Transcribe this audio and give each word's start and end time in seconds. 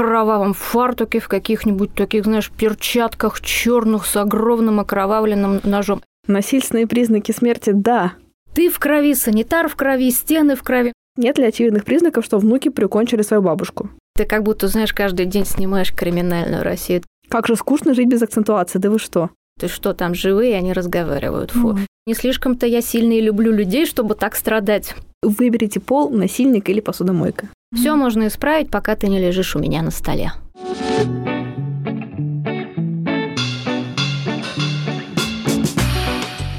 кровавом 0.00 0.54
фартуке, 0.54 1.20
в 1.20 1.28
каких-нибудь 1.28 1.94
таких, 1.94 2.24
знаешь, 2.24 2.50
перчатках 2.50 3.42
черных 3.42 4.06
с 4.06 4.16
огромным 4.16 4.80
окровавленным 4.80 5.60
ножом. 5.62 6.00
Насильственные 6.26 6.86
признаки 6.86 7.32
смерти– 7.32 7.72
да. 7.74 8.14
Ты 8.54 8.70
в 8.70 8.78
крови, 8.78 9.14
санитар 9.14 9.68
в 9.68 9.76
крови, 9.76 10.10
стены 10.10 10.56
в 10.56 10.62
крови. 10.62 10.94
Нет 11.18 11.36
ли 11.36 11.44
очевидных 11.44 11.84
признаков, 11.84 12.24
что 12.24 12.38
внуки 12.38 12.70
прикончили 12.70 13.20
свою 13.20 13.42
бабушку? 13.42 13.90
Ты 14.14 14.24
как 14.24 14.42
будто, 14.42 14.68
знаешь, 14.68 14.94
каждый 14.94 15.26
день 15.26 15.44
снимаешь 15.44 15.94
криминальную 15.94 16.62
Россию. 16.62 17.02
Как 17.28 17.46
же 17.46 17.54
скучно 17.54 17.92
жить 17.92 18.08
без 18.08 18.22
акцентуации, 18.22 18.78
да 18.78 18.88
вы 18.88 18.98
что? 18.98 19.28
Ты 19.60 19.68
что, 19.68 19.92
там 19.92 20.14
живые, 20.14 20.56
они 20.56 20.72
разговаривают. 20.72 21.50
Фу. 21.50 21.72
Mm. 21.72 21.80
Не 22.06 22.14
слишком-то 22.14 22.66
я 22.66 22.80
сильно 22.80 23.12
и 23.12 23.20
люблю 23.20 23.52
людей, 23.52 23.84
чтобы 23.84 24.14
так 24.14 24.34
страдать. 24.34 24.94
Выберите 25.22 25.78
пол, 25.78 26.08
насильник 26.08 26.70
или 26.70 26.80
посудомойка. 26.80 27.50
Все 27.72 27.94
можно 27.94 28.26
исправить, 28.26 28.68
пока 28.68 28.96
ты 28.96 29.06
не 29.06 29.20
лежишь 29.20 29.54
у 29.54 29.60
меня 29.60 29.82
на 29.82 29.92
столе. 29.92 30.32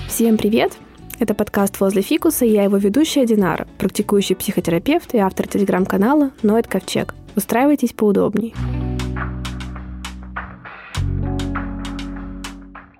Всем 0.07 0.37
привет! 0.37 0.71
Это 1.19 1.33
подкаст 1.33 1.81
«Возле 1.81 2.01
фикуса» 2.01 2.45
и 2.45 2.51
я 2.51 2.63
его 2.63 2.77
ведущая 2.77 3.25
Динара, 3.25 3.67
практикующий 3.77 4.37
психотерапевт 4.37 5.13
и 5.13 5.17
автор 5.17 5.49
телеграм-канала 5.49 6.31
«Ноэт 6.43 6.67
Ковчег». 6.67 7.13
Устраивайтесь 7.35 7.91
поудобней. 7.91 8.55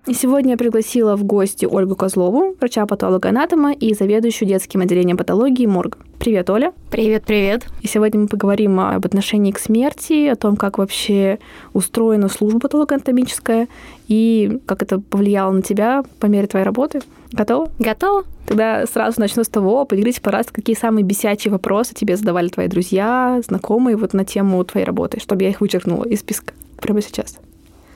И 0.08 0.16
сегодня 0.16 0.52
я 0.54 0.58
пригласила 0.58 1.16
в 1.16 1.23
гости 1.23 1.66
Ольгу 1.66 1.96
Козлову, 1.96 2.55
врача-патолога-анатома 2.60 3.72
и 3.72 3.94
заведующую 3.94 4.50
детским 4.50 4.82
отделением 4.82 5.16
патологии 5.16 5.68
морга. 5.68 6.00
Привет, 6.18 6.50
Оля. 6.50 6.74
Привет, 6.90 7.24
привет. 7.24 7.68
И 7.82 7.88
сегодня 7.88 8.22
мы 8.22 8.27
поговорим 8.27 8.80
об 8.80 9.05
отношении 9.05 9.52
к 9.52 9.60
смерти, 9.60 10.26
о 10.26 10.36
том, 10.36 10.58
как 10.58 10.80
вообще 10.80 11.38
устроена 11.74 12.30
служба 12.30 12.62
патологоанатомическая 12.62 13.68
и 14.07 14.60
как 14.66 14.82
это 14.82 14.99
повлияло 14.99 15.52
на 15.52 15.62
тебя 15.62 16.04
по 16.20 16.26
мере 16.26 16.48
твоей 16.48 16.66
работы. 16.66 17.02
Готова? 17.32 17.70
Готова. 17.77 18.26
Тогда 18.48 18.88
сразу 18.88 19.20
начну 19.20 19.44
с 19.44 19.49
того, 19.49 19.85
поделитесь, 19.85 20.20
пожалуйста, 20.20 20.52
какие 20.52 20.76
самые 20.76 21.04
бесячие 21.04 21.52
вопросы 21.52 21.94
тебе 21.94 22.18
задавали 22.18 22.48
твои 22.48 22.68
друзья, 22.68 23.40
знакомые 23.46 23.98
вот 23.98 24.13
на 24.13 24.26
тему 24.26 24.63
твоей 24.63 24.85
работы, 24.85 25.20
чтобы 25.20 25.44
я 25.44 25.49
их 25.49 25.62
вычеркнула 25.62 26.05
из 26.05 26.22
списка 26.22 26.55
прямо 26.79 27.04
сейчас. 27.04 27.38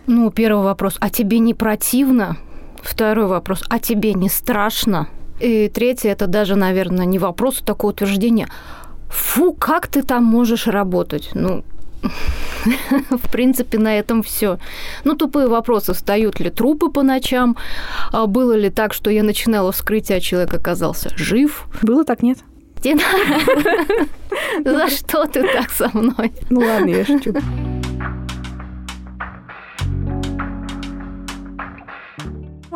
Ну, 0.08 0.30
первый 0.32 0.64
вопрос, 0.64 0.98
а 1.00 1.10
тебе 1.10 1.40
не 1.40 1.54
противно? 1.54 2.38
Второй 2.82 3.26
вопрос, 3.26 3.64
а 3.70 3.80
тебе 3.80 4.14
не 4.14 4.30
страшно? 4.30 5.08
И 5.40 5.70
третий, 5.70 6.08
это 6.08 6.28
даже, 6.28 6.56
наверное, 6.56 7.06
не 7.06 7.20
вопрос, 7.20 7.62
а 7.62 7.66
такое 7.66 7.92
утверждение. 7.92 8.48
Фу, 9.10 9.54
как 9.54 9.88
ты 9.88 10.04
там 10.04 10.24
можешь 10.24 10.68
работать? 10.68 11.32
Ну, 11.34 11.64
в 13.10 13.32
принципе, 13.32 13.80
на 13.80 13.98
этом 13.98 14.24
все. 14.24 14.60
Ну, 15.04 15.16
тупые 15.16 15.48
вопросы. 15.48 15.94
Встают 15.94 16.40
ли 16.40 16.50
трупы 16.50 16.90
по 16.90 17.04
ночам? 17.04 17.58
А 18.12 18.28
было 18.28 18.54
ли 18.54 18.70
так, 18.70 18.94
что 18.94 19.10
я 19.10 19.24
начинала 19.24 19.72
вскрытие, 19.72 20.18
а 20.18 20.22
человек 20.22 20.54
оказался 20.54 21.10
жив? 21.16 21.66
Было 21.82 22.04
так, 22.06 22.22
нет? 22.24 22.40
Динара, 22.82 23.42
за 24.64 24.90
что 24.90 25.26
ты 25.26 25.44
так 25.44 25.72
со 25.72 25.90
мной? 25.94 26.32
Ну 26.50 26.60
ладно, 26.60 26.90
я 26.90 27.06
шучу. 27.06 27.34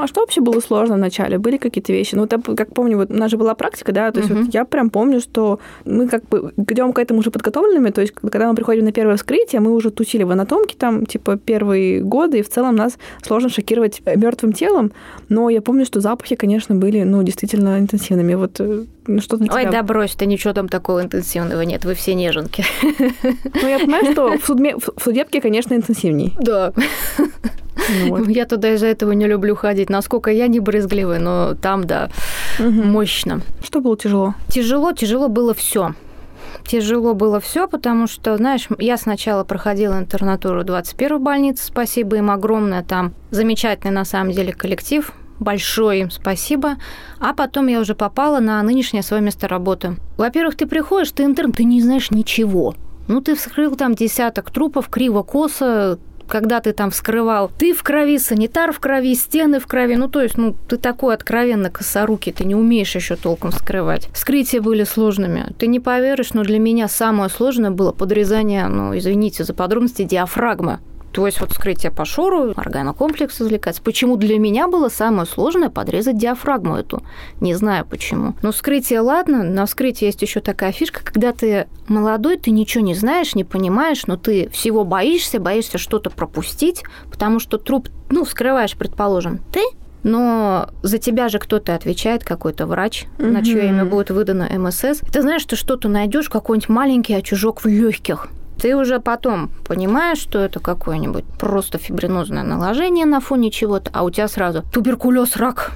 А 0.02 0.08
что 0.08 0.22
вообще 0.22 0.42
было 0.42 0.60
сложно 0.60 0.96
в 0.96 1.00
начале? 1.00 1.38
Были 1.38 1.58
какие-то 1.58 1.92
вещи? 1.92 2.16
Ну, 2.16 2.26
это, 2.26 2.40
как 2.40 2.74
помню, 2.74 2.98
вот 2.98 3.12
у 3.12 3.14
нас 3.14 3.32
же 3.32 3.38
была 3.38 3.54
практика, 3.56 3.92
да, 3.92 4.12
то 4.12 4.20
есть 4.20 4.32
uh-huh. 4.32 4.44
вот 4.46 4.54
я 4.54 4.66
прям 4.66 4.90
помню, 4.90 5.20
что 5.20 5.60
мы 5.86 6.08
как 6.08 6.28
бы 6.30 6.54
идем 6.58 6.94
к 6.94 7.00
этому 7.00 7.20
уже 7.20 7.32
подготовленными, 7.32 7.90
то 7.90 8.02
есть 8.02 8.14
когда 8.14 8.50
мы 8.50 8.56
приходим 8.56 8.86
на 8.86 8.92
первое 8.92 9.18
вскрытие, 9.18 9.62
мы 9.62 9.74
уже 9.74 9.92
тусили 9.92 10.24
в 10.24 10.32
анатомке 10.32 10.76
там, 10.78 11.06
типа, 11.06 11.38
первые 11.38 12.02
годы, 12.02 12.40
и 12.40 12.42
в 12.42 12.50
целом 12.50 12.76
нас 12.76 12.98
сложно 13.22 13.50
шокировать 13.50 14.02
мертвым 14.06 14.54
телом, 14.54 14.92
но 15.28 15.50
я 15.50 15.62
помню, 15.62 15.86
что 15.86 16.02
запахи, 16.02 16.36
конечно, 16.36 16.76
были, 16.76 17.04
ну, 17.04 17.24
действительно 17.24 17.80
интенсивными. 17.80 18.34
Вот 18.36 18.60
э, 18.60 18.86
ну, 19.08 19.22
что 19.22 19.38
Ой, 19.38 19.48
тебя... 19.48 19.72
да 19.72 19.84
брось, 19.84 20.12
ты 20.12 20.26
ничего 20.26 20.54
там 20.54 20.70
такого 20.70 21.02
интенсивного 21.02 21.62
нет, 21.62 21.86
вы 21.86 21.94
все 21.94 22.14
неженки. 22.14 22.64
Ну, 23.62 23.68
я 23.68 23.80
понимаю, 23.80 24.12
что 24.12 24.38
в, 24.38 24.46
судме... 24.46 24.76
в 24.78 25.04
судебке, 25.04 25.42
конечно, 25.42 25.74
интенсивней. 25.74 26.34
Да. 26.40 26.74
Ну, 27.90 28.10
вот. 28.10 28.28
Я 28.30 28.46
туда 28.46 28.74
из-за 28.74 28.88
этого 28.88 29.12
не 29.12 29.28
люблю 29.28 29.56
ходить. 29.56 29.90
Насколько 29.90 30.32
я 30.32 30.48
не 30.48 30.60
брезгливая, 30.60 31.20
но 31.20 31.56
там, 31.56 31.86
да, 31.86 32.10
угу. 32.60 32.70
мощно. 32.70 33.42
Что 33.64 33.82
было 33.82 33.98
тяжело? 33.98 34.36
Тяжело, 34.48 34.92
тяжело 34.94 35.28
было 35.28 35.54
все. 35.54 35.94
Тяжело 36.66 37.14
было 37.14 37.40
все, 37.40 37.68
потому 37.68 38.08
что, 38.08 38.38
знаешь, 38.38 38.68
я 38.78 38.98
сначала 38.98 39.44
проходила 39.44 39.98
интернатуру 39.98 40.64
21 40.64 41.24
больницы, 41.24 41.64
спасибо 41.66 42.18
им 42.18 42.30
огромное, 42.30 42.84
там 42.84 43.14
замечательный 43.32 43.92
на 43.92 44.06
самом 44.06 44.32
деле 44.32 44.54
коллектив, 44.54 45.12
большое 45.40 46.02
им 46.02 46.12
спасибо. 46.12 46.76
А 47.20 47.34
потом 47.34 47.68
я 47.68 47.80
уже 47.80 47.96
попала 47.96 48.40
на 48.40 48.62
нынешнее 48.62 49.04
свое 49.04 49.24
место 49.24 49.48
работы. 49.48 49.96
Во-первых, 50.18 50.58
ты 50.58 50.68
приходишь, 50.68 51.12
ты 51.12 51.24
интерн, 51.24 51.54
ты 51.54 51.64
не 51.64 51.82
знаешь 51.82 52.12
ничего. 52.12 52.76
Ну, 53.08 53.22
ты 53.22 53.36
вскрыл 53.36 53.76
там 53.76 53.96
десяток 53.96 54.52
трупов, 54.52 54.90
криво-косо, 54.90 55.98
когда 56.30 56.62
ты 56.62 56.72
там 56.72 56.92
вскрывал, 56.92 57.52
ты 57.58 57.74
в 57.74 57.84
крови, 57.84 58.18
санитар 58.18 58.72
в 58.72 58.80
крови, 58.80 59.16
стены 59.16 59.60
в 59.60 59.68
крови, 59.68 59.96
ну, 59.96 60.08
то 60.08 60.22
есть, 60.22 60.38
ну, 60.38 60.56
ты 60.68 60.78
такой 60.78 61.14
откровенно 61.14 61.70
косорукий, 61.70 62.32
ты 62.32 62.46
не 62.46 62.56
умеешь 62.56 62.96
еще 62.96 63.16
толком 63.16 63.52
вскрывать. 63.52 64.08
Вскрытия 64.14 64.62
были 64.62 64.84
сложными. 64.84 65.54
Ты 65.58 65.68
не 65.68 65.80
поверишь, 65.80 66.34
но 66.34 66.44
для 66.44 66.60
меня 66.60 66.88
самое 66.88 67.30
сложное 67.30 67.72
было 67.72 67.92
подрезание, 67.92 68.68
ну, 68.68 68.98
извините 68.98 69.44
за 69.44 69.54
подробности, 69.54 70.04
диафрагмы. 70.04 70.80
То 71.12 71.26
есть 71.26 71.40
вот 71.42 71.52
вскрытие 71.52 71.92
по 71.92 72.06
шору, 72.06 72.54
органокомплекс 72.56 73.42
извлекать. 73.42 73.82
Почему 73.82 74.16
для 74.16 74.38
меня 74.38 74.68
было 74.68 74.90
самое 74.90 75.26
сложное 75.26 75.70
подрезать 75.70 76.18
диафрагму 76.18 76.76
эту? 76.76 77.02
Не 77.40 77.56
знаю 77.56 77.86
почему. 77.86 78.36
Но 78.42 78.52
вскрытие, 78.52 79.00
ладно, 79.00 79.44
на 79.44 79.66
вскрытии 79.66 80.06
есть 80.06 80.22
еще 80.22 80.40
такая 80.40 80.72
фишка, 80.72 81.04
когда 81.04 81.32
ты 81.32 81.68
молодой, 81.88 82.38
ты 82.38 82.52
ничего 82.52 82.84
не 82.84 82.94
знаешь, 82.94 83.36
не 83.36 83.44
понимаешь, 83.44 84.06
но 84.08 84.18
ты 84.18 84.50
всего 84.50 84.84
боишься, 84.84 85.40
боишься 85.40 85.78
что-то 85.78 86.10
пропустить, 86.10 86.84
потому 87.12 87.40
что 87.40 87.58
труп, 87.58 87.90
ну, 88.10 88.24
вскрываешь, 88.24 88.76
предположим, 88.78 89.40
ты, 89.52 89.62
но 90.04 90.70
за 90.82 90.98
тебя 90.98 91.30
же 91.30 91.40
кто-то 91.40 91.76
отвечает, 91.76 92.24
какой-то 92.24 92.66
врач, 92.68 93.06
угу. 93.18 93.28
на 93.28 93.44
чье 93.44 93.68
имя 93.68 93.86
будет 93.86 94.12
выдано 94.12 94.48
МСС. 94.58 95.02
Ты 95.12 95.22
знаешь, 95.22 95.46
ты 95.46 95.56
что-то 95.56 95.90
найдешь, 95.90 96.30
какой-нибудь 96.30 96.70
маленький 96.70 97.14
очажок 97.14 97.64
в 97.64 97.68
легких. 97.68 98.28
Ты 98.60 98.76
уже 98.76 99.00
потом 99.00 99.50
понимаешь, 99.66 100.20
что 100.20 100.40
это 100.40 100.60
какое-нибудь 100.60 101.26
просто 101.40 101.78
фибринозное 101.78 102.44
наложение 102.44 103.06
на 103.06 103.20
фоне 103.20 103.52
чего-то, 103.52 103.90
а 103.94 104.04
у 104.04 104.10
тебя 104.10 104.28
сразу 104.28 104.64
туберкулез, 104.72 105.38
рак, 105.38 105.72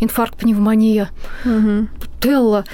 инфаркт, 0.00 0.38
пневмония, 0.38 1.10
угу. 1.44 1.88
телла 2.20 2.64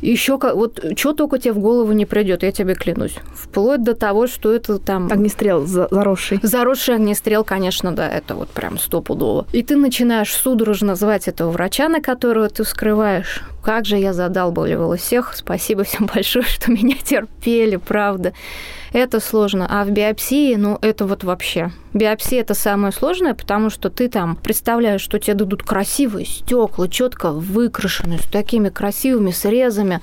еще 0.00 0.38
как, 0.38 0.54
вот 0.54 0.80
что 0.96 1.12
только 1.12 1.38
тебе 1.38 1.52
в 1.52 1.58
голову 1.58 1.92
не 1.92 2.06
придет, 2.06 2.42
я 2.42 2.52
тебе 2.52 2.74
клянусь. 2.74 3.16
Вплоть 3.34 3.82
до 3.82 3.94
того, 3.94 4.26
что 4.26 4.52
это 4.52 4.78
там... 4.78 5.10
Огнестрел 5.10 5.66
заросший. 5.66 6.38
Заросший 6.42 6.94
огнестрел, 6.94 7.44
конечно, 7.44 7.92
да, 7.92 8.08
это 8.08 8.34
вот 8.34 8.48
прям 8.48 8.78
стопудово. 8.78 9.46
И 9.52 9.62
ты 9.62 9.76
начинаешь 9.76 10.32
судорожно 10.32 10.94
звать 10.94 11.26
этого 11.26 11.50
врача, 11.50 11.88
на 11.88 12.00
которого 12.00 12.48
ты 12.48 12.62
вскрываешь. 12.62 13.42
Как 13.62 13.86
же 13.86 13.96
я 13.96 14.12
задалбывала 14.12 14.96
всех. 14.96 15.34
Спасибо 15.34 15.82
всем 15.84 16.06
большое, 16.14 16.44
что 16.44 16.70
меня 16.70 16.96
терпели, 17.02 17.76
правда. 17.76 18.32
Это 18.92 19.20
сложно. 19.20 19.66
А 19.68 19.84
в 19.84 19.90
биопсии, 19.90 20.54
ну, 20.54 20.78
это 20.80 21.06
вот 21.06 21.24
вообще. 21.24 21.70
Биопсия 21.94 22.40
это 22.40 22.54
самое 22.54 22.92
сложное, 22.92 23.34
потому 23.34 23.70
что 23.70 23.90
ты 23.90 24.08
там 24.08 24.36
представляешь, 24.36 25.00
что 25.00 25.18
тебе 25.18 25.34
дадут 25.34 25.62
красивые 25.62 26.26
стекла, 26.26 26.88
четко 26.88 27.32
выкрашенные, 27.32 28.18
с 28.18 28.24
такими 28.24 28.68
красивыми 28.68 29.30
срезами. 29.30 30.00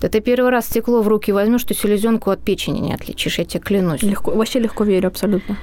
Да 0.00 0.08
ты 0.08 0.20
первый 0.20 0.50
раз 0.50 0.66
стекло 0.66 1.02
в 1.02 1.08
руки 1.08 1.32
возьмешь, 1.32 1.64
ты 1.64 1.74
селезенку 1.74 2.30
от 2.30 2.40
печени 2.40 2.80
не 2.80 2.94
отличишь, 2.94 3.38
я 3.38 3.44
тебе 3.44 3.60
клянусь. 3.60 4.02
Легко, 4.02 4.32
вообще 4.32 4.58
легко 4.58 4.84
верю, 4.84 5.08
абсолютно. 5.08 5.56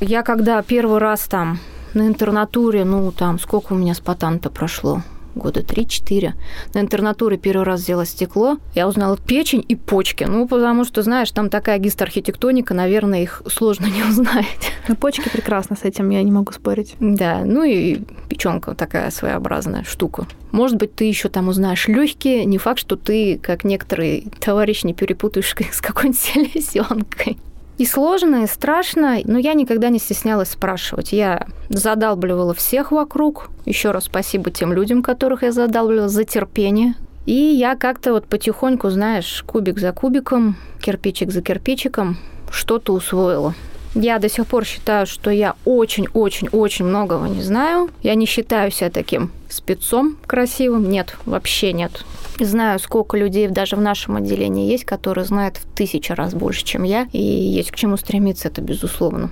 Я 0.00 0.22
когда 0.22 0.62
первый 0.62 0.98
раз 0.98 1.26
там 1.26 1.58
на 1.94 2.06
интернатуре, 2.06 2.84
ну, 2.84 3.10
там, 3.10 3.38
сколько 3.38 3.72
у 3.72 3.76
меня 3.76 3.94
с 3.94 4.00
патанта 4.00 4.50
прошло? 4.50 5.02
Года 5.36 5.60
3-4. 5.60 6.32
На 6.74 6.80
интернатуре 6.80 7.36
первый 7.36 7.64
раз 7.64 7.82
взяла 7.82 8.04
стекло, 8.04 8.58
я 8.74 8.88
узнала 8.88 9.16
печень 9.16 9.64
и 9.66 9.76
почки. 9.76 10.24
Ну, 10.24 10.48
потому 10.48 10.84
что, 10.84 11.02
знаешь, 11.02 11.30
там 11.30 11.50
такая 11.50 11.78
гистоархитектоника, 11.78 12.74
наверное, 12.74 13.22
их 13.22 13.42
сложно 13.48 13.86
не 13.94 14.02
узнать. 14.02 14.46
Ну, 14.88 14.96
почки 14.96 15.28
прекрасно 15.28 15.76
с 15.76 15.84
этим, 15.84 16.10
я 16.10 16.22
не 16.22 16.32
могу 16.32 16.52
спорить. 16.52 16.94
Да, 17.00 17.42
ну 17.44 17.62
и 17.62 18.00
печенка 18.28 18.74
такая 18.74 19.10
своеобразная 19.10 19.84
штука. 19.84 20.26
Может 20.52 20.76
быть, 20.78 20.94
ты 20.94 21.04
еще 21.04 21.28
там 21.28 21.48
узнаешь 21.48 21.88
легкие. 21.88 22.44
Не 22.44 22.58
факт, 22.58 22.80
что 22.80 22.96
ты, 22.96 23.38
как 23.38 23.64
некоторые 23.64 24.24
товарищ, 24.40 24.84
не 24.84 24.94
перепутаешь 24.94 25.54
с 25.72 25.80
какой-нибудь 25.80 26.18
селезенкой. 26.20 27.38
И 27.78 27.84
сложно, 27.84 28.44
и 28.44 28.46
страшно, 28.46 29.18
но 29.24 29.38
я 29.38 29.52
никогда 29.52 29.90
не 29.90 29.98
стеснялась 29.98 30.50
спрашивать. 30.50 31.12
Я 31.12 31.46
задалбливала 31.68 32.54
всех 32.54 32.90
вокруг. 32.90 33.50
Еще 33.66 33.90
раз 33.90 34.04
спасибо 34.04 34.50
тем 34.50 34.72
людям, 34.72 35.02
которых 35.02 35.42
я 35.42 35.52
задалбливала, 35.52 36.08
за 36.08 36.24
терпение. 36.24 36.94
И 37.26 37.34
я 37.34 37.76
как-то 37.76 38.12
вот 38.12 38.26
потихоньку, 38.26 38.88
знаешь, 38.88 39.42
кубик 39.46 39.78
за 39.78 39.92
кубиком, 39.92 40.56
кирпичик 40.80 41.30
за 41.30 41.42
кирпичиком 41.42 42.16
что-то 42.50 42.94
усвоила. 42.94 43.54
Я 43.94 44.18
до 44.18 44.28
сих 44.28 44.46
пор 44.46 44.64
считаю, 44.64 45.06
что 45.06 45.30
я 45.30 45.54
очень-очень-очень 45.64 46.84
многого 46.84 47.26
не 47.26 47.42
знаю. 47.42 47.90
Я 48.02 48.14
не 48.14 48.26
считаю 48.26 48.70
себя 48.70 48.90
таким 48.90 49.30
спецом 49.56 50.16
красивым. 50.26 50.88
Нет, 50.88 51.16
вообще 51.26 51.72
нет. 51.72 52.04
Знаю, 52.38 52.78
сколько 52.78 53.16
людей 53.16 53.48
даже 53.48 53.76
в 53.76 53.80
нашем 53.80 54.16
отделении 54.16 54.70
есть, 54.70 54.84
которые 54.84 55.24
знают 55.24 55.56
в 55.56 55.66
тысячу 55.74 56.14
раз 56.14 56.34
больше, 56.34 56.64
чем 56.64 56.82
я. 56.82 57.08
И 57.12 57.20
есть 57.20 57.70
к 57.70 57.76
чему 57.76 57.96
стремиться, 57.96 58.48
это 58.48 58.60
безусловно. 58.60 59.30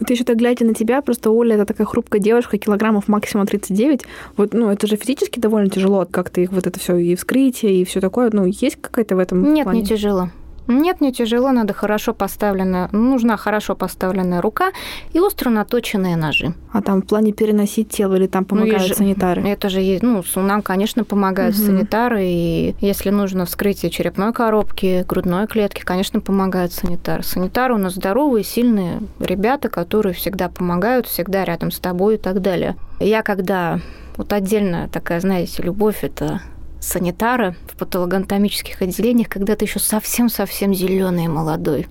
Вот 0.00 0.08
еще 0.08 0.24
так 0.24 0.36
глядя 0.36 0.64
на 0.64 0.74
тебя, 0.74 1.02
просто 1.02 1.30
Оля 1.30 1.56
это 1.56 1.66
такая 1.66 1.86
хрупкая 1.86 2.22
девушка, 2.22 2.56
килограммов 2.56 3.06
максимум 3.06 3.46
39. 3.46 4.00
Вот, 4.36 4.54
ну, 4.54 4.70
это 4.70 4.86
же 4.86 4.96
физически 4.96 5.38
довольно 5.38 5.68
тяжело, 5.68 6.06
как-то 6.10 6.40
их 6.40 6.52
вот 6.52 6.66
это 6.66 6.80
все 6.80 6.96
и 6.96 7.14
вскрытие, 7.14 7.82
и 7.82 7.84
все 7.84 8.00
такое. 8.00 8.30
Ну, 8.32 8.46
есть 8.46 8.76
какая-то 8.80 9.14
в 9.14 9.18
этом 9.18 9.52
Нет, 9.52 9.64
плане? 9.64 9.82
не 9.82 9.86
тяжело. 9.86 10.30
Нет, 10.70 11.00
не 11.00 11.12
тяжело, 11.12 11.50
надо 11.52 11.74
хорошо 11.74 12.14
поставленная, 12.14 12.88
нужна 12.92 13.36
хорошо 13.36 13.74
поставленная 13.74 14.40
рука 14.40 14.72
и 15.12 15.20
остро 15.20 15.50
наточенные 15.50 16.16
ножи. 16.16 16.54
А 16.72 16.82
там 16.82 17.02
в 17.02 17.06
плане 17.06 17.32
переносить 17.32 17.90
тело 17.90 18.14
или 18.14 18.26
там 18.26 18.44
помогают 18.44 18.82
ну, 18.82 18.88
же, 18.88 18.94
санитары? 18.94 19.42
Это 19.48 19.68
же 19.68 19.80
есть, 19.80 20.02
ну, 20.02 20.22
нам, 20.36 20.62
конечно, 20.62 21.04
помогают 21.04 21.56
угу. 21.56 21.64
санитары, 21.64 22.22
и 22.24 22.74
если 22.80 23.10
нужно 23.10 23.46
вскрытие 23.46 23.90
черепной 23.90 24.32
коробки, 24.32 25.04
грудной 25.08 25.46
клетки, 25.46 25.82
конечно, 25.82 26.20
помогают 26.20 26.72
санитары. 26.72 27.22
Санитары 27.22 27.74
у 27.74 27.78
нас 27.78 27.94
здоровые, 27.94 28.44
сильные 28.44 29.00
ребята, 29.18 29.68
которые 29.68 30.14
всегда 30.14 30.48
помогают, 30.48 31.06
всегда 31.06 31.44
рядом 31.44 31.70
с 31.70 31.78
тобой 31.78 32.14
и 32.14 32.18
так 32.18 32.40
далее. 32.40 32.76
Я 33.00 33.22
когда 33.22 33.80
вот 34.16 34.32
отдельная 34.32 34.88
такая, 34.88 35.20
знаете, 35.20 35.62
любовь 35.62 35.98
это 36.02 36.42
санитара 36.80 37.54
в 37.68 37.76
патологоанатомических 37.76 38.80
отделениях, 38.82 39.28
когда 39.28 39.54
ты 39.54 39.66
еще 39.66 39.78
совсем-совсем 39.78 40.74
зеленый 40.74 41.26
и 41.26 41.28
молодой. 41.28 41.86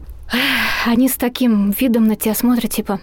Они 0.85 1.07
с 1.07 1.15
таким 1.15 1.71
видом 1.71 2.07
на 2.07 2.15
тебя 2.15 2.35
смотрят, 2.35 2.71
типа... 2.71 2.99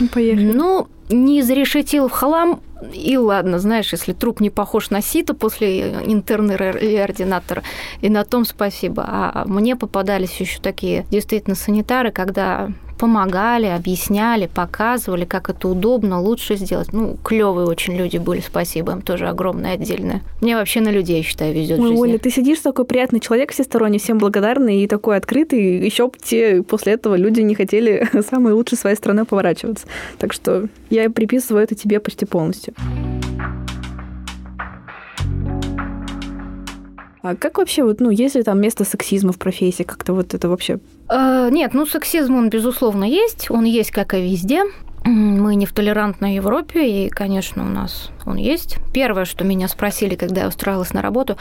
Ну, 0.00 0.08
поехали. 0.08 0.52
Ну, 0.52 0.88
не 1.08 1.40
изрешетил 1.40 2.08
в 2.08 2.12
хлам, 2.12 2.60
и 2.92 3.16
ладно, 3.16 3.58
знаешь, 3.58 3.92
если 3.92 4.12
труп 4.12 4.40
не 4.40 4.50
похож 4.50 4.90
на 4.90 5.00
сито 5.00 5.34
после 5.34 5.92
интерна 6.04 6.52
или 6.52 6.96
ординатора, 6.96 7.62
и 8.00 8.08
на 8.08 8.24
том 8.24 8.44
спасибо. 8.44 9.04
А 9.06 9.44
мне 9.46 9.76
попадались 9.76 10.40
еще 10.40 10.60
такие 10.60 11.06
действительно 11.10 11.54
санитары, 11.54 12.10
когда 12.10 12.70
помогали, 13.04 13.66
объясняли, 13.66 14.46
показывали, 14.46 15.26
как 15.26 15.50
это 15.50 15.68
удобно, 15.68 16.22
лучше 16.22 16.56
сделать. 16.56 16.94
Ну, 16.94 17.18
клевые 17.22 17.66
очень 17.66 17.94
люди 17.96 18.16
были, 18.16 18.40
спасибо 18.40 18.92
им 18.92 19.02
тоже 19.02 19.28
огромное 19.28 19.74
отдельное. 19.74 20.22
Мне 20.40 20.56
вообще 20.56 20.80
на 20.80 20.88
людей, 20.88 21.22
считаю, 21.22 21.52
везет 21.52 21.80
Ой, 21.80 21.94
Оля, 21.94 22.18
ты 22.18 22.30
сидишь 22.30 22.60
такой 22.60 22.86
приятный 22.86 23.20
человек 23.20 23.52
всесторонний, 23.52 23.98
всем 23.98 24.16
благодарный 24.16 24.82
и 24.82 24.86
такой 24.86 25.18
открытый. 25.18 25.84
Еще 25.84 26.10
те 26.22 26.62
после 26.62 26.94
этого 26.94 27.14
люди 27.14 27.42
не 27.42 27.54
хотели 27.54 28.08
самой 28.30 28.54
лучшей 28.54 28.78
своей 28.78 28.96
страны 28.96 29.26
поворачиваться. 29.26 29.86
Так 30.18 30.32
что 30.32 30.68
я 30.88 31.10
приписываю 31.10 31.62
это 31.62 31.74
тебе 31.74 32.00
почти 32.00 32.24
полностью. 32.24 32.72
А 37.20 37.36
как 37.36 37.56
вообще, 37.56 37.84
вот, 37.84 38.00
ну, 38.00 38.10
есть 38.10 38.34
ли 38.34 38.42
там 38.42 38.60
место 38.60 38.84
сексизма 38.84 39.32
в 39.32 39.38
профессии? 39.38 39.82
Как-то 39.82 40.14
вот 40.14 40.32
это 40.32 40.48
вообще... 40.48 40.78
Э, 41.08 41.48
нет, 41.50 41.74
ну, 41.74 41.86
сексизм, 41.86 42.36
он, 42.36 42.50
безусловно, 42.50 43.04
есть. 43.04 43.50
Он 43.50 43.64
есть, 43.64 43.90
как 43.90 44.14
и 44.14 44.22
везде. 44.22 44.64
Мы 45.04 45.54
не 45.54 45.66
в 45.66 45.72
толерантной 45.72 46.34
Европе, 46.34 47.06
и, 47.06 47.08
конечно, 47.10 47.62
у 47.62 47.68
нас 47.68 48.10
он 48.24 48.36
есть. 48.36 48.78
Первое, 48.94 49.26
что 49.26 49.44
меня 49.44 49.68
спросили, 49.68 50.14
когда 50.14 50.42
я 50.42 50.48
устраивалась 50.48 50.94
на 50.94 51.02
работу, 51.02 51.36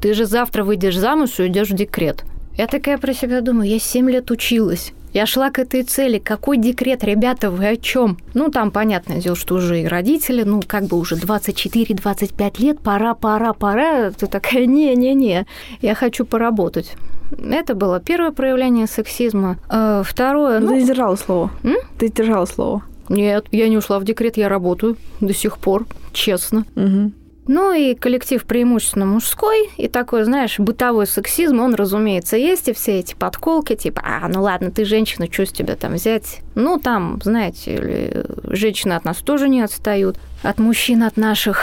ты 0.00 0.14
же 0.14 0.24
завтра 0.24 0.64
выйдешь 0.64 0.96
замуж 0.96 1.38
и 1.38 1.42
уйдешь 1.42 1.68
в 1.68 1.74
декрет. 1.74 2.24
Я 2.56 2.66
такая 2.66 2.96
про 2.98 3.12
себя 3.12 3.40
думаю, 3.42 3.68
я 3.68 3.78
7 3.78 4.10
лет 4.10 4.30
училась. 4.30 4.92
Я 5.12 5.26
шла 5.26 5.50
к 5.50 5.58
этой 5.58 5.82
цели. 5.82 6.18
Какой 6.18 6.58
декрет, 6.58 7.04
ребята, 7.04 7.50
вы 7.50 7.66
о 7.66 7.76
чем? 7.76 8.18
Ну, 8.34 8.50
там, 8.50 8.70
понятное 8.70 9.20
дело, 9.20 9.36
что 9.36 9.56
уже 9.56 9.82
и 9.82 9.86
родители, 9.86 10.42
ну, 10.42 10.62
как 10.66 10.84
бы 10.84 10.98
уже 10.98 11.16
24-25 11.16 12.60
лет, 12.62 12.80
пора, 12.80 13.14
пора, 13.14 13.52
пора. 13.52 14.10
Ты 14.10 14.26
такая, 14.26 14.66
не-не-не, 14.66 15.46
я 15.80 15.94
хочу 15.94 16.24
поработать. 16.24 16.96
Это 17.30 17.74
было 17.74 18.00
первое 18.00 18.30
проявление 18.30 18.86
сексизма. 18.86 19.58
А, 19.68 20.02
второе... 20.02 20.60
Ну, 20.60 20.68
ты 20.68 20.84
держала 20.84 21.16
слово. 21.16 21.50
М? 21.62 21.76
Ты 21.98 22.10
держала 22.10 22.46
слово. 22.46 22.82
Нет, 23.08 23.46
я 23.50 23.68
не 23.68 23.76
ушла 23.76 23.98
в 23.98 24.04
декрет, 24.04 24.36
я 24.36 24.48
работаю 24.48 24.96
до 25.20 25.32
сих 25.32 25.58
пор, 25.58 25.86
честно. 26.12 26.64
Угу. 26.76 27.12
Ну 27.48 27.72
и 27.72 27.94
коллектив 27.94 28.44
преимущественно 28.44 29.06
мужской, 29.06 29.70
и 29.78 29.88
такой, 29.88 30.24
знаешь, 30.24 30.58
бытовой 30.58 31.06
сексизм, 31.06 31.60
он, 31.60 31.74
разумеется, 31.74 32.36
есть, 32.36 32.68
и 32.68 32.74
все 32.74 32.98
эти 32.98 33.14
подколки, 33.14 33.74
типа, 33.74 34.02
а, 34.04 34.28
ну 34.28 34.42
ладно, 34.42 34.70
ты 34.70 34.84
женщина, 34.84 35.28
что 35.32 35.46
с 35.46 35.52
тебя 35.52 35.74
там 35.74 35.94
взять? 35.94 36.40
Ну, 36.54 36.78
там, 36.78 37.18
знаете, 37.24 38.26
женщины 38.44 38.92
от 38.92 39.06
нас 39.06 39.16
тоже 39.18 39.48
не 39.48 39.62
отстают, 39.62 40.18
от 40.42 40.58
мужчин, 40.58 41.02
от 41.02 41.16
наших. 41.16 41.62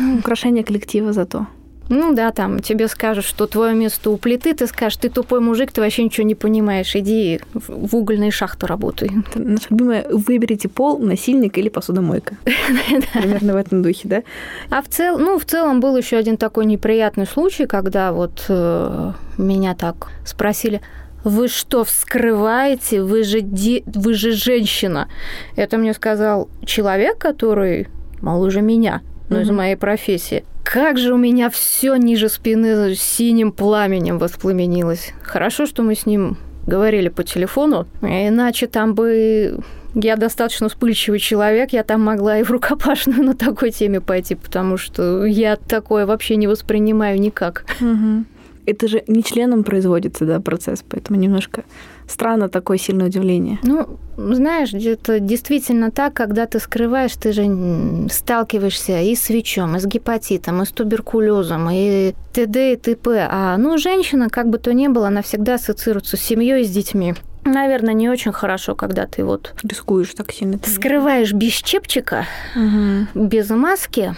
Ну, 0.00 0.18
украшение 0.18 0.64
коллектива 0.64 1.12
зато. 1.12 1.46
Ну 1.88 2.14
да, 2.14 2.30
там 2.32 2.60
тебе 2.60 2.88
скажут, 2.88 3.24
что 3.24 3.46
твое 3.46 3.74
место 3.74 4.10
у 4.10 4.16
плиты, 4.16 4.54
ты 4.54 4.66
скажешь, 4.66 4.96
ты 4.96 5.08
тупой 5.08 5.40
мужик, 5.40 5.72
ты 5.72 5.80
вообще 5.80 6.04
ничего 6.04 6.26
не 6.26 6.34
понимаешь, 6.34 6.94
иди 6.96 7.40
в 7.52 7.94
угольные 7.96 8.30
шахты 8.30 8.66
работай. 8.66 9.10
Наша 9.34 9.66
любимая, 9.70 10.06
выберите 10.08 10.68
пол, 10.68 10.98
насильник 10.98 11.58
или 11.58 11.68
посудомойка. 11.68 12.36
Примерно 13.12 13.54
в 13.54 13.56
этом 13.56 13.82
духе, 13.82 14.08
да? 14.08 14.22
А 14.70 14.82
в 14.82 14.88
целом, 14.88 15.22
ну, 15.22 15.38
в 15.38 15.44
целом 15.44 15.80
был 15.80 15.96
еще 15.96 16.16
один 16.16 16.36
такой 16.36 16.66
неприятный 16.66 17.26
случай, 17.26 17.66
когда 17.66 18.12
вот 18.12 18.44
э, 18.48 19.12
меня 19.38 19.74
так 19.74 20.08
спросили, 20.24 20.80
вы 21.24 21.48
что, 21.48 21.84
вскрываете? 21.84 23.02
Вы 23.02 23.22
же, 23.22 23.40
де... 23.40 23.82
вы 23.86 24.14
же 24.14 24.32
женщина. 24.32 25.08
Это 25.56 25.78
мне 25.78 25.94
сказал 25.94 26.48
человек, 26.64 27.18
который 27.18 27.88
моложе 28.20 28.60
меня, 28.60 29.02
но 29.32 29.38
mm-hmm. 29.38 29.42
из 29.42 29.50
моей 29.50 29.76
профессии. 29.76 30.44
Как 30.62 30.98
же 30.98 31.12
у 31.12 31.16
меня 31.16 31.50
все 31.50 31.96
ниже 31.96 32.28
спины 32.28 32.94
синим 32.94 33.52
пламенем 33.52 34.18
воспламенилось. 34.18 35.12
Хорошо, 35.22 35.66
что 35.66 35.82
мы 35.82 35.94
с 35.94 36.06
ним 36.06 36.36
говорили 36.66 37.08
по 37.08 37.24
телефону, 37.24 37.86
иначе 38.00 38.68
там 38.68 38.94
бы 38.94 39.58
я 39.94 40.16
достаточно 40.16 40.68
вспыльчивый 40.68 41.18
человек, 41.18 41.72
я 41.72 41.82
там 41.82 42.02
могла 42.02 42.38
и 42.38 42.42
в 42.42 42.50
рукопашную 42.50 43.22
на 43.24 43.34
такой 43.34 43.70
теме 43.70 44.00
пойти, 44.00 44.34
потому 44.34 44.76
что 44.76 45.24
я 45.24 45.56
такое 45.56 46.06
вообще 46.06 46.36
не 46.36 46.46
воспринимаю 46.46 47.20
никак. 47.20 47.64
Угу. 47.80 48.24
Это 48.66 48.88
же 48.88 49.02
не 49.06 49.24
членом 49.24 49.64
производится, 49.64 50.24
да, 50.24 50.40
процесс, 50.40 50.84
поэтому 50.88 51.18
немножко 51.18 51.64
странно 52.06 52.48
такое 52.48 52.78
сильное 52.78 53.06
удивление. 53.06 53.58
Ну, 53.62 53.98
знаешь, 54.16 54.72
это 54.72 55.18
действительно 55.18 55.90
так, 55.90 56.14
когда 56.14 56.46
ты 56.46 56.60
скрываешь, 56.60 57.12
ты 57.14 57.32
же 57.32 58.08
сталкиваешься 58.10 59.00
и 59.00 59.14
с 59.14 59.28
ВИЧом, 59.28 59.76
и 59.76 59.80
с 59.80 59.86
гепатитом, 59.86 60.62
и 60.62 60.66
с 60.66 60.68
туберкулезом, 60.70 61.68
и 61.70 62.14
т.д. 62.32 62.74
и 62.74 62.76
т.п. 62.76 63.28
А, 63.30 63.56
ну, 63.56 63.78
женщина, 63.78 64.28
как 64.28 64.48
бы 64.48 64.58
то 64.58 64.72
ни 64.72 64.88
было, 64.88 65.08
она 65.08 65.22
всегда 65.22 65.54
ассоциируется 65.54 66.16
с 66.16 66.20
семьей 66.20 66.62
и 66.62 66.64
с 66.64 66.70
детьми. 66.70 67.14
Наверное, 67.44 67.94
не 67.94 68.08
очень 68.08 68.32
хорошо, 68.32 68.76
когда 68.76 69.06
ты 69.06 69.24
вот... 69.24 69.54
Рискуешь 69.64 70.14
так 70.14 70.30
сильно. 70.32 70.60
Скрываешь 70.64 71.32
без 71.32 71.54
чепчика, 71.54 72.26
угу. 72.54 73.26
без 73.26 73.50
маски, 73.50 74.14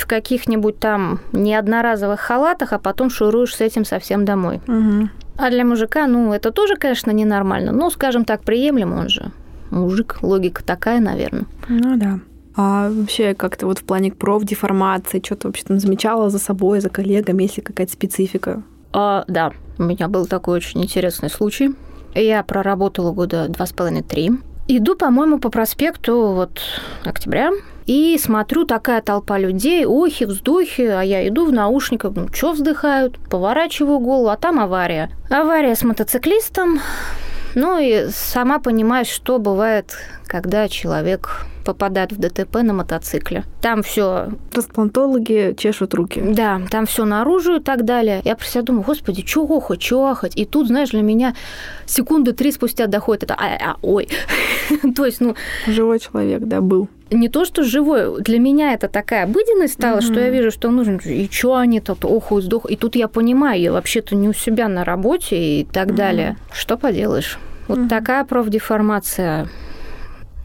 в 0.00 0.06
каких-нибудь 0.06 0.78
там 0.78 1.20
неодноразовых 1.32 2.20
халатах, 2.20 2.72
а 2.72 2.78
потом 2.78 3.10
шуруешь 3.10 3.54
с 3.54 3.60
этим 3.60 3.84
совсем 3.84 4.24
домой. 4.24 4.60
Угу. 4.66 5.08
А 5.38 5.50
для 5.50 5.64
мужика, 5.64 6.06
ну, 6.06 6.32
это 6.32 6.50
тоже, 6.50 6.76
конечно, 6.76 7.10
ненормально. 7.10 7.72
Ну, 7.72 7.90
скажем 7.90 8.24
так, 8.24 8.42
приемлем 8.42 8.92
он 8.92 9.08
же. 9.08 9.30
Мужик, 9.70 10.18
логика 10.22 10.62
такая, 10.64 11.00
наверное. 11.00 11.46
Ну 11.68 11.96
да. 11.96 12.18
А 12.56 12.90
вообще 12.90 13.34
как-то 13.34 13.66
вот 13.66 13.78
в 13.78 13.84
плане 13.84 14.12
профдеформации, 14.12 15.22
что-то 15.24 15.48
вообще 15.48 15.64
там 15.64 15.78
замечала 15.78 16.28
за 16.28 16.38
собой, 16.38 16.80
за 16.80 16.90
коллегами, 16.90 17.44
есть 17.44 17.56
ли 17.56 17.62
какая-то 17.62 17.92
специфика? 17.92 18.62
А, 18.92 19.24
да, 19.28 19.52
у 19.78 19.84
меня 19.84 20.08
был 20.08 20.26
такой 20.26 20.56
очень 20.56 20.82
интересный 20.82 21.30
случай. 21.30 21.74
Я 22.14 22.42
проработала 22.42 23.12
года 23.12 23.48
два 23.48 23.66
с 23.66 23.72
половиной-три. 23.72 24.32
Иду, 24.68 24.94
по-моему, 24.96 25.38
по 25.38 25.48
проспекту 25.48 26.32
вот 26.32 26.60
октября, 27.04 27.50
и 27.90 28.16
смотрю, 28.18 28.66
такая 28.66 29.02
толпа 29.02 29.36
людей, 29.36 29.84
охи, 29.84 30.24
вздохи, 30.24 30.82
а 30.82 31.02
я 31.02 31.26
иду 31.26 31.44
в 31.44 31.52
наушниках, 31.52 32.12
ну, 32.14 32.28
что 32.32 32.52
вздыхают? 32.52 33.18
Поворачиваю 33.28 33.98
голову, 33.98 34.28
а 34.28 34.36
там 34.36 34.60
авария. 34.60 35.10
Авария 35.28 35.74
с 35.74 35.82
мотоциклистом, 35.82 36.78
ну 37.56 37.80
и 37.80 38.06
сама 38.10 38.60
понимаешь, 38.60 39.08
что 39.08 39.40
бывает, 39.40 39.96
когда 40.28 40.68
человек 40.68 41.46
попадает 41.64 42.12
в 42.12 42.18
ДТП 42.18 42.62
на 42.62 42.74
мотоцикле. 42.74 43.42
Там 43.60 43.82
все. 43.82 44.28
Трансплантологи 44.52 45.56
чешут 45.58 45.92
руки. 45.92 46.22
Да, 46.24 46.60
там 46.70 46.86
все 46.86 47.04
наружу 47.04 47.56
и 47.56 47.60
так 47.60 47.84
далее. 47.84 48.22
Я 48.24 48.36
про 48.36 48.46
себя 48.46 48.62
думаю, 48.62 48.84
господи, 48.84 49.22
чё 49.22 49.44
охать, 49.44 49.80
чё 49.80 50.06
ахать. 50.06 50.36
И 50.36 50.44
тут, 50.44 50.68
знаешь, 50.68 50.90
для 50.90 51.02
меня 51.02 51.34
секунды 51.86 52.34
три 52.34 52.52
спустя 52.52 52.86
доходит 52.86 53.24
это, 53.24 53.34
а, 53.34 53.72
а, 53.72 53.76
ой. 53.82 54.08
То 54.94 55.06
есть, 55.06 55.20
ну... 55.20 55.34
Живой 55.66 55.98
человек, 55.98 56.42
да, 56.44 56.60
был. 56.60 56.88
Не 57.10 57.28
то, 57.28 57.44
что 57.44 57.62
живой, 57.62 58.22
для 58.22 58.38
меня 58.38 58.72
это 58.72 58.88
такая 58.88 59.24
обыденность 59.24 59.74
стала, 59.74 59.98
угу. 59.98 60.02
что 60.02 60.20
я 60.20 60.30
вижу, 60.30 60.50
что 60.50 60.70
нужен, 60.70 61.00
и 61.04 61.28
что 61.30 61.56
они 61.56 61.80
тут, 61.80 62.04
ох, 62.04 62.32
сдох, 62.40 62.70
и 62.70 62.76
тут 62.76 62.96
я 62.96 63.08
понимаю, 63.08 63.60
я 63.60 63.72
вообще-то 63.72 64.14
не 64.14 64.28
у 64.28 64.32
себя 64.32 64.68
на 64.68 64.84
работе 64.84 65.36
и 65.60 65.64
так 65.64 65.88
угу. 65.88 65.96
далее. 65.96 66.36
Что 66.52 66.76
поделаешь? 66.76 67.38
Вот 67.68 67.78
угу. 67.78 67.88
такая 67.88 68.24
профдеформация. 68.24 69.48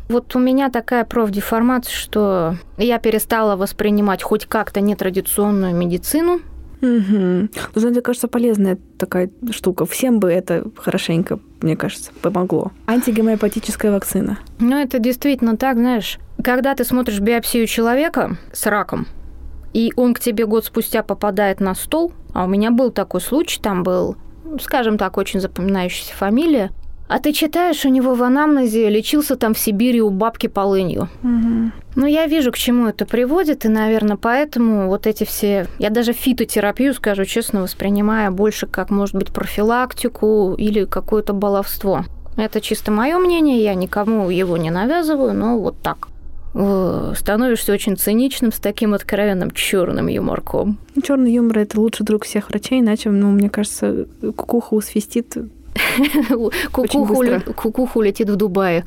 Вот 0.08 0.36
у 0.36 0.40
меня 0.40 0.70
такая 0.70 1.04
профдеформация, 1.04 1.94
что 1.94 2.56
я 2.78 3.00
перестала 3.00 3.56
воспринимать 3.56 4.22
хоть 4.22 4.46
как-то 4.46 4.82
нетрадиционную 4.82 5.76
медицину, 5.76 6.42
Угу. 6.82 7.50
Ну, 7.76 7.90
мне 7.90 8.02
кажется, 8.02 8.28
полезная 8.28 8.78
такая 8.98 9.32
штука. 9.52 9.86
Всем 9.86 10.20
бы 10.20 10.30
это 10.30 10.66
хорошенько, 10.76 11.40
мне 11.62 11.76
кажется, 11.76 12.12
помогло. 12.22 12.74
Антигемеопатическая 12.86 13.92
вакцина. 13.92 14.38
Ну, 14.60 14.78
это 14.78 15.00
действительно 15.00 15.58
так, 15.58 15.78
знаешь. 15.78 16.20
Когда 16.46 16.76
ты 16.76 16.84
смотришь 16.84 17.22
биопсию 17.22 17.66
человека 17.66 18.38
с 18.54 18.68
раком, 18.68 19.08
и 19.74 19.92
он 19.96 20.14
к 20.14 20.20
тебе 20.20 20.46
год 20.46 20.64
спустя 20.64 21.02
попадает 21.02 21.60
на 21.60 21.74
стол, 21.74 22.12
а 22.36 22.44
у 22.44 22.48
меня 22.48 22.70
был 22.70 22.92
такой 22.92 23.20
случай, 23.20 23.60
там 23.60 23.82
был, 23.82 24.16
скажем 24.62 25.00
так, 25.00 25.18
очень 25.18 25.40
запоминающаяся 25.40 26.14
фамилия, 26.14 26.70
а 27.08 27.18
ты 27.18 27.34
читаешь, 27.34 27.84
у 27.84 27.90
него 27.90 28.14
в 28.14 28.22
анамнезе 28.22 28.92
лечился 28.92 29.38
там 29.38 29.56
в 29.56 29.60
Сибири 29.60 30.04
у 30.04 30.12
бабки 30.12 30.46
полынью. 30.46 31.10
Угу. 31.24 31.72
Ну, 31.96 32.06
я 32.06 32.28
вижу, 32.28 32.52
к 32.52 32.58
чему 32.58 32.90
это 32.90 33.08
приводит, 33.08 33.66
и, 33.66 33.68
наверное, 33.68 34.16
поэтому 34.16 34.88
вот 34.88 35.08
эти 35.08 35.24
все... 35.24 35.66
Я 35.80 35.90
даже 35.90 36.14
фитотерапию, 36.14 36.94
скажу 36.94 37.26
честно, 37.26 37.64
воспринимаю 37.64 38.32
больше 38.32 38.68
как, 38.68 38.92
может 38.92 39.16
быть, 39.16 39.34
профилактику 39.34 40.54
или 40.56 40.86
какое-то 40.86 41.34
баловство. 41.34 42.06
Это 42.38 42.62
чисто 42.62 42.92
мое 42.92 43.18
мнение, 43.18 43.64
я 43.64 43.74
никому 43.74 44.30
его 44.30 44.58
не 44.58 44.70
навязываю, 44.70 45.34
но 45.34 45.58
вот 45.58 45.82
так 45.82 46.10
становишься 46.56 47.74
очень 47.74 47.98
циничным 47.98 48.54
с 48.54 48.60
таким 48.60 48.94
откровенным 48.94 49.52
черным 49.52 50.08
юморком. 50.08 50.78
Черный 51.04 51.34
юмор 51.34 51.60
это 51.60 51.80
лучший 51.80 52.06
друг 52.06 52.24
всех 52.24 52.50
врачей, 52.50 52.80
иначе, 52.80 53.10
ну, 53.10 53.32
мне 53.32 53.50
кажется, 53.50 54.08
кукуха 54.36 54.74
усвистит 54.74 55.36
Кукуху 57.56 58.02
летит 58.02 58.30
в 58.30 58.36
Дубае. 58.36 58.86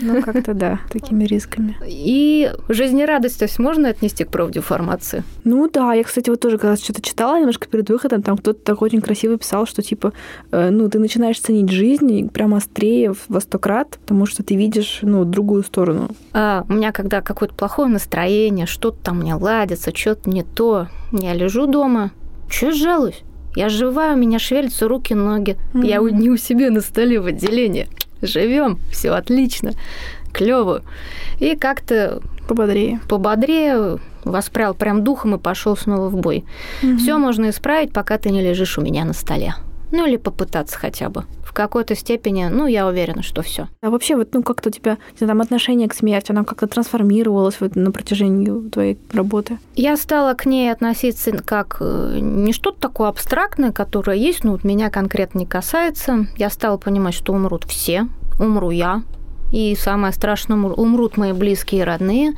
Ну, 0.00 0.22
как-то 0.22 0.54
да, 0.54 0.80
такими 0.90 1.24
рисками. 1.24 1.76
И 1.86 2.52
жизнерадостность 2.68 3.58
можно 3.58 3.88
отнести 3.88 4.24
к 4.24 4.30
профдеформации? 4.30 5.24
Ну 5.44 5.68
да, 5.68 5.94
я, 5.94 6.04
кстати, 6.04 6.30
вот 6.30 6.40
тоже 6.40 6.58
когда 6.58 6.76
что-то 6.76 7.02
читала 7.02 7.38
немножко 7.38 7.68
перед 7.68 7.88
выходом, 7.90 8.22
там 8.22 8.36
кто-то 8.36 8.60
так 8.60 8.82
очень 8.82 9.00
красиво 9.00 9.36
писал, 9.36 9.66
что 9.66 9.82
типа, 9.82 10.12
э, 10.52 10.70
ну, 10.70 10.88
ты 10.88 10.98
начинаешь 10.98 11.40
ценить 11.40 11.70
жизнь 11.70 12.28
прямо 12.28 12.58
острее 12.58 13.14
во 13.28 13.40
сто 13.40 13.58
крат, 13.58 13.98
потому 14.02 14.26
что 14.26 14.42
ты 14.42 14.54
видишь, 14.54 15.00
ну, 15.02 15.24
другую 15.24 15.64
сторону. 15.64 16.10
А, 16.32 16.64
у 16.68 16.72
меня 16.72 16.92
когда 16.92 17.20
какое-то 17.20 17.54
плохое 17.54 17.88
настроение, 17.88 18.66
что-то 18.66 18.98
там 19.02 19.22
не 19.22 19.34
ладится, 19.34 19.94
что-то 19.94 20.30
не 20.30 20.42
то, 20.42 20.88
я 21.12 21.34
лежу 21.34 21.66
дома, 21.66 22.12
что 22.48 22.72
жалуюсь? 22.72 23.22
Я 23.54 23.68
живая, 23.68 24.14
у 24.14 24.16
меня 24.16 24.38
шевелятся 24.38 24.88
руки, 24.88 25.14
ноги. 25.14 25.56
Mm-hmm. 25.74 25.86
Я 25.86 25.98
не 25.98 26.30
у 26.30 26.36
себя 26.36 26.70
на 26.70 26.80
столе 26.80 27.20
в 27.20 27.26
отделении. 27.26 27.88
Живем, 28.22 28.78
все 28.92 29.10
отлично, 29.10 29.72
клево. 30.32 30.82
И 31.38 31.56
как-то 31.56 32.20
пободрее. 32.46 33.00
Пободрее 33.08 33.98
воспрял 34.24 34.74
прям 34.74 35.02
духом 35.02 35.34
и 35.34 35.38
пошел 35.38 35.76
снова 35.76 36.08
в 36.08 36.16
бой. 36.16 36.44
Mm-hmm. 36.82 36.96
Все 36.98 37.18
можно 37.18 37.50
исправить, 37.50 37.92
пока 37.92 38.18
ты 38.18 38.30
не 38.30 38.42
лежишь 38.42 38.78
у 38.78 38.82
меня 38.82 39.04
на 39.04 39.14
столе. 39.14 39.54
Ну 39.90 40.06
или 40.06 40.16
попытаться 40.16 40.78
хотя 40.78 41.08
бы. 41.08 41.24
В 41.50 41.52
какой-то 41.52 41.96
степени, 41.96 42.46
ну, 42.48 42.68
я 42.68 42.86
уверена, 42.86 43.24
что 43.24 43.42
все. 43.42 43.66
А 43.82 43.90
вообще, 43.90 44.14
вот, 44.14 44.32
ну, 44.32 44.44
как-то 44.44 44.68
у 44.68 44.72
тебя 44.72 44.98
там 45.18 45.40
отношение 45.40 45.88
к 45.88 45.94
смерти, 45.94 46.30
оно 46.30 46.44
как-то 46.44 46.68
трансформировалось 46.68 47.56
вот 47.58 47.74
на 47.74 47.90
протяжении 47.90 48.68
твоей 48.68 48.98
работы? 49.12 49.58
Я 49.74 49.96
стала 49.96 50.34
к 50.34 50.46
ней 50.46 50.70
относиться 50.70 51.32
как 51.32 51.78
э, 51.80 52.18
не 52.20 52.52
что-то 52.52 52.78
такое 52.78 53.08
абстрактное, 53.08 53.72
которое 53.72 54.16
есть, 54.16 54.44
ну, 54.44 54.52
вот 54.52 54.62
меня 54.62 54.90
конкретно 54.90 55.40
не 55.40 55.46
касается. 55.46 56.28
Я 56.36 56.50
стала 56.50 56.76
понимать, 56.76 57.14
что 57.14 57.32
умрут 57.32 57.64
все, 57.64 58.06
умру 58.38 58.70
я, 58.70 59.02
и 59.50 59.74
самое 59.74 60.12
страшное, 60.12 60.56
умрут 60.56 61.16
мои 61.16 61.32
близкие 61.32 61.80
и 61.80 61.84
родные. 61.84 62.34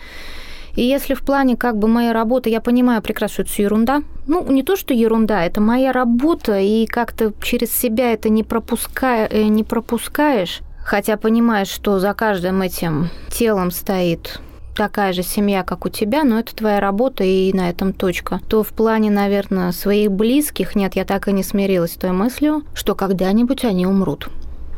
И 0.75 0.83
если 0.83 1.15
в 1.15 1.23
плане 1.23 1.57
как 1.57 1.77
бы 1.77 1.89
моей 1.89 2.13
работы, 2.13 2.51
я 2.51 2.61
понимаю 2.61 3.03
прекрасно, 3.03 3.33
что 3.33 3.43
это 3.43 3.63
ерунда. 3.63 4.03
Ну, 4.27 4.51
не 4.51 4.63
то, 4.63 4.77
что 4.77 4.95
ерунда, 4.95 5.45
это 5.45 5.61
моя 5.61 5.93
работа, 5.93 6.59
и 6.59 6.87
как-то 6.87 7.33
через 7.43 7.73
себя 7.73 8.13
это 8.13 8.29
не, 8.29 8.43
пропуская, 8.43 9.29
э, 9.29 9.45
не 9.45 9.65
пропускаешь, 9.65 10.61
хотя 10.83 11.17
понимаешь, 11.17 11.69
что 11.69 11.99
за 11.99 12.15
каждым 12.15 12.63
этим 12.63 13.09
телом 13.31 13.71
стоит 13.71 14.41
такая 14.75 15.13
же 15.13 15.23
семья, 15.23 15.63
как 15.63 15.85
у 15.85 15.89
тебя, 15.89 16.25
но 16.25 16.39
это 16.39 16.55
твоя 16.55 16.81
работа, 16.81 17.25
и 17.25 17.53
на 17.53 17.69
этом 17.69 17.93
точка. 17.93 18.41
То 18.49 18.63
в 18.63 18.69
плане, 18.69 19.11
наверное, 19.11 19.73
своих 19.73 20.11
близких, 20.11 20.75
нет, 20.75 20.97
я 20.97 21.05
так 21.05 21.29
и 21.29 21.33
не 21.33 21.43
смирилась 21.43 21.93
с 21.93 21.97
той 21.97 22.13
мыслью, 22.13 22.63
что 22.75 22.95
когда-нибудь 22.95 23.65
они 23.65 23.87
умрут. 23.87 24.29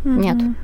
Mm-hmm. 0.04 0.18
Нет. 0.18 0.56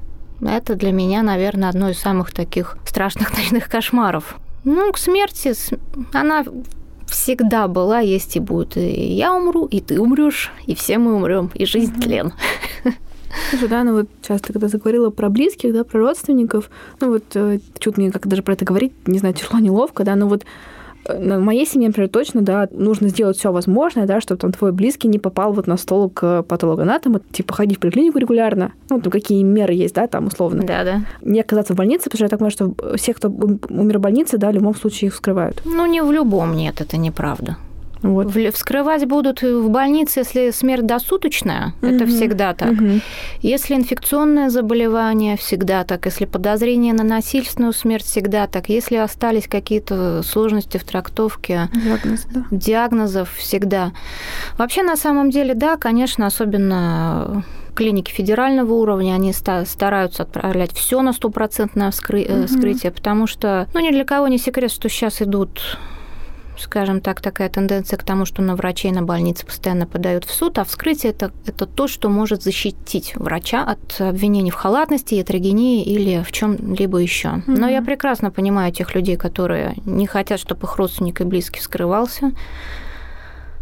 Это 0.42 0.74
для 0.74 0.90
меня, 0.90 1.22
наверное, 1.22 1.68
одно 1.68 1.90
из 1.90 1.98
самых 1.98 2.32
таких 2.32 2.76
страшных 2.84 3.32
ночных 3.36 3.68
кошмаров. 3.68 4.36
Ну, 4.64 4.92
к 4.92 4.98
смерти 4.98 5.54
она 6.12 6.44
всегда 7.06 7.68
была, 7.68 8.00
есть 8.00 8.36
и 8.36 8.40
будет. 8.40 8.76
И 8.76 9.14
я 9.14 9.34
умру, 9.34 9.66
и 9.66 9.80
ты 9.80 10.00
умрешь, 10.00 10.52
и 10.66 10.74
все 10.74 10.98
мы 10.98 11.14
умрем, 11.14 11.50
и 11.54 11.64
жизнь 11.66 11.92
угу. 11.92 12.02
тлен. 12.02 12.32
Слушай, 13.50 13.68
да, 13.68 13.84
ну 13.84 13.92
вот 13.92 14.08
часто, 14.22 14.52
когда 14.52 14.68
заговорила 14.68 15.10
про 15.10 15.28
близких, 15.28 15.72
да, 15.72 15.84
про 15.84 16.00
родственников, 16.00 16.68
ну 17.00 17.10
вот 17.10 17.24
э, 17.34 17.60
чуть 17.78 17.96
мне 17.96 18.10
как 18.10 18.26
даже 18.26 18.42
про 18.42 18.54
это 18.54 18.64
говорить, 18.64 18.92
не 19.06 19.18
знаю, 19.18 19.34
тяжело, 19.34 19.60
неловко, 19.60 20.02
да, 20.02 20.16
но 20.16 20.26
вот 20.26 20.44
в 21.08 21.40
моей 21.40 21.66
семье, 21.66 21.88
например, 21.88 22.08
точно, 22.10 22.42
да, 22.42 22.68
нужно 22.72 23.08
сделать 23.08 23.36
все 23.36 23.52
возможное, 23.52 24.06
да, 24.06 24.20
чтобы 24.20 24.40
там 24.40 24.52
твой 24.52 24.72
близкий 24.72 25.08
не 25.08 25.18
попал 25.18 25.52
вот 25.52 25.66
на 25.66 25.76
стол 25.76 26.10
к 26.10 26.42
патологоанатому, 26.42 27.20
типа 27.32 27.54
ходить 27.54 27.78
в 27.78 27.80
поликлинику 27.80 28.18
регулярно, 28.18 28.72
ну, 28.88 29.00
там 29.00 29.10
какие 29.10 29.42
меры 29.42 29.72
есть, 29.74 29.94
да, 29.94 30.06
там 30.06 30.26
условно. 30.26 30.62
Да, 30.64 30.84
да. 30.84 31.00
Не 31.22 31.40
оказаться 31.40 31.74
в 31.74 31.76
больнице, 31.76 32.04
потому 32.04 32.18
что 32.18 32.24
я 32.24 32.28
так 32.28 32.38
понимаю, 32.38 32.52
что 32.52 32.96
все, 32.96 33.14
кто 33.14 33.28
умер 33.28 33.98
в 33.98 34.00
больнице, 34.00 34.38
да, 34.38 34.50
в 34.50 34.54
любом 34.54 34.74
случае 34.74 35.08
их 35.08 35.14
вскрывают. 35.14 35.62
Ну, 35.64 35.86
не 35.86 36.02
в 36.02 36.12
любом, 36.12 36.54
нет, 36.54 36.80
это 36.80 36.96
неправда. 36.96 37.56
Вот. 38.02 38.32
Вскрывать 38.54 39.06
будут 39.06 39.42
в 39.42 39.68
больнице, 39.68 40.20
если 40.20 40.50
смерть 40.50 40.86
досуточная, 40.86 41.74
угу. 41.82 41.86
это 41.86 42.06
всегда 42.06 42.54
так. 42.54 42.72
Угу. 42.72 43.00
Если 43.42 43.74
инфекционное 43.74 44.48
заболевание, 44.50 45.36
всегда 45.36 45.84
так. 45.84 46.06
Если 46.06 46.24
подозрение 46.24 46.94
на 46.94 47.04
насильственную 47.04 47.72
смерть, 47.72 48.04
всегда 48.04 48.46
так. 48.46 48.68
Если 48.68 48.96
остались 48.96 49.48
какие-то 49.48 50.22
сложности 50.22 50.78
в 50.78 50.84
трактовке 50.84 51.68
Диагноз, 51.74 52.26
да. 52.30 52.44
диагнозов, 52.50 53.34
всегда. 53.34 53.92
Вообще, 54.56 54.82
на 54.82 54.96
самом 54.96 55.30
деле, 55.30 55.54
да, 55.54 55.76
конечно, 55.76 56.26
особенно 56.26 57.44
клиники 57.74 58.10
федерального 58.10 58.74
уровня, 58.74 59.14
они 59.14 59.32
стараются 59.32 60.22
отправлять 60.22 60.72
все 60.72 61.02
на 61.02 61.12
стопроцентное 61.12 61.90
вскрытие, 61.90 62.90
угу. 62.90 62.96
потому 62.96 63.26
что, 63.26 63.68
ну, 63.74 63.80
ни 63.80 63.90
для 63.90 64.04
кого 64.04 64.28
не 64.28 64.38
секрет, 64.38 64.70
что 64.70 64.88
сейчас 64.88 65.22
идут 65.22 65.78
скажем 66.60 67.00
так, 67.00 67.20
такая 67.20 67.48
тенденция 67.48 67.96
к 67.96 68.04
тому, 68.04 68.24
что 68.24 68.42
на 68.42 68.56
врачей, 68.56 68.92
на 68.92 69.02
больницы 69.02 69.46
постоянно 69.46 69.86
подают 69.86 70.24
в 70.24 70.32
суд, 70.32 70.58
а 70.58 70.64
вскрытие 70.64 71.12
это, 71.12 71.32
это 71.46 71.66
то, 71.66 71.88
что 71.88 72.08
может 72.08 72.42
защитить 72.42 73.14
врача 73.16 73.64
от 73.64 74.00
обвинений 74.00 74.50
в 74.50 74.54
халатности, 74.54 75.14
ятрогении 75.14 75.84
или 75.84 76.22
в 76.22 76.32
чем-либо 76.32 76.98
еще. 76.98 77.28
Mm-hmm. 77.28 77.42
Но 77.46 77.68
я 77.68 77.82
прекрасно 77.82 78.30
понимаю 78.30 78.72
тех 78.72 78.94
людей, 78.94 79.16
которые 79.16 79.74
не 79.84 80.06
хотят, 80.06 80.40
чтобы 80.40 80.66
их 80.66 80.76
родственник 80.76 81.20
и 81.20 81.24
близкий 81.24 81.60
скрывался. 81.60 82.32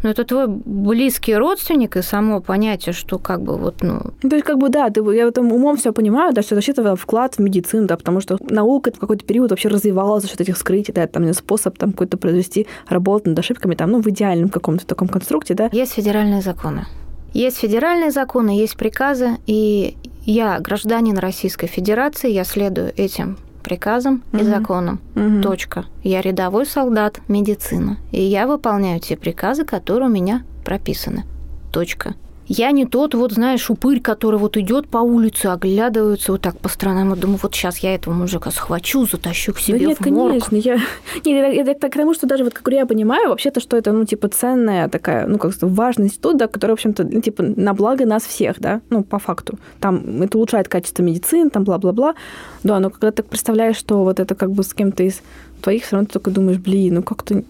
Но 0.03 0.11
это 0.11 0.25
твой 0.25 0.47
близкий 0.49 1.35
родственник, 1.35 1.97
и 1.97 2.03
само 2.03 2.41
понятие, 2.41 2.93
что 2.93 3.19
как 3.19 3.43
бы 3.43 3.57
вот, 3.57 3.83
ну... 3.83 4.01
То 4.21 4.37
есть, 4.37 4.45
как 4.45 4.59
бы, 4.59 4.69
да, 4.69 4.91
ты, 4.91 5.01
я 5.15 5.27
этом 5.27 5.53
умом 5.53 5.77
все 5.77 5.93
понимаю, 5.93 6.33
да, 6.33 6.43
что 6.43 6.57
это 6.57 6.97
вклад 6.97 7.35
в 7.35 7.39
медицину, 7.41 7.87
да, 7.87 7.97
потому 7.97 8.21
что 8.21 8.39
наука 8.49 8.93
в 8.95 8.99
какой-то 8.99 9.25
период 9.25 9.51
вообще 9.51 9.69
развивалась 9.69 10.23
за 10.23 10.29
счет 10.29 10.41
этих 10.41 10.57
скрытий, 10.57 10.95
да, 10.95 11.07
там 11.07 11.33
способ 11.35 11.77
там 11.77 11.93
какой-то 11.93 12.17
произвести 12.17 12.67
работу 12.89 13.31
над 13.31 13.39
ошибками, 13.39 13.75
там, 13.75 13.91
ну, 13.91 14.01
в 14.01 14.07
идеальном 14.09 14.49
каком-то 14.49 14.87
таком 14.87 15.09
конструкте, 15.09 15.55
да. 15.55 15.69
Есть 15.73 15.95
федеральные 15.95 16.43
законы. 16.43 16.87
Есть 17.33 17.59
федеральные 17.59 18.11
законы, 18.11 18.51
есть 18.51 18.77
приказы, 18.77 19.37
и 19.47 19.97
я 20.25 20.61
гражданин 20.61 21.19
Российской 21.19 21.67
Федерации, 21.67 22.31
я 22.31 22.45
следую 22.45 22.93
этим 22.97 23.37
приказам 23.69 24.25
угу. 24.33 24.43
и 24.43 24.45
законам. 24.45 25.01
Угу. 25.15 25.43
Точка. 25.43 25.85
Я 26.03 26.23
рядовой 26.23 26.65
солдат 26.65 27.21
медицины, 27.29 27.99
и 28.13 28.23
я 28.23 28.47
выполняю 28.47 28.99
те 28.99 29.17
приказы, 29.17 29.67
которые 29.67 30.09
у 30.09 30.13
меня 30.13 30.43
прописаны. 30.65 31.25
Точка. 31.71 32.15
Я 32.49 32.71
не 32.71 32.87
тот 32.87 33.15
вот, 33.15 33.33
знаешь, 33.33 33.69
упырь, 33.69 34.01
который 34.01 34.39
вот 34.39 34.57
идет 34.57 34.89
по 34.89 34.99
улице, 34.99 35.47
оглядывается 35.47 36.33
вот 36.33 36.41
так 36.41 36.59
по 36.59 36.71
сторонам 36.71 37.13
и 37.13 37.17
думаю, 37.17 37.39
вот 37.43 37.55
сейчас 37.55 37.79
я 37.79 37.95
этого 37.95 38.15
мужика 38.15 38.51
схвачу, 38.51 39.07
затащу 39.07 39.53
к 39.53 39.59
себе 39.59 39.79
да 39.79 39.85
нет, 39.85 39.99
в 39.99 40.11
морг. 40.11 40.29
конечно, 40.31 40.57
я... 40.57 40.79
Нет, 41.25 41.69
это 41.69 41.91
к 41.91 41.93
тому, 41.93 42.15
что 42.15 42.27
даже 42.27 42.45
вот 42.45 42.55
как 42.55 42.67
я 42.73 42.87
понимаю, 42.87 43.29
вообще-то, 43.29 43.61
что 43.61 43.77
это, 43.77 43.93
ну, 43.93 44.07
типа, 44.07 44.29
ценная 44.29 44.89
такая, 44.89 45.27
ну, 45.27 45.39
как 45.39 45.53
важный 45.61 46.07
институт, 46.07 46.39
да, 46.39 46.49
который, 46.49 46.71
в 46.71 46.75
общем-то, 46.75 47.05
ну, 47.05 47.21
типа, 47.21 47.43
на 47.43 47.75
благо 47.75 48.07
нас 48.07 48.25
всех, 48.25 48.59
да, 48.61 48.81
ну, 48.89 49.05
по 49.05 49.19
факту. 49.19 49.59
Там 49.79 50.23
это 50.23 50.39
улучшает 50.39 50.69
качество 50.69 51.03
медицины, 51.03 51.51
там, 51.51 51.65
бла-бла-бла. 51.65 52.15
Да, 52.63 52.81
но 52.81 52.89
когда 52.89 53.11
ты 53.11 53.23
представляешь, 53.23 53.77
что 53.77 54.05
вот 54.05 54.21
это 54.21 54.35
как 54.35 54.53
бы 54.53 54.63
с 54.63 54.73
кем-то 54.73 55.03
из 55.03 55.21
твоих, 55.61 55.85
все 55.85 55.97
равно 55.97 56.07
ты 56.07 56.15
только 56.15 56.31
думаешь, 56.31 56.59
блин, 56.59 56.95
ну, 56.95 57.03
как-то 57.03 57.43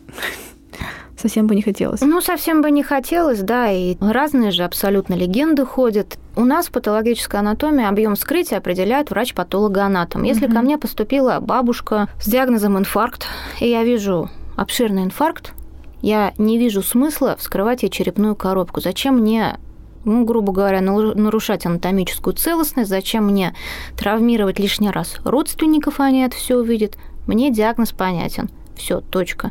совсем 1.18 1.46
бы 1.46 1.54
не 1.54 1.62
хотелось. 1.62 2.00
Ну, 2.00 2.20
совсем 2.20 2.62
бы 2.62 2.70
не 2.70 2.82
хотелось, 2.82 3.40
да, 3.40 3.70
и 3.70 3.96
разные 4.00 4.50
же 4.50 4.64
абсолютно 4.64 5.14
легенды 5.14 5.64
ходят. 5.64 6.18
У 6.36 6.44
нас 6.44 6.68
в 6.68 6.70
патологической 6.70 7.40
анатомии 7.40 7.84
объем 7.84 8.14
вскрытия 8.14 8.58
определяет 8.58 9.10
врач-патологоанатом. 9.10 10.22
Если 10.22 10.46
угу. 10.46 10.54
ко 10.54 10.60
мне 10.60 10.78
поступила 10.78 11.40
бабушка 11.40 12.08
с 12.20 12.28
диагнозом 12.28 12.78
инфаркт, 12.78 13.26
и 13.60 13.68
я 13.68 13.84
вижу 13.84 14.30
обширный 14.56 15.04
инфаркт, 15.04 15.52
я 16.00 16.32
не 16.38 16.58
вижу 16.58 16.82
смысла 16.82 17.36
вскрывать 17.38 17.82
ей 17.82 17.88
черепную 17.88 18.36
коробку. 18.36 18.80
Зачем 18.80 19.18
мне 19.18 19.58
ну, 20.04 20.24
грубо 20.24 20.52
говоря, 20.52 20.80
нарушать 20.80 21.66
анатомическую 21.66 22.34
целостность, 22.34 22.88
зачем 22.88 23.26
мне 23.26 23.54
травмировать 23.96 24.58
лишний 24.58 24.90
раз 24.90 25.16
родственников, 25.24 26.00
они 26.00 26.22
это 26.22 26.36
все 26.36 26.56
увидят. 26.56 26.96
Мне 27.26 27.50
диагноз 27.50 27.92
понятен. 27.92 28.48
Все, 28.76 29.00
точка. 29.00 29.50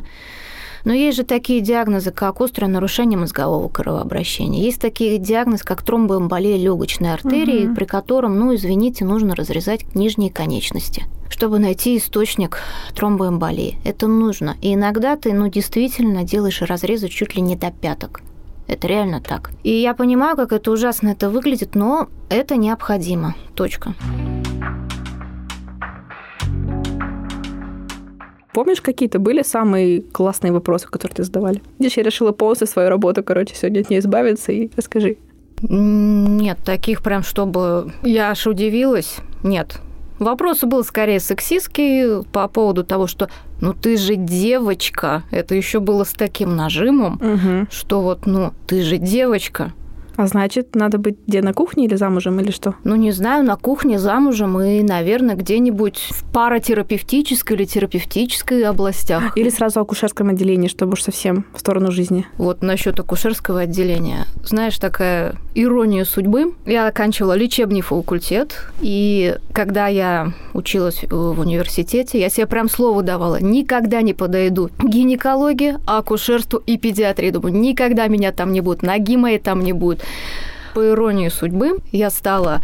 Но 0.84 0.92
есть 0.92 1.16
же 1.16 1.24
такие 1.24 1.60
диагнозы, 1.60 2.10
как 2.10 2.40
острое 2.40 2.68
нарушение 2.68 3.18
мозгового 3.18 3.68
кровообращения. 3.68 4.62
Есть 4.62 4.80
такие 4.80 5.18
диагнозы, 5.18 5.64
как 5.64 5.82
тромбоэмболия 5.82 6.56
легочной 6.56 7.12
артерии, 7.12 7.66
угу. 7.66 7.74
при 7.74 7.84
котором, 7.84 8.38
ну, 8.38 8.54
извините, 8.54 9.04
нужно 9.04 9.34
разрезать 9.34 9.94
нижние 9.94 10.30
конечности 10.30 11.04
чтобы 11.30 11.58
найти 11.58 11.96
источник 11.98 12.58
тромбоэмболии. 12.96 13.78
Это 13.84 14.08
нужно. 14.08 14.56
И 14.60 14.74
иногда 14.74 15.14
ты, 15.14 15.32
ну, 15.32 15.48
действительно 15.48 16.24
делаешь 16.24 16.62
разрезы 16.62 17.08
чуть 17.08 17.36
ли 17.36 17.42
не 17.42 17.54
до 17.54 17.70
пяток. 17.70 18.22
Это 18.66 18.86
реально 18.86 19.20
так. 19.20 19.50
И 19.62 19.70
я 19.70 19.94
понимаю, 19.94 20.36
как 20.36 20.52
это 20.52 20.70
ужасно 20.70 21.08
это 21.08 21.30
выглядит, 21.30 21.74
но 21.74 22.08
это 22.28 22.56
необходимо. 22.56 23.34
Точка. 23.54 23.94
Помнишь, 28.58 28.80
какие-то 28.80 29.20
были 29.20 29.42
самые 29.42 30.00
классные 30.00 30.52
вопросы, 30.52 30.88
которые 30.88 31.14
ты 31.14 31.22
задавали? 31.22 31.62
Здесь 31.78 31.96
я 31.96 32.02
решила 32.02 32.32
полностью 32.32 32.66
свою 32.66 32.88
работу, 32.88 33.22
короче, 33.22 33.54
сегодня 33.54 33.82
от 33.82 33.88
нее 33.88 34.00
избавиться, 34.00 34.50
и 34.50 34.68
расскажи. 34.76 35.16
Нет, 35.62 36.58
таких 36.64 37.04
прям, 37.04 37.22
чтобы 37.22 37.92
я 38.02 38.32
аж 38.32 38.48
удивилась, 38.48 39.18
нет. 39.44 39.78
Вопрос 40.18 40.64
был 40.64 40.82
скорее 40.82 41.20
сексистский 41.20 42.24
по 42.32 42.48
поводу 42.48 42.82
того, 42.82 43.06
что 43.06 43.28
ну 43.60 43.74
ты 43.74 43.96
же 43.96 44.16
девочка. 44.16 45.22
Это 45.30 45.54
еще 45.54 45.78
было 45.78 46.02
с 46.02 46.12
таким 46.12 46.56
нажимом, 46.56 47.14
угу. 47.14 47.68
что 47.70 48.00
вот, 48.00 48.26
ну, 48.26 48.52
ты 48.66 48.82
же 48.82 48.98
девочка. 48.98 49.72
А 50.18 50.26
значит, 50.26 50.74
надо 50.74 50.98
быть 50.98 51.16
где, 51.28 51.40
на 51.42 51.54
кухне 51.54 51.84
или 51.84 51.94
замужем, 51.94 52.40
или 52.40 52.50
что? 52.50 52.74
Ну, 52.82 52.96
не 52.96 53.12
знаю, 53.12 53.44
на 53.44 53.54
кухне, 53.54 54.00
замужем 54.00 54.60
и, 54.60 54.82
наверное, 54.82 55.36
где-нибудь 55.36 56.08
в 56.10 56.24
паратерапевтической 56.32 57.56
или 57.56 57.64
терапевтической 57.64 58.64
областях. 58.64 59.32
Или 59.36 59.48
сразу 59.48 59.78
в 59.78 59.82
акушерском 59.82 60.30
отделении, 60.30 60.66
чтобы 60.66 60.94
уж 60.94 61.02
совсем 61.02 61.46
в 61.54 61.60
сторону 61.60 61.92
жизни. 61.92 62.26
Вот 62.36 62.62
насчет 62.62 62.98
акушерского 62.98 63.60
отделения. 63.60 64.26
Знаешь, 64.44 64.76
такая 64.78 65.36
ирония 65.54 66.04
судьбы. 66.04 66.54
Я 66.66 66.88
оканчивала 66.88 67.34
лечебный 67.34 67.82
факультет, 67.82 68.66
и 68.80 69.36
когда 69.52 69.86
я 69.86 70.32
училась 70.52 71.04
в 71.08 71.38
университете, 71.38 72.18
я 72.18 72.28
себе 72.28 72.46
прям 72.46 72.68
слово 72.68 73.04
давала, 73.04 73.40
никогда 73.40 74.02
не 74.02 74.14
подойду 74.14 74.68
к 74.76 74.84
гинекологии, 74.84 75.76
акушерству 75.86 76.60
и 76.66 76.76
педиатрии. 76.76 77.30
Думаю, 77.30 77.54
никогда 77.54 78.08
меня 78.08 78.32
там 78.32 78.52
не 78.52 78.60
будет, 78.60 78.82
ноги 78.82 79.16
мои 79.16 79.38
там 79.38 79.60
не 79.60 79.72
будет. 79.72 80.02
По 80.74 80.86
иронии 80.86 81.28
судьбы, 81.28 81.78
я 81.92 82.10
стала 82.10 82.62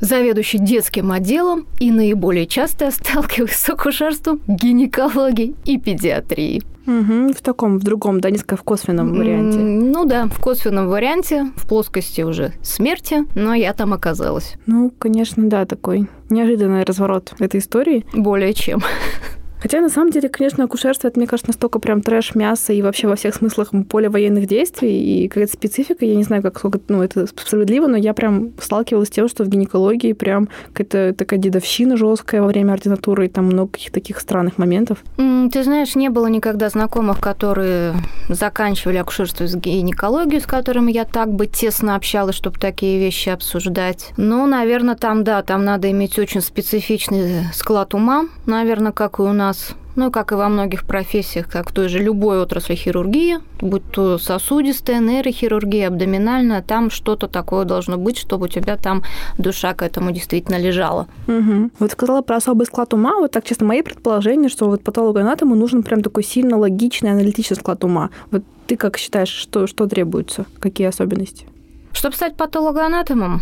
заведующей 0.00 0.58
детским 0.58 1.10
отделом 1.12 1.66
и 1.78 1.90
наиболее 1.90 2.46
часто 2.46 2.90
сталкиваюсь 2.92 3.52
с 3.52 3.68
акушерством, 3.68 4.40
гинекологией 4.46 5.54
и 5.64 5.78
педиатрией. 5.78 6.62
Угу, 6.86 7.32
в 7.32 7.42
таком, 7.42 7.78
в 7.78 7.82
другом, 7.82 8.20
да, 8.20 8.30
несколько 8.30 8.56
в 8.56 8.62
косвенном 8.62 9.12
варианте. 9.12 9.58
Ну 9.58 10.04
да, 10.04 10.26
в 10.26 10.40
косвенном 10.40 10.86
варианте, 10.86 11.50
в 11.56 11.66
плоскости 11.66 12.20
уже 12.20 12.52
смерти, 12.62 13.24
но 13.34 13.54
я 13.54 13.72
там 13.72 13.92
оказалась. 13.92 14.54
Ну, 14.66 14.92
конечно, 14.96 15.48
да, 15.48 15.66
такой 15.66 16.08
неожиданный 16.30 16.84
разворот 16.84 17.34
этой 17.40 17.58
истории. 17.58 18.06
Более 18.14 18.54
чем. 18.54 18.82
Хотя, 19.60 19.80
на 19.80 19.88
самом 19.88 20.10
деле, 20.10 20.28
конечно, 20.28 20.64
акушерство, 20.64 21.08
это, 21.08 21.18
мне 21.18 21.26
кажется, 21.26 21.50
настолько 21.50 21.78
прям 21.78 22.02
трэш, 22.02 22.34
мясо 22.34 22.72
и 22.72 22.82
вообще 22.82 23.08
во 23.08 23.16
всех 23.16 23.34
смыслах 23.34 23.70
поле 23.88 24.08
военных 24.08 24.46
действий 24.46 25.24
и 25.24 25.28
какая-то 25.28 25.52
специфика. 25.52 26.04
Я 26.04 26.14
не 26.14 26.24
знаю, 26.24 26.42
как 26.42 26.58
сколько, 26.58 26.80
ну, 26.88 27.02
это 27.02 27.26
справедливо, 27.26 27.86
но 27.86 27.96
я 27.96 28.14
прям 28.14 28.52
сталкивалась 28.60 29.08
с 29.08 29.10
тем, 29.10 29.28
что 29.28 29.44
в 29.44 29.48
гинекологии 29.48 30.12
прям 30.12 30.48
какая-то 30.72 31.14
такая 31.16 31.40
дедовщина 31.40 31.96
жесткая 31.96 32.42
во 32.42 32.48
время 32.48 32.72
ординатуры, 32.72 33.26
и 33.26 33.28
там 33.28 33.46
много 33.46 33.72
каких-то 33.72 33.94
таких 33.94 34.20
странных 34.20 34.58
моментов. 34.58 34.98
Ты 35.16 35.62
знаешь, 35.62 35.94
не 35.94 36.10
было 36.10 36.26
никогда 36.26 36.68
знакомых, 36.68 37.20
которые 37.20 37.94
заканчивали 38.28 38.96
акушерство 38.96 39.46
с 39.46 39.54
гинекологией, 39.54 40.40
с 40.40 40.46
которыми 40.46 40.92
я 40.92 41.04
так 41.04 41.32
бы 41.32 41.46
тесно 41.46 41.94
общалась, 41.96 42.34
чтобы 42.34 42.58
такие 42.58 42.98
вещи 42.98 43.28
обсуждать. 43.28 44.12
Ну, 44.16 44.46
наверное, 44.46 44.96
там, 44.96 45.24
да, 45.24 45.42
там 45.42 45.64
надо 45.64 45.90
иметь 45.90 46.18
очень 46.18 46.40
специфичный 46.40 47.44
склад 47.54 47.94
ума, 47.94 48.26
наверное, 48.44 48.92
как 48.92 49.18
и 49.18 49.22
у 49.22 49.32
нас 49.32 49.45
нас, 49.46 49.74
ну, 49.94 50.10
как 50.10 50.32
и 50.32 50.34
во 50.34 50.48
многих 50.48 50.84
профессиях, 50.84 51.48
как 51.48 51.70
в 51.70 51.72
той 51.72 51.88
же 51.88 51.98
любой 51.98 52.40
отрасли 52.40 52.74
хирургии, 52.74 53.38
будь 53.60 53.90
то 53.90 54.18
сосудистая, 54.18 55.00
нейрохирургия, 55.00 55.88
абдоминальная, 55.88 56.62
там 56.62 56.90
что-то 56.90 57.28
такое 57.28 57.64
должно 57.64 57.96
быть, 57.96 58.18
чтобы 58.18 58.46
у 58.46 58.48
тебя 58.48 58.76
там 58.76 59.02
душа 59.38 59.74
к 59.74 59.82
этому 59.82 60.12
действительно 60.12 60.58
лежала. 60.58 61.06
Угу. 61.28 61.70
Вот 61.78 61.92
сказала 61.92 62.22
про 62.22 62.36
особый 62.36 62.66
склад 62.66 62.92
ума, 62.94 63.14
вот 63.18 63.30
так 63.30 63.44
честно, 63.44 63.66
мои 63.66 63.82
предположения, 63.82 64.48
что 64.48 64.66
вот 64.66 64.82
патологоанатому 64.82 65.54
нужен 65.54 65.82
прям 65.82 66.02
такой 66.02 66.24
сильно 66.24 66.58
логичный 66.58 67.12
аналитический 67.12 67.56
склад 67.56 67.84
ума. 67.84 68.10
Вот 68.30 68.42
ты 68.66 68.76
как 68.76 68.98
считаешь, 68.98 69.28
что, 69.28 69.66
что 69.66 69.86
требуется, 69.86 70.44
какие 70.58 70.88
особенности? 70.88 71.46
Чтобы 71.92 72.16
стать 72.16 72.36
патологоанатомом, 72.36 73.40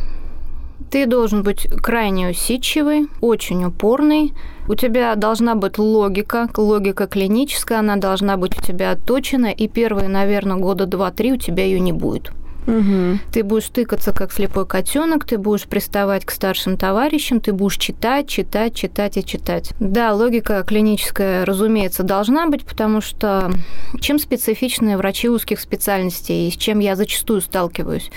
ты 0.90 1.06
должен 1.06 1.42
быть 1.42 1.66
крайне 1.82 2.30
усидчивый, 2.30 3.08
очень 3.20 3.64
упорный. 3.64 4.32
У 4.68 4.74
тебя 4.74 5.14
должна 5.14 5.54
быть 5.54 5.78
логика, 5.78 6.48
логика 6.56 7.06
клиническая, 7.06 7.80
она 7.80 7.96
должна 7.96 8.36
быть 8.36 8.58
у 8.58 8.62
тебя 8.62 8.92
отточена, 8.92 9.50
и 9.52 9.68
первые, 9.68 10.08
наверное, 10.08 10.56
года 10.56 10.86
два-три 10.86 11.32
у 11.32 11.36
тебя 11.36 11.64
ее 11.64 11.80
не 11.80 11.92
будет. 11.92 12.32
Угу. 12.66 13.18
Ты 13.32 13.42
будешь 13.42 13.68
тыкаться 13.68 14.12
как 14.12 14.32
слепой 14.32 14.66
котенок, 14.66 15.26
ты 15.26 15.36
будешь 15.36 15.64
приставать 15.64 16.24
к 16.24 16.30
старшим 16.30 16.76
товарищам, 16.76 17.40
ты 17.40 17.52
будешь 17.52 17.76
читать, 17.76 18.26
читать, 18.26 18.74
читать 18.74 19.16
и 19.16 19.24
читать. 19.24 19.72
Да, 19.80 20.14
логика 20.14 20.62
клиническая, 20.66 21.44
разумеется, 21.44 22.02
должна 22.02 22.46
быть, 22.48 22.64
потому 22.64 23.00
что 23.00 23.50
чем 24.00 24.18
специфичны 24.18 24.96
врачи 24.96 25.28
узких 25.28 25.60
специальностей, 25.60 26.48
и 26.48 26.50
с 26.50 26.56
чем 26.56 26.78
я 26.78 26.96
зачастую 26.96 27.42
сталкиваюсь, 27.42 28.10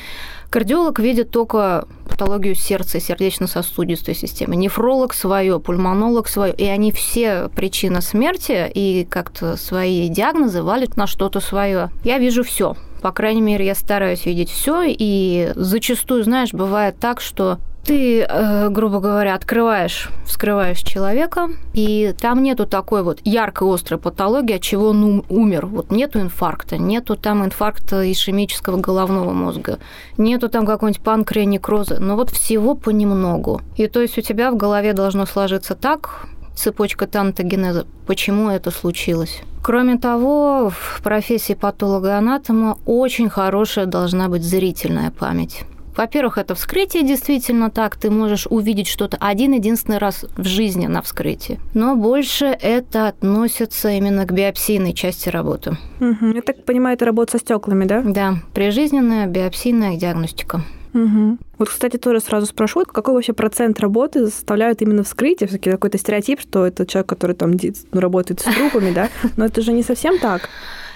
Кардиолог 0.49 0.99
видит 0.99 1.29
только 1.29 1.88
патологию 2.10 2.55
сердца 2.55 2.97
и 2.97 3.01
сердечно-сосудистой 3.01 4.15
системы. 4.15 4.55
Нефролог 4.55 5.13
свое, 5.13 5.60
пульмонолог 5.60 6.27
свое. 6.27 6.53
И 6.53 6.65
они 6.65 6.91
все 6.91 7.49
причина 7.55 8.01
смерти 8.01 8.71
и 8.73 9.05
как-то 9.05 9.57
свои 9.57 10.07
диагнозы 10.10 10.63
валят 10.63 10.97
на 10.97 11.05
что-то 11.05 11.39
свое. 11.41 11.91
Я 12.03 12.17
вижу 12.17 12.43
все. 12.43 12.75
По 13.01 13.12
крайней 13.12 13.41
мере, 13.41 13.65
я 13.65 13.75
стараюсь 13.75 14.25
видеть 14.25 14.49
все, 14.49 14.83
и 14.88 15.51
зачастую, 15.55 16.23
знаешь, 16.23 16.51
бывает 16.51 16.97
так, 16.99 17.21
что 17.21 17.60
ты, 17.88 18.21
э, 18.21 18.69
грубо 18.69 19.00
говоря, 19.00 19.34
открываешь, 19.34 20.10
вскрываешь 20.26 20.82
человека, 20.82 21.50
и 21.73 22.13
там 22.19 22.43
нету 22.43 22.67
такой 22.67 23.02
вот 23.02 23.19
яркой 23.23 23.73
острой 23.73 23.97
патологии, 23.97 24.58
от 24.58 24.62
чего 24.62 24.89
он 24.89 25.23
умер. 25.30 25.67
Вот 25.67 25.89
нету 25.89 26.19
инфаркта, 26.19 26.78
нету 26.78 27.15
там 27.15 27.45
инфаркта 27.45 28.12
ишемического 28.12 28.78
головного 28.78 29.32
мозга, 29.32 29.80
нету 30.17 30.50
там 30.50 30.65
какой-нибудь 30.65 31.02
панкреонекроза, 31.02 32.00
но 32.02 32.17
вот 32.17 32.30
всего 32.30 32.76
понемногу. 32.76 33.62
И 33.78 33.88
то 33.88 34.02
есть 34.02 34.17
у 34.17 34.21
тебя 34.21 34.52
в 34.52 34.58
голове 34.58 34.91
должно 34.91 35.26
сложиться 35.26 35.73
так, 35.73 36.28
цепочка 36.56 37.08
тантогенеза, 37.08 37.88
почему 38.06 38.50
это 38.50 38.69
случилось. 38.69 39.41
Кроме 39.63 39.97
того, 39.97 40.71
в 40.71 41.02
профессии 41.02 41.54
патолога-анатома 41.54 42.78
очень 42.86 43.30
хорошая 43.30 43.86
должна 43.86 44.28
быть 44.28 44.43
зрительная 44.43 45.12
память 45.12 45.63
Во-первых, 45.97 46.38
это 46.38 46.53
вскрытие 46.53 47.03
действительно 47.03 47.71
так, 47.71 47.97
ты 47.97 48.12
можешь 48.12 48.45
увидеть 48.47 48.88
что-то 48.88 49.17
один-единственный 49.19 49.97
раз 49.97 50.25
в 50.38 50.45
жизни 50.45 50.86
на 50.86 51.01
вскрытии. 51.01 51.60
Но 51.73 51.95
больше 51.95 52.45
это 52.45 53.07
относится 53.07 53.89
именно 53.89 54.25
к 54.25 54.31
биопсийной 54.31 54.93
части 54.93 55.29
работы. 55.29 55.75
Угу. 55.99 56.33
Я 56.36 56.41
так 56.41 56.63
понимаю, 56.63 56.95
это 56.95 57.05
работа 57.05 57.33
со 57.33 57.39
стеклами, 57.39 57.86
да? 57.86 58.01
Да, 58.01 58.36
прижизненная 58.53 59.25
биопсийная 59.25 59.97
диагностика. 59.97 60.62
Угу. 60.93 61.38
Вот, 61.57 61.69
кстати, 61.69 61.97
тоже 61.97 62.19
сразу 62.19 62.45
спрошу, 62.45 62.86
какой 62.86 63.15
вообще 63.15 63.33
процент 63.33 63.79
работы 63.79 64.27
составляют 64.27 64.81
именно 64.81 65.03
вскрытие? 65.03 65.47
Все-таки 65.47 65.71
какой-то 65.71 65.97
стереотип, 65.97 66.39
что 66.39 66.65
это 66.65 66.86
человек, 66.86 67.10
который 67.10 67.36
там 67.36 67.51
ну, 67.51 67.99
работает 67.99 68.41
с 68.41 68.43
трупами, 68.43 68.91
да? 68.93 69.10
Но 69.36 69.45
это 69.45 69.62
же 69.62 69.73
не 69.73 69.83
совсем 69.83 70.19
так. 70.19 70.49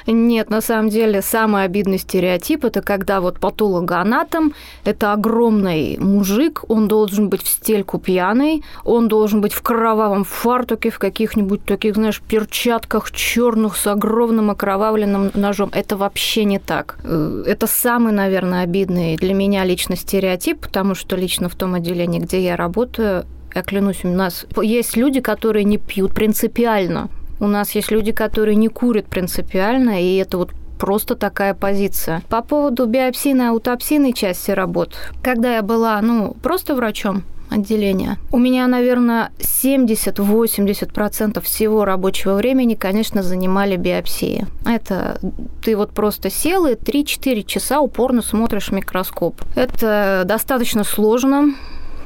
Нет, 0.08 0.50
на 0.50 0.62
самом 0.62 0.90
деле 0.90 1.22
самый 1.22 1.64
обидный 1.64 1.98
стереотип 1.98 2.66
это 2.66 2.82
когда 2.82 3.22
вот 3.22 3.40
патологоанатом 3.40 4.54
это 4.84 5.14
огромный 5.14 5.98
мужик, 6.00 6.64
он 6.68 6.88
должен 6.88 7.30
быть 7.30 7.44
в 7.44 7.48
стельку 7.48 8.00
пьяный, 8.00 8.64
он 8.84 9.08
должен 9.08 9.42
быть 9.42 9.54
в 9.54 9.62
кровавом 9.62 10.24
фартуке, 10.24 10.90
в 10.90 11.00
каких-нибудь 11.00 11.66
таких, 11.66 11.96
знаешь, 11.96 12.22
перчатках 12.22 13.12
черных 13.12 13.78
с 13.78 13.88
огромным 13.88 14.50
окровавленным 14.50 15.32
ножом. 15.34 15.70
Это 15.74 15.98
вообще 15.98 16.44
не 16.46 16.60
так. 16.60 16.98
Э, 17.04 17.44
это 17.46 17.68
самый, 17.68 18.14
наверное, 18.14 18.64
обидный 18.64 19.18
для 19.18 19.34
меня 19.34 19.64
лично 19.66 19.96
стереотип, 19.96 20.60
потому 20.62 20.96
что 20.96 21.16
лично 21.16 21.50
в 21.50 21.56
том 21.56 21.74
отделении, 21.74 22.20
где 22.20 22.42
я 22.44 22.56
работаю, 22.56 23.26
я 23.54 23.64
клянусь, 23.64 24.06
у 24.06 24.10
нас 24.10 24.46
есть 24.62 24.96
люди, 24.96 25.20
которые 25.20 25.66
не 25.66 25.78
пьют 25.78 26.14
принципиально. 26.14 27.10
У 27.42 27.48
нас 27.48 27.72
есть 27.72 27.92
люди, 27.92 28.12
которые 28.12 28.56
не 28.56 28.68
курят 28.68 29.08
принципиально, 29.08 30.02
и 30.02 30.18
это 30.18 30.38
вот 30.38 30.52
просто 30.80 31.16
такая 31.16 31.56
позиция. 31.56 32.22
По 32.30 32.44
поводу 32.44 32.86
биопсийной, 32.86 33.50
аутопсийной 33.50 34.14
части 34.14 34.52
работ. 34.52 34.96
Когда 35.24 35.56
я 35.56 35.64
была, 35.64 36.00
ну, 36.02 36.36
просто 36.44 36.76
врачом, 36.76 37.24
отделения. 37.50 38.20
У 38.32 38.38
меня, 38.38 38.68
наверное, 38.68 39.32
70-80% 39.40 41.42
всего 41.42 41.84
рабочего 41.84 42.36
времени, 42.36 42.76
конечно, 42.76 43.24
занимали 43.24 43.76
биопсии. 43.76 44.46
Это 44.66 45.20
ты 45.64 45.76
вот 45.76 45.94
просто 45.94 46.30
сел 46.30 46.68
и 46.68 46.76
3-4 46.76 47.44
часа 47.44 47.82
упорно 47.82 48.22
смотришь 48.22 48.72
микроскоп. 48.72 49.42
Это 49.56 50.24
достаточно 50.26 50.84
сложно. 50.84 51.56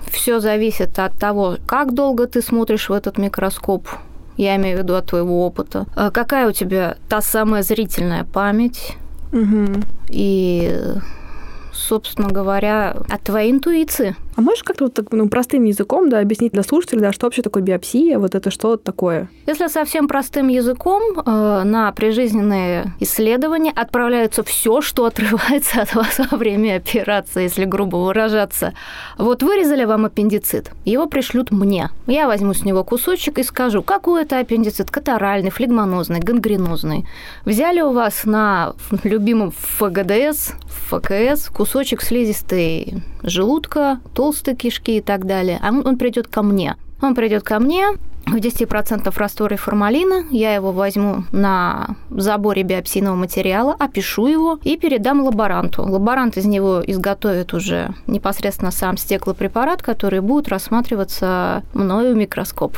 Все 0.08 0.39
зависит 0.39 0.98
от 0.98 1.19
того, 1.19 1.58
как 1.67 1.93
долго 1.93 2.26
ты 2.26 2.41
смотришь 2.41 2.89
в 2.89 2.93
этот 2.93 3.17
микроскоп, 3.17 3.89
я 4.38 4.56
имею 4.56 4.78
в 4.78 4.82
виду 4.82 4.95
от 4.95 5.08
твоего 5.08 5.45
опыта. 5.45 5.86
А 5.95 6.12
какая 6.12 6.48
у 6.48 6.52
тебя 6.52 6.98
та 7.10 7.21
самая 7.21 7.63
зрительная 7.63 8.24
память? 8.24 8.93
Угу. 9.32 9.82
И 10.10 10.78
собственно 11.86 12.30
говоря, 12.30 12.95
от 13.10 13.21
твоей 13.21 13.52
интуиции. 13.52 14.15
А 14.36 14.41
можешь 14.41 14.63
как-то 14.63 14.86
вот 14.86 14.93
так, 14.93 15.12
ну, 15.12 15.30
простым 15.30 15.63
языком 15.63 16.10
да, 16.10 16.19
объяснить 16.19 16.52
для 16.52 16.63
слушателей, 16.63 17.02
да, 17.02 17.13
что 17.13 17.28
вообще 17.28 17.41
такое 17.41 17.63
биопсия, 17.63 18.19
вот 18.19 18.36
это 18.36 18.52
что 18.52 18.76
такое? 18.76 19.30
Если 19.48 19.67
совсем 19.67 20.10
простым 20.10 20.50
языком, 20.50 21.02
э, 21.26 21.62
на 21.63 21.91
прижизненные 21.93 22.93
исследования 23.00 23.71
отправляется 23.71 24.43
все, 24.43 24.82
что 24.82 25.06
отрывается 25.06 25.82
от 25.82 25.95
вас 25.95 26.19
во 26.19 26.38
время 26.38 26.76
операции, 26.76 27.43
если 27.43 27.63
грубо 27.63 27.95
выражаться. 27.98 28.74
Вот 29.17 29.41
вырезали 29.41 29.86
вам 29.86 30.06
аппендицит, 30.06 30.71
его 30.84 31.08
пришлют 31.08 31.52
мне. 31.52 31.89
Я 32.06 32.28
возьму 32.28 32.54
с 32.54 32.65
него 32.65 32.84
кусочек 32.84 33.39
и 33.39 33.43
скажу, 33.43 33.84
какой 33.84 34.24
это 34.24 34.39
аппендицит, 34.39 34.91
катаральный, 34.91 35.50
флегмонозный, 35.50 36.19
гангренозный. 36.19 37.06
Взяли 37.45 37.80
у 37.80 37.91
вас 37.91 38.26
на 38.26 38.74
любимом 39.04 39.52
ФГДС, 39.52 40.52
ФКС 40.89 41.50
кусочек 41.50 41.74
слизистой 41.83 43.03
желудка, 43.23 43.99
толстой 44.13 44.55
кишки 44.55 44.97
и 44.97 45.01
так 45.01 45.25
далее. 45.25 45.59
А 45.61 45.69
он 45.69 45.97
придет 45.97 46.27
ко 46.27 46.41
мне. 46.41 46.77
Он 47.01 47.13
придет 47.13 47.43
ко 47.43 47.59
мне, 47.59 47.88
в 48.25 48.35
10% 48.38 49.13
растворе 49.17 49.55
формалина, 49.55 50.25
я 50.31 50.55
его 50.55 50.71
возьму 50.71 51.25
на 51.31 51.95
заборе 52.09 52.63
биопсийного 52.63 53.15
материала, 53.15 53.75
опишу 53.77 54.27
его 54.27 54.59
и 54.63 54.77
передам 54.77 55.21
лаборанту. 55.21 55.83
Лаборант 55.83 56.35
из 56.38 56.45
него 56.45 56.81
изготовит 56.85 57.53
уже 57.53 57.93
непосредственно 58.07 58.71
сам 58.71 58.97
стеклопрепарат, 58.97 59.83
который 59.83 60.21
будет 60.21 60.47
рассматриваться 60.47 61.63
мною 61.73 62.15
в 62.15 62.17
микроскоп. 62.17 62.77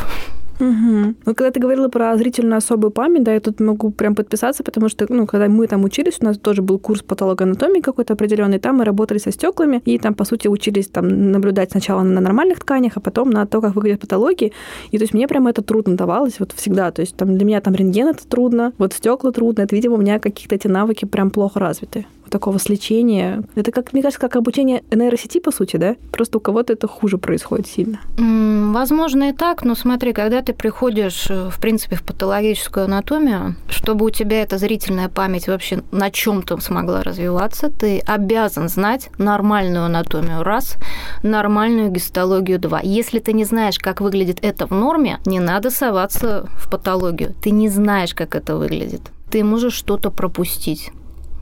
Угу. 0.60 1.16
Вот 1.26 1.38
когда 1.38 1.52
ты 1.52 1.60
говорила 1.60 1.88
про 1.88 2.16
зрительную 2.18 2.58
особую 2.58 2.92
память, 2.92 3.24
да, 3.24 3.34
я 3.34 3.40
тут 3.40 3.60
могу 3.60 3.92
прям 3.92 4.16
подписаться, 4.16 4.64
потому 4.64 4.90
что, 4.90 5.06
ну, 5.10 5.28
когда 5.28 5.48
мы 5.48 5.68
там 5.68 5.84
учились, 5.84 6.18
у 6.20 6.26
нас 6.26 6.38
тоже 6.38 6.62
был 6.62 6.80
курс 6.80 7.02
патологоанатомии 7.02 7.82
какой-то 7.82 8.14
определенный, 8.14 8.60
там 8.60 8.78
мы 8.78 8.86
работали 8.86 9.18
со 9.18 9.32
стеклами, 9.32 9.82
и 9.86 10.00
там, 10.00 10.14
по 10.14 10.26
сути, 10.26 10.48
учились 10.48 10.88
там 10.88 11.32
наблюдать 11.32 11.72
сначала 11.72 12.02
на 12.02 12.22
нормальных 12.22 12.60
тканях, 12.60 12.94
а 12.96 13.00
потом 13.00 13.30
на 13.30 13.46
то, 13.46 13.62
как 13.62 13.76
выглядят 13.76 14.02
патологии. 14.02 14.54
И 14.92 14.98
то 14.98 15.04
есть 15.04 15.14
мне 15.14 15.28
прям 15.28 15.48
это 15.48 15.62
трудно 15.62 15.96
давалось, 15.96 16.40
вот 16.40 16.52
всегда. 16.54 16.92
То 16.92 17.02
есть 17.02 17.16
там 17.16 17.38
для 17.38 17.46
меня 17.46 17.62
там 17.62 17.76
рентген 17.76 18.08
это 18.08 18.28
трудно, 18.28 18.74
вот 18.78 18.94
стекла 18.94 19.32
трудно. 19.32 19.62
Это, 19.62 19.76
видимо, 19.76 19.96
у 19.96 20.00
меня 20.00 20.20
каких-то 20.20 20.56
эти 20.56 20.68
навыки 20.68 21.06
прям 21.06 21.30
плохо 21.30 21.60
развиты 21.60 22.06
такого 22.30 22.60
сличения. 22.60 23.44
Это, 23.56 23.72
как 23.72 23.94
мне 23.94 24.02
кажется, 24.02 24.20
как 24.20 24.36
обучение 24.36 24.84
нейросети, 24.92 25.40
по 25.40 25.52
сути, 25.52 25.78
да? 25.78 25.96
Просто 26.12 26.38
у 26.38 26.42
кого-то 26.42 26.74
это 26.74 26.88
хуже 26.88 27.18
происходит 27.18 27.68
сильно. 27.68 28.00
Возможно 28.18 29.30
и 29.30 29.34
так, 29.34 29.64
но 29.64 29.76
смотри, 29.76 30.14
когда 30.14 30.42
ты 30.42 30.54
приходишь, 30.54 31.28
э, 31.30 31.50
в 31.50 31.60
принципе, 31.60 31.96
в 31.96 32.04
патологическую 32.04 32.86
анатомию, 32.86 33.56
чтобы 33.70 34.06
у 34.06 34.10
тебя 34.10 34.42
эта 34.42 34.58
зрительная 34.58 35.10
память 35.10 35.48
вообще 35.48 35.84
на 35.92 36.12
чем 36.12 36.42
то 36.42 36.60
смогла 36.60 37.04
развиваться, 37.04 37.70
ты 37.70 38.00
обязан 38.00 38.70
знать 38.70 39.10
нормальную 39.18 39.86
анатомию 39.86 40.44
раз, 40.44 40.78
нормальную 41.24 41.90
гистологию 41.90 42.60
два. 42.60 42.80
Если 42.82 43.20
ты 43.20 43.34
не 43.34 43.46
знаешь, 43.46 43.80
как 43.80 44.02
выглядит 44.02 44.40
это 44.42 44.68
в 44.68 44.72
норме, 44.72 45.20
не 45.26 45.40
надо 45.40 45.70
соваться 45.70 46.48
в 46.58 46.70
патологию. 46.70 47.34
Ты 47.42 47.52
не 47.52 47.70
знаешь, 47.70 48.14
как 48.14 48.36
это 48.36 48.56
выглядит. 48.56 49.02
Ты 49.30 49.44
можешь 49.44 49.74
что-то 49.74 50.10
пропустить. 50.10 50.92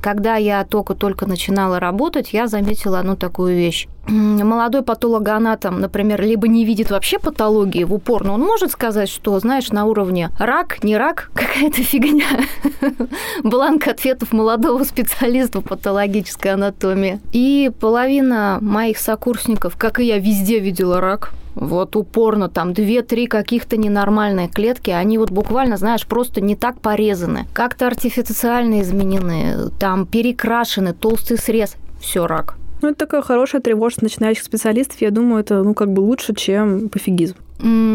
Когда 0.05 0.35
я 0.35 0.63
только-только 0.65 1.25
начинала 1.25 1.79
работать, 1.79 2.31
я 2.31 2.45
заметила 2.45 2.99
одну 2.99 3.15
такую 3.15 3.55
вещь. 3.55 3.87
Молодой 4.07 4.83
патологоанатом, 4.83 5.79
например, 5.79 6.21
либо 6.21 6.47
не 6.47 6.63
видит 6.65 6.91
вообще 6.91 7.17
патологии 7.17 7.83
в 7.83 7.93
упор, 7.93 8.23
но 8.23 8.35
он 8.35 8.41
может 8.41 8.71
сказать, 8.71 9.09
что, 9.09 9.39
знаешь, 9.39 9.69
на 9.69 9.85
уровне 9.85 10.29
рак, 10.37 10.83
не 10.83 10.95
рак, 10.95 11.31
какая-то 11.33 11.81
фигня. 11.81 12.25
Бланк 13.43 13.87
ответов 13.87 14.31
молодого 14.31 14.83
специалиста 14.83 15.61
в 15.61 15.63
патологической 15.63 16.53
анатомии. 16.53 17.19
И 17.31 17.71
половина 17.79 18.59
моих 18.61 18.99
сокурсников, 18.99 19.75
как 19.77 19.99
и 19.99 20.05
я, 20.05 20.19
везде 20.19 20.59
видела 20.59 21.01
рак 21.01 21.33
вот 21.55 21.95
упорно 21.95 22.49
там 22.49 22.73
две-три 22.73 23.27
каких-то 23.27 23.77
ненормальные 23.77 24.49
клетки, 24.49 24.91
они 24.91 25.17
вот 25.17 25.31
буквально, 25.31 25.77
знаешь, 25.77 26.05
просто 26.05 26.41
не 26.41 26.55
так 26.55 26.79
порезаны, 26.81 27.47
как-то 27.53 27.87
артифициально 27.87 28.81
изменены, 28.81 29.69
там 29.79 30.05
перекрашены, 30.05 30.93
толстый 30.93 31.37
срез, 31.37 31.75
все 32.01 32.27
рак. 32.27 32.57
Ну, 32.81 32.89
это 32.89 32.99
такая 32.99 33.21
хорошая 33.21 33.61
тревожность 33.61 34.01
начинающих 34.01 34.43
специалистов. 34.43 35.01
Я 35.01 35.11
думаю, 35.11 35.41
это, 35.41 35.63
ну, 35.63 35.73
как 35.73 35.91
бы 35.91 36.01
лучше, 36.01 36.33
чем 36.35 36.89
пофигизм. 36.89 37.35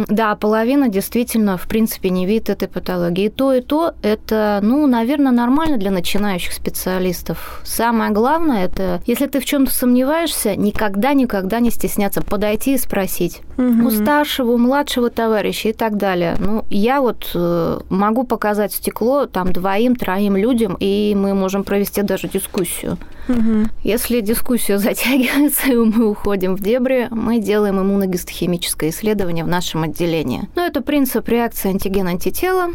Да, 0.09 0.35
половина 0.37 0.89
действительно, 0.89 1.59
в 1.59 1.69
принципе, 1.69 2.11
не 2.11 2.27
видит 2.27 2.49
этой 2.49 2.67
патологии. 2.67 3.27
И 3.27 3.29
то, 3.29 3.53
и 3.53 3.61
то, 3.61 3.95
это, 4.03 4.61
ну, 4.63 4.87
наверное, 4.87 5.33
нормально 5.33 5.77
для 5.77 5.91
начинающих 5.91 6.53
специалистов. 6.53 7.61
Самое 7.65 8.11
главное, 8.11 8.65
это, 8.65 9.03
если 9.07 9.27
ты 9.27 9.39
в 9.39 9.45
чем-то 9.45 9.71
сомневаешься, 9.71 10.57
никогда-никогда 10.57 11.61
не 11.61 11.71
стесняться 11.71 12.23
подойти 12.23 12.75
и 12.75 12.79
спросить. 12.79 13.43
Угу. 13.59 13.87
У 13.87 13.91
старшего, 13.91 14.53
у 14.53 14.59
младшего 14.59 15.11
товарища 15.11 15.69
и 15.69 15.73
так 15.73 15.97
далее. 15.97 16.37
Ну, 16.39 16.65
я 16.71 17.03
вот 17.03 17.31
э, 17.35 17.81
могу 17.91 18.25
показать 18.25 18.73
стекло 18.73 19.27
там 19.27 19.53
двоим, 19.53 19.95
троим 19.95 20.37
людям, 20.37 20.77
и 20.81 21.15
мы 21.15 21.35
можем 21.35 21.65
провести 21.65 22.01
даже 22.03 22.29
дискуссию. 22.29 22.97
Угу. 23.31 23.69
Если 23.83 24.21
дискуссия 24.21 24.79
затягивается, 24.79 25.73
и 25.73 25.77
мы 25.77 26.09
уходим 26.09 26.57
в 26.57 26.61
дебри, 26.61 27.09
мы 27.11 27.39
делаем 27.39 27.81
иммуногистохимическое 27.81 28.91
исследование 28.91 29.45
в 29.45 29.49
нашем 29.49 29.83
отделении. 29.83 30.49
Ну, 30.55 30.63
это 30.63 30.81
принцип 30.81 31.29
реакции 31.29 31.71
антиген-антитела. 31.71 32.71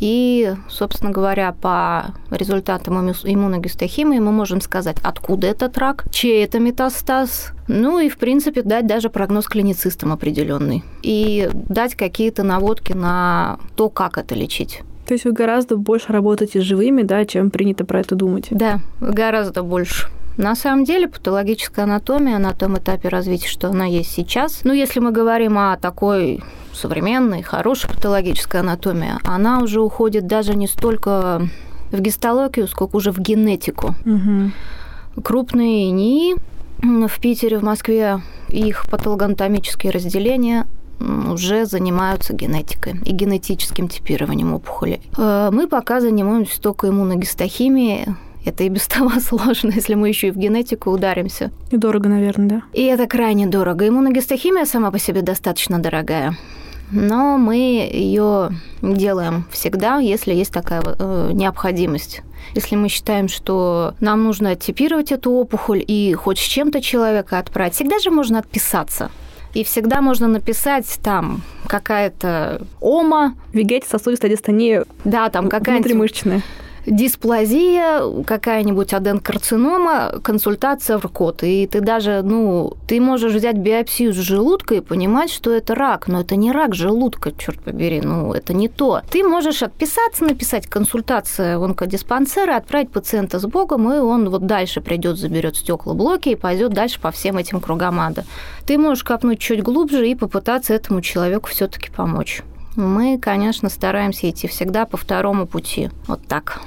И, 0.00 0.52
собственно 0.68 1.12
говоря, 1.12 1.52
по 1.52 2.14
результатам 2.30 3.08
иммуногистохимии 3.08 4.18
мы 4.18 4.32
можем 4.32 4.60
сказать, 4.60 4.96
откуда 5.00 5.46
этот 5.46 5.78
рак, 5.78 6.06
чей 6.10 6.44
это 6.44 6.58
метастаз, 6.58 7.52
ну 7.68 8.00
и, 8.00 8.08
в 8.08 8.18
принципе, 8.18 8.62
дать 8.62 8.88
даже 8.88 9.10
прогноз 9.10 9.46
клиницистам 9.46 10.12
определенный. 10.12 10.82
И 11.02 11.48
дать 11.52 11.94
какие-то 11.94 12.42
наводки 12.42 12.94
на 12.94 13.60
то, 13.76 13.90
как 13.90 14.18
это 14.18 14.34
лечить. 14.34 14.82
То 15.06 15.14
есть 15.14 15.24
вы 15.24 15.32
гораздо 15.32 15.76
больше 15.76 16.12
работаете 16.12 16.60
с 16.60 16.64
живыми, 16.64 17.02
да, 17.02 17.24
чем 17.24 17.50
принято 17.50 17.84
про 17.84 18.00
это 18.00 18.14
думать? 18.14 18.48
Да, 18.50 18.80
гораздо 19.00 19.62
больше. 19.62 20.08
На 20.36 20.54
самом 20.54 20.84
деле 20.84 21.08
патологическая 21.08 21.84
анатомия 21.84 22.38
на 22.38 22.52
том 22.52 22.78
этапе 22.78 23.08
развития, 23.08 23.48
что 23.48 23.68
она 23.68 23.84
есть 23.84 24.10
сейчас, 24.10 24.60
ну, 24.64 24.72
если 24.72 25.00
мы 25.00 25.12
говорим 25.12 25.58
о 25.58 25.76
такой 25.76 26.42
современной, 26.72 27.42
хорошей 27.42 27.90
патологической 27.90 28.60
анатомии, 28.60 29.12
она 29.24 29.60
уже 29.60 29.80
уходит 29.80 30.26
даже 30.26 30.54
не 30.54 30.66
столько 30.66 31.42
в 31.90 32.00
гистологию, 32.00 32.66
сколько 32.66 32.96
уже 32.96 33.12
в 33.12 33.18
генетику. 33.18 33.94
Угу. 34.06 35.22
Крупные 35.22 35.90
НИИ 35.90 36.36
в 36.80 37.20
Питере, 37.20 37.58
в 37.58 37.62
Москве 37.62 38.22
их 38.48 38.86
патологоанатомические 38.90 39.92
разделения 39.92 40.66
уже 41.30 41.66
занимаются 41.66 42.32
генетикой 42.32 42.94
и 43.04 43.12
генетическим 43.12 43.88
типированием 43.88 44.54
опухолей. 44.54 45.00
Э, 45.16 45.50
мы 45.52 45.66
пока 45.66 46.00
занимаемся 46.00 46.60
только 46.60 46.88
иммуногистохимией, 46.88 48.14
это 48.44 48.64
и 48.64 48.68
без 48.68 48.86
того 48.88 49.10
сложно, 49.20 49.70
если 49.70 49.94
мы 49.94 50.08
еще 50.08 50.28
и 50.28 50.30
в 50.30 50.36
генетику 50.36 50.90
ударимся. 50.90 51.50
И 51.70 51.76
дорого, 51.76 52.08
наверное, 52.08 52.48
да? 52.48 52.62
И 52.72 52.82
это 52.82 53.06
крайне 53.06 53.46
дорого. 53.46 53.86
Иммуногистохимия 53.86 54.64
сама 54.64 54.90
по 54.90 54.98
себе 54.98 55.22
достаточно 55.22 55.78
дорогая. 55.78 56.36
Но 56.90 57.38
мы 57.38 57.56
ее 57.90 58.50
делаем 58.82 59.46
всегда, 59.50 59.98
если 59.98 60.34
есть 60.34 60.52
такая 60.52 60.82
э, 60.84 61.30
необходимость. 61.32 62.22
Если 62.54 62.76
мы 62.76 62.88
считаем, 62.88 63.28
что 63.28 63.94
нам 64.00 64.24
нужно 64.24 64.50
оттипировать 64.50 65.10
эту 65.10 65.30
опухоль 65.32 65.82
и 65.86 66.12
хоть 66.12 66.38
с 66.38 66.42
чем-то 66.42 66.82
человека 66.82 67.38
отправить, 67.38 67.74
всегда 67.74 67.98
же 67.98 68.10
можно 68.10 68.40
отписаться. 68.40 69.10
И 69.54 69.64
всегда 69.64 70.00
можно 70.00 70.28
написать 70.28 70.98
там 71.02 71.42
какая-то 71.66 72.62
ома. 72.80 73.34
Вегете 73.52 73.86
сосудистая 73.88 74.30
дистония. 74.30 74.84
Да, 75.04 75.28
там 75.28 75.48
какая-то... 75.48 75.72
Внутримышечная 75.72 76.42
дисплазия, 76.86 78.22
какая-нибудь 78.24 78.92
аденокарцинома, 78.92 80.20
консультация 80.22 80.98
в 80.98 81.04
РКОТ. 81.04 81.44
И 81.44 81.66
ты 81.66 81.80
даже, 81.80 82.22
ну, 82.22 82.76
ты 82.86 83.00
можешь 83.00 83.34
взять 83.34 83.56
биопсию 83.56 84.12
с 84.12 84.16
желудка 84.16 84.76
и 84.76 84.80
понимать, 84.80 85.30
что 85.30 85.52
это 85.52 85.74
рак, 85.74 86.08
но 86.08 86.20
это 86.20 86.36
не 86.36 86.52
рак 86.52 86.74
желудка, 86.74 87.32
черт 87.32 87.60
побери, 87.60 88.00
ну, 88.00 88.32
это 88.32 88.52
не 88.52 88.68
то. 88.68 89.02
Ты 89.10 89.22
можешь 89.24 89.62
отписаться, 89.62 90.24
написать 90.24 90.66
консультация 90.66 91.58
в 91.58 91.64
онкодиспансера, 91.64 92.56
отправить 92.56 92.90
пациента 92.90 93.38
с 93.38 93.46
Богом, 93.46 93.92
и 93.92 93.98
он 93.98 94.28
вот 94.28 94.46
дальше 94.46 94.80
придет, 94.80 95.18
заберет 95.18 95.56
стеклоблоки 95.56 96.30
и 96.30 96.36
пойдет 96.36 96.72
дальше 96.72 97.00
по 97.00 97.10
всем 97.10 97.36
этим 97.36 97.60
кругам 97.60 98.00
ада. 98.00 98.24
Ты 98.66 98.78
можешь 98.78 99.04
копнуть 99.04 99.38
чуть 99.38 99.62
глубже 99.62 100.08
и 100.08 100.14
попытаться 100.14 100.74
этому 100.74 101.00
человеку 101.00 101.48
все-таки 101.48 101.90
помочь. 101.90 102.42
Мы, 102.76 103.18
конечно, 103.18 103.68
стараемся 103.68 104.30
идти 104.30 104.48
всегда 104.48 104.86
по 104.86 104.96
второму 104.96 105.46
пути. 105.46 105.90
Вот 106.06 106.26
так. 106.26 106.60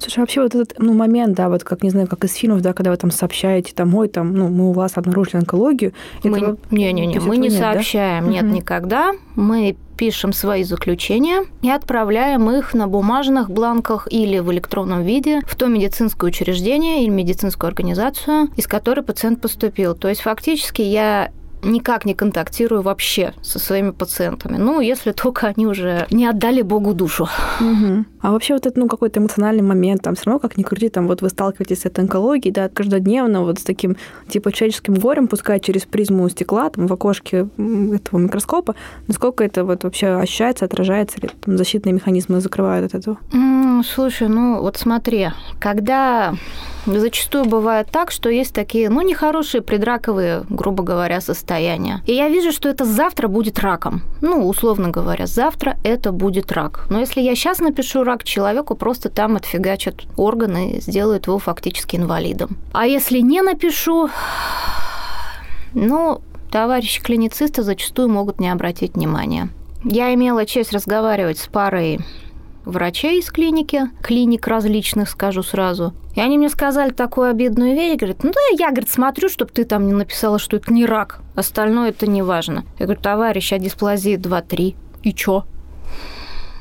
Слушай, 0.00 0.20
вообще 0.20 0.40
вот 0.40 0.54
этот 0.54 0.78
ну, 0.78 0.94
момент, 0.94 1.34
да, 1.36 1.50
вот 1.50 1.62
как, 1.62 1.82
не 1.82 1.90
знаю, 1.90 2.08
как 2.08 2.24
из 2.24 2.32
фильмов, 2.32 2.62
да, 2.62 2.72
когда 2.72 2.90
вы 2.90 2.96
там 2.96 3.10
сообщаете, 3.10 3.74
там, 3.74 3.94
ой, 3.94 4.08
там, 4.08 4.32
ну, 4.34 4.48
мы 4.48 4.70
у 4.70 4.72
вас 4.72 4.96
обнаружили 4.96 5.36
онкологию. 5.36 5.92
Мы, 6.24 6.56
Не-не-не, 6.70 7.20
мы 7.20 7.36
не 7.36 7.48
нет, 7.48 7.58
сообщаем, 7.58 8.24
да? 8.24 8.30
нет, 8.30 8.44
угу. 8.44 8.54
никогда. 8.54 9.12
Мы 9.34 9.76
пишем 9.98 10.32
свои 10.32 10.64
заключения 10.64 11.44
и 11.60 11.68
отправляем 11.68 12.50
их 12.50 12.72
на 12.72 12.88
бумажных 12.88 13.50
бланках 13.50 14.08
или 14.10 14.38
в 14.38 14.50
электронном 14.50 15.02
виде 15.02 15.42
в 15.46 15.54
то 15.56 15.66
медицинское 15.66 16.26
учреждение 16.28 17.04
или 17.04 17.10
медицинскую 17.10 17.68
организацию, 17.68 18.48
из 18.56 18.66
которой 18.66 19.02
пациент 19.02 19.42
поступил. 19.42 19.94
То 19.94 20.08
есть 20.08 20.22
фактически 20.22 20.80
я 20.80 21.30
никак 21.62 22.04
не 22.04 22.14
контактирую 22.14 22.82
вообще 22.82 23.34
со 23.42 23.58
своими 23.58 23.90
пациентами. 23.90 24.56
Ну, 24.56 24.80
если 24.80 25.12
только 25.12 25.48
они 25.48 25.66
уже 25.66 26.06
не 26.10 26.26
отдали 26.26 26.62
Богу 26.62 26.94
душу. 26.94 27.28
Угу. 27.60 28.04
А 28.20 28.32
вообще 28.32 28.54
вот 28.54 28.66
это, 28.66 28.78
ну, 28.78 28.88
какой-то 28.88 29.20
эмоциональный 29.20 29.62
момент, 29.62 30.02
там 30.02 30.14
все 30.14 30.24
равно, 30.26 30.40
как 30.40 30.56
ни 30.56 30.62
крути, 30.62 30.88
там 30.88 31.06
вот 31.06 31.22
вы 31.22 31.28
сталкиваетесь 31.30 31.80
с 31.80 31.86
этой 31.86 32.00
онкологией, 32.00 32.52
да, 32.52 32.68
каждодневно 32.68 33.42
вот 33.42 33.58
с 33.58 33.62
таким, 33.62 33.96
типа, 34.28 34.52
человеческим 34.52 34.94
горем, 34.94 35.28
пускай 35.28 35.60
через 35.60 35.82
призму 35.82 36.28
стекла, 36.28 36.70
там, 36.70 36.86
в 36.86 36.92
окошке 36.92 37.48
этого 37.56 38.18
микроскопа, 38.18 38.74
насколько 39.06 39.44
это 39.44 39.64
вот 39.64 39.84
вообще 39.84 40.08
ощущается, 40.08 40.64
отражается, 40.64 41.18
или 41.18 41.30
там 41.40 41.56
защитные 41.56 41.92
механизмы 41.92 42.40
закрывают 42.40 42.92
от 42.92 43.00
этого? 43.00 43.18
Слушай, 43.82 44.28
ну, 44.28 44.60
вот 44.60 44.76
смотри, 44.76 45.28
когда 45.58 46.34
Зачастую 46.86 47.44
бывает 47.44 47.88
так, 47.90 48.10
что 48.10 48.30
есть 48.30 48.54
такие, 48.54 48.88
ну, 48.88 49.02
нехорошие 49.02 49.60
предраковые, 49.60 50.44
грубо 50.48 50.82
говоря, 50.82 51.20
состояния. 51.20 52.02
И 52.06 52.12
я 52.14 52.28
вижу, 52.28 52.52
что 52.52 52.68
это 52.68 52.84
завтра 52.84 53.28
будет 53.28 53.58
раком. 53.58 54.02
Ну, 54.22 54.48
условно 54.48 54.88
говоря, 54.88 55.26
завтра 55.26 55.76
это 55.84 56.10
будет 56.12 56.52
рак. 56.52 56.86
Но 56.88 57.00
если 57.00 57.20
я 57.20 57.34
сейчас 57.34 57.58
напишу 57.58 58.02
рак 58.10 58.24
человеку, 58.24 58.74
просто 58.74 59.08
там 59.08 59.36
отфигачат 59.36 60.02
органы 60.16 60.72
и 60.72 60.80
сделают 60.80 61.26
его 61.26 61.38
фактически 61.38 61.96
инвалидом. 61.96 62.58
А 62.72 62.86
если 62.86 63.20
не 63.20 63.40
напишу, 63.40 64.10
ну, 65.74 66.20
товарищи 66.50 67.00
клиницисты 67.00 67.62
зачастую 67.62 68.08
могут 68.08 68.40
не 68.40 68.50
обратить 68.50 68.94
внимания. 68.94 69.48
Я 69.84 70.12
имела 70.12 70.44
честь 70.44 70.72
разговаривать 70.72 71.38
с 71.38 71.46
парой 71.46 72.00
врачей 72.64 73.20
из 73.20 73.30
клиники, 73.30 73.90
клиник 74.02 74.46
различных, 74.46 75.08
скажу 75.08 75.42
сразу. 75.42 75.94
И 76.14 76.20
они 76.20 76.38
мне 76.38 76.48
сказали 76.48 76.90
такую 76.90 77.30
обидную 77.30 77.74
вещь, 77.74 77.96
говорят, 77.96 78.24
ну 78.24 78.32
да, 78.32 78.40
я, 78.58 78.70
говорит, 78.70 78.90
смотрю, 78.90 79.28
чтобы 79.28 79.52
ты 79.52 79.64
там 79.64 79.86
не 79.86 79.92
написала, 79.92 80.38
что 80.38 80.56
это 80.56 80.72
не 80.72 80.84
рак, 80.84 81.20
остальное 81.34 81.90
это 81.90 82.06
не 82.06 82.22
важно. 82.22 82.64
Я 82.78 82.86
говорю, 82.86 83.00
товарищ, 83.00 83.52
а 83.52 83.58
дисплазия 83.58 84.18
2-3, 84.18 84.74
и 85.02 85.14
чё? 85.14 85.44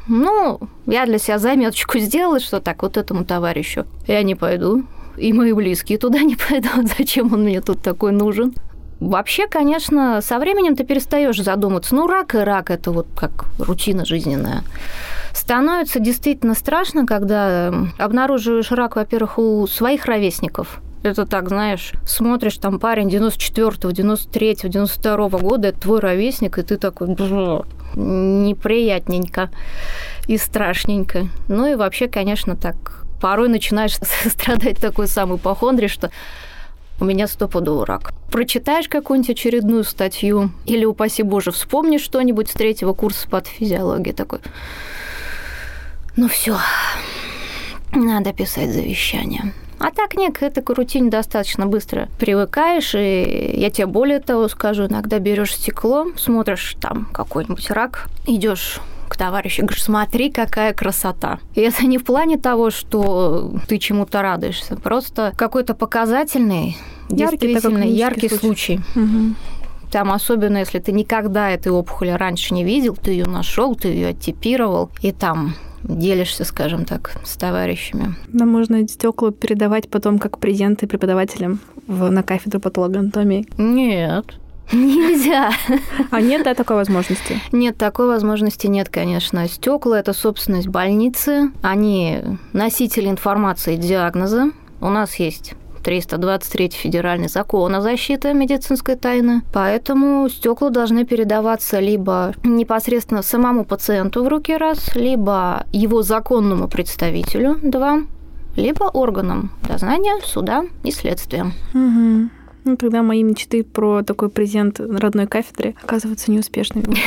Ну, 0.07 0.59
я 0.85 1.05
для 1.05 1.17
себя 1.19 1.39
заметочку 1.39 1.97
сделала, 1.99 2.39
что 2.39 2.59
так, 2.59 2.81
вот 2.83 2.97
этому 2.97 3.25
товарищу 3.25 3.85
я 4.07 4.23
не 4.23 4.35
пойду, 4.35 4.83
и 5.17 5.33
мои 5.33 5.53
близкие 5.53 5.97
туда 5.97 6.19
не 6.23 6.35
пойдут, 6.35 6.91
зачем 6.97 7.33
он 7.33 7.43
мне 7.43 7.61
тут 7.61 7.81
такой 7.81 8.11
нужен. 8.11 8.53
Вообще, 8.99 9.47
конечно, 9.47 10.19
со 10.21 10.39
временем 10.39 10.75
ты 10.75 10.83
перестаешь 10.83 11.41
задуматься. 11.41 11.95
Ну, 11.95 12.05
рак 12.05 12.35
и 12.35 12.39
рак 12.39 12.69
это 12.69 12.91
вот 12.91 13.07
как 13.15 13.45
рутина 13.57 14.03
жизненная. 14.03 14.63
Становится 15.33 15.99
действительно 15.99 16.53
страшно, 16.53 17.05
когда 17.05 17.73
обнаруживаешь 17.97 18.71
рак, 18.71 18.97
во-первых, 18.97 19.39
у 19.39 19.67
своих 19.67 20.05
ровесников. 20.05 20.81
Это 21.01 21.25
так, 21.25 21.47
знаешь, 21.47 21.93
смотришь, 22.05 22.57
там 22.57 22.77
парень 22.79 23.07
94-го, 23.07 23.89
93-го, 23.89 24.67
92-го 24.67 25.37
года, 25.37 25.69
это 25.69 25.79
твой 25.79 25.99
ровесник, 25.99 26.57
и 26.57 26.63
ты 26.63 26.77
такой, 26.77 27.07
неприятненько 27.95 29.49
и 30.27 30.37
страшненько. 30.37 31.27
Ну 31.47 31.71
и 31.71 31.75
вообще, 31.75 32.07
конечно, 32.07 32.55
так 32.55 33.05
порой 33.21 33.49
начинаешь 33.49 33.95
страдать 34.25 34.77
такой 34.77 35.07
самый 35.07 35.37
похондри, 35.37 35.87
что 35.87 36.11
у 36.99 37.05
меня 37.05 37.27
стопудово 37.27 37.85
рак. 37.85 38.13
Прочитаешь 38.29 38.89
какую-нибудь 38.89 39.31
очередную 39.31 39.83
статью 39.85 40.51
или, 40.65 40.83
упаси 40.85 41.23
боже, 41.23 41.51
вспомнишь 41.51 42.01
что-нибудь 42.01 42.49
с 42.49 42.53
третьего 42.53 42.93
курса 42.93 43.27
по 43.29 43.41
физиологии 43.41 44.11
такой. 44.11 44.39
Ну 46.17 46.27
все, 46.27 46.57
надо 47.93 48.33
писать 48.33 48.71
завещание. 48.73 49.53
А 49.79 49.91
так 49.91 50.15
нет, 50.15 50.37
к 50.37 50.43
этой 50.43 50.63
рутине 50.73 51.09
достаточно 51.09 51.65
быстро 51.65 52.09
привыкаешь, 52.19 52.93
и 52.95 53.53
я 53.55 53.69
тебе 53.69 53.87
более 53.87 54.19
того 54.19 54.47
скажу, 54.49 54.87
иногда 54.87 55.19
берешь 55.19 55.55
стекло, 55.55 56.07
смотришь 56.17 56.75
там 56.81 57.07
какой-нибудь 57.13 57.71
рак, 57.71 58.09
идешь 58.27 58.79
к 59.07 59.17
товарищу, 59.17 59.61
говоришь, 59.61 59.83
смотри, 59.83 60.31
какая 60.31 60.73
красота. 60.73 61.39
И 61.55 61.61
это 61.61 61.85
не 61.85 61.97
в 61.97 62.03
плане 62.03 62.37
того, 62.37 62.69
что 62.69 63.53
ты 63.67 63.77
чему-то 63.79 64.21
радуешься, 64.21 64.75
просто 64.75 65.33
какой-то 65.35 65.73
показательный, 65.73 66.77
яркий, 67.09 67.47
действительно 67.47 67.83
яркий 67.83 68.29
случай. 68.29 68.77
случай. 68.77 68.79
Угу. 68.95 69.35
Там 69.91 70.11
особенно, 70.11 70.57
если 70.57 70.79
ты 70.79 70.91
никогда 70.91 71.49
этой 71.49 71.71
опухоли 71.71 72.11
раньше 72.11 72.53
не 72.53 72.63
видел, 72.63 72.95
ты 72.95 73.11
ее 73.11 73.25
нашел, 73.25 73.75
ты 73.75 73.87
ее 73.87 74.09
оттипировал, 74.09 74.91
и 75.01 75.11
там 75.11 75.55
делишься, 75.83 76.43
скажем 76.43 76.85
так, 76.85 77.11
с 77.23 77.35
товарищами. 77.37 78.15
Нам 78.27 78.49
можно 78.49 78.87
стекла 78.87 79.31
передавать 79.31 79.89
потом 79.89 80.19
как 80.19 80.39
презенты 80.39 80.87
преподавателям 80.87 81.59
в, 81.87 82.09
на 82.09 82.23
кафедру 82.23 82.59
патологоанатомии? 82.59 83.47
Нет. 83.57 84.25
Нельзя. 84.71 85.51
А 86.11 86.21
нет, 86.21 86.43
да, 86.43 86.53
такой 86.53 86.75
возможности? 86.75 87.39
Нет, 87.51 87.77
такой 87.77 88.07
возможности 88.07 88.67
нет, 88.67 88.89
конечно. 88.89 89.47
Стекла 89.47 89.99
это 89.99 90.13
собственность 90.13 90.67
больницы. 90.67 91.51
Они 91.61 92.19
носители 92.53 93.09
информации 93.09 93.77
диагноза. 93.77 94.51
У 94.79 94.89
нас 94.89 95.15
есть 95.15 95.55
323 95.89 96.69
федеральный 96.69 97.29
закон 97.29 97.73
о 97.73 97.81
защите 97.81 98.31
медицинской 98.35 98.95
тайны. 98.95 99.41
Поэтому 99.51 100.29
стекла 100.29 100.69
должны 100.69 101.03
передаваться 101.03 101.79
либо 101.79 102.35
непосредственно 102.43 103.23
самому 103.23 103.65
пациенту 103.65 104.23
в 104.23 104.27
руки 104.27 104.55
раз, 104.55 104.93
либо 104.93 105.65
его 105.71 106.03
законному 106.03 106.67
представителю 106.67 107.57
два, 107.63 108.03
либо 108.55 108.83
органам 108.83 109.51
дознания, 109.67 110.19
суда 110.23 110.65
и 110.83 110.91
следствия. 110.91 111.51
Угу. 111.73 112.29
Ну, 112.65 112.77
тогда 112.77 113.01
мои 113.01 113.23
мечты 113.23 113.63
про 113.63 114.03
такой 114.03 114.29
презент 114.29 114.79
родной 114.79 115.25
кафедре 115.25 115.73
оказываются 115.81 116.29
неуспешными. 116.29 116.97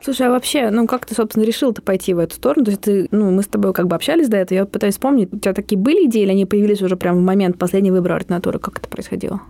Слушай, 0.07 0.29
а 0.29 0.31
вообще, 0.31 0.71
ну 0.71 0.87
как 0.87 1.05
ты, 1.05 1.17
собственно, 1.17 1.43
решил-то 1.43 1.83
пойти 1.83 2.15
в 2.15 2.21
эту 2.21 2.37
сторону? 2.37 2.65
То 2.67 2.71
есть 2.71 2.83
ты, 2.83 3.09
ну, 3.11 3.33
мы 3.33 3.43
с 3.43 3.49
тобой 3.49 3.73
как 3.73 3.89
бы 3.89 3.97
общались 3.97 4.29
до 4.29 4.37
этого, 4.37 4.59
я 4.59 4.65
пытаюсь 4.65 4.95
вспомнить, 4.95 5.33
у 5.33 5.37
тебя 5.37 5.53
такие 5.53 5.77
были 5.77 6.07
идеи, 6.07 6.23
или 6.23 6.31
они 6.31 6.47
появились 6.47 6.81
уже 6.81 6.97
прямо 6.97 7.19
в 7.19 7.23
момент 7.23 7.59
последнего 7.59 7.97
выбора 7.97 8.15
ординатуры? 8.15 8.61
Как 8.61 8.79
это 8.79 8.89
происходило? 8.89 9.41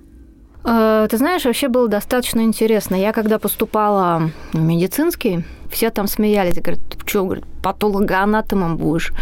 Э, 0.64 1.08
ты 1.10 1.18
знаешь, 1.18 1.44
вообще 1.44 1.68
было 1.68 1.88
достаточно 1.88 2.40
интересно. 2.40 2.94
Я 2.94 3.12
когда 3.12 3.38
поступала 3.38 4.30
в 4.54 4.58
медицинский, 4.58 5.44
все 5.70 5.90
там 5.90 6.06
смеялись, 6.06 6.58
говорят, 6.58 6.80
что, 7.04 7.26
говорят, 7.26 7.44
патологоанатомом 7.62 8.78
будешь? 8.78 9.12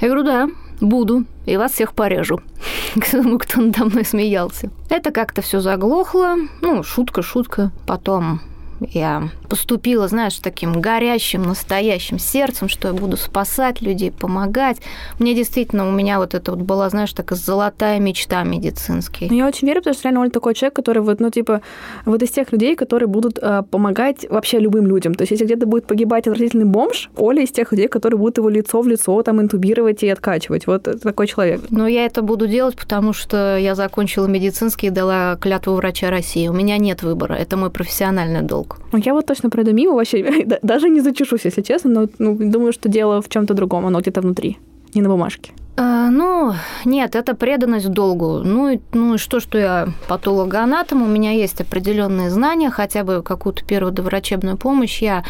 Я 0.00 0.08
говорю, 0.08 0.24
да, 0.24 0.48
Буду, 0.80 1.24
и 1.44 1.58
вас 1.58 1.72
всех 1.72 1.92
порежу. 1.92 2.40
К 2.98 3.10
тому, 3.10 3.38
кто 3.38 3.60
надо 3.60 3.84
мной 3.84 4.06
смеялся. 4.06 4.70
Это 4.88 5.10
как-то 5.10 5.42
все 5.42 5.60
заглохло. 5.60 6.36
Ну, 6.62 6.82
шутка, 6.82 7.20
шутка. 7.20 7.72
Потом 7.86 8.40
я 8.80 9.30
поступила, 9.48 10.08
знаешь, 10.08 10.38
таким 10.38 10.80
горящим, 10.80 11.42
настоящим 11.42 12.18
сердцем, 12.18 12.68
что 12.68 12.88
я 12.88 12.94
буду 12.94 13.16
спасать 13.16 13.80
людей, 13.80 14.10
помогать. 14.10 14.78
Мне 15.18 15.34
действительно, 15.34 15.88
у 15.88 15.92
меня 15.92 16.18
вот 16.18 16.34
это 16.34 16.52
вот 16.52 16.60
была, 16.60 16.88
знаешь, 16.90 17.12
такая 17.12 17.38
золотая 17.38 17.98
мечта 18.00 18.42
медицинская. 18.42 19.28
Ну, 19.30 19.36
я 19.36 19.46
очень 19.46 19.68
верю, 19.68 19.80
потому 19.80 19.94
что 19.94 20.04
реально 20.04 20.20
Оля 20.20 20.30
такой 20.30 20.54
человек, 20.54 20.74
который 20.74 21.02
вот, 21.02 21.20
ну, 21.20 21.30
типа, 21.30 21.62
вот 22.04 22.22
из 22.22 22.30
тех 22.30 22.52
людей, 22.52 22.76
которые 22.76 23.08
будут 23.08 23.38
э, 23.40 23.62
помогать 23.70 24.26
вообще 24.28 24.58
любым 24.58 24.86
людям. 24.86 25.14
То 25.14 25.22
есть, 25.22 25.30
если 25.30 25.44
где-то 25.44 25.66
будет 25.66 25.86
погибать 25.86 26.26
отвратительный 26.26 26.64
бомж, 26.66 27.10
Оля 27.16 27.42
из 27.42 27.50
тех 27.50 27.72
людей, 27.72 27.88
которые 27.88 28.18
будут 28.18 28.38
его 28.38 28.48
лицо 28.48 28.80
в 28.80 28.88
лицо 28.88 29.22
там 29.22 29.40
интубировать 29.40 30.02
и 30.02 30.08
откачивать. 30.08 30.66
Вот 30.66 30.88
такой 31.02 31.26
человек. 31.26 31.62
Но 31.70 31.86
я 31.86 32.04
это 32.04 32.22
буду 32.22 32.46
делать, 32.46 32.76
потому 32.76 33.12
что 33.12 33.56
я 33.56 33.74
закончила 33.74 34.26
медицинский 34.26 34.88
и 34.88 34.90
дала 34.90 35.36
клятву 35.36 35.74
врача 35.74 36.10
России. 36.10 36.48
У 36.48 36.52
меня 36.52 36.78
нет 36.78 37.02
выбора. 37.02 37.34
Это 37.34 37.56
мой 37.56 37.70
профессиональный 37.70 38.42
долг. 38.42 38.65
Ну, 38.92 38.98
я 38.98 39.12
вот 39.12 39.26
точно 39.26 39.50
пройду 39.50 39.72
мимо 39.72 39.94
вообще, 39.94 40.44
даже 40.62 40.88
не 40.88 41.00
зачешусь, 41.00 41.44
если 41.44 41.62
честно, 41.62 41.90
но 41.90 42.08
ну, 42.18 42.36
думаю, 42.38 42.72
что 42.72 42.88
дело 42.88 43.20
в 43.20 43.28
чем-то 43.28 43.54
другом, 43.54 43.86
оно 43.86 44.00
где-то 44.00 44.20
внутри, 44.20 44.58
не 44.94 45.02
на 45.02 45.08
бумажке. 45.08 45.52
А, 45.78 46.08
ну, 46.08 46.54
нет, 46.86 47.14
это 47.14 47.34
преданность 47.34 47.90
долгу. 47.90 48.40
Ну, 48.42 48.70
и, 48.70 48.80
ну 48.94 49.14
и 49.14 49.18
что, 49.18 49.40
что 49.40 49.58
я 49.58 49.88
патологоанатом, 50.08 51.02
у 51.02 51.06
меня 51.06 51.32
есть 51.32 51.60
определенные 51.60 52.30
знания, 52.30 52.70
хотя 52.70 53.04
бы 53.04 53.22
какую-то 53.22 53.62
первую 53.62 53.92
доврачебную 53.92 54.56
помощь 54.56 55.02
я 55.02 55.22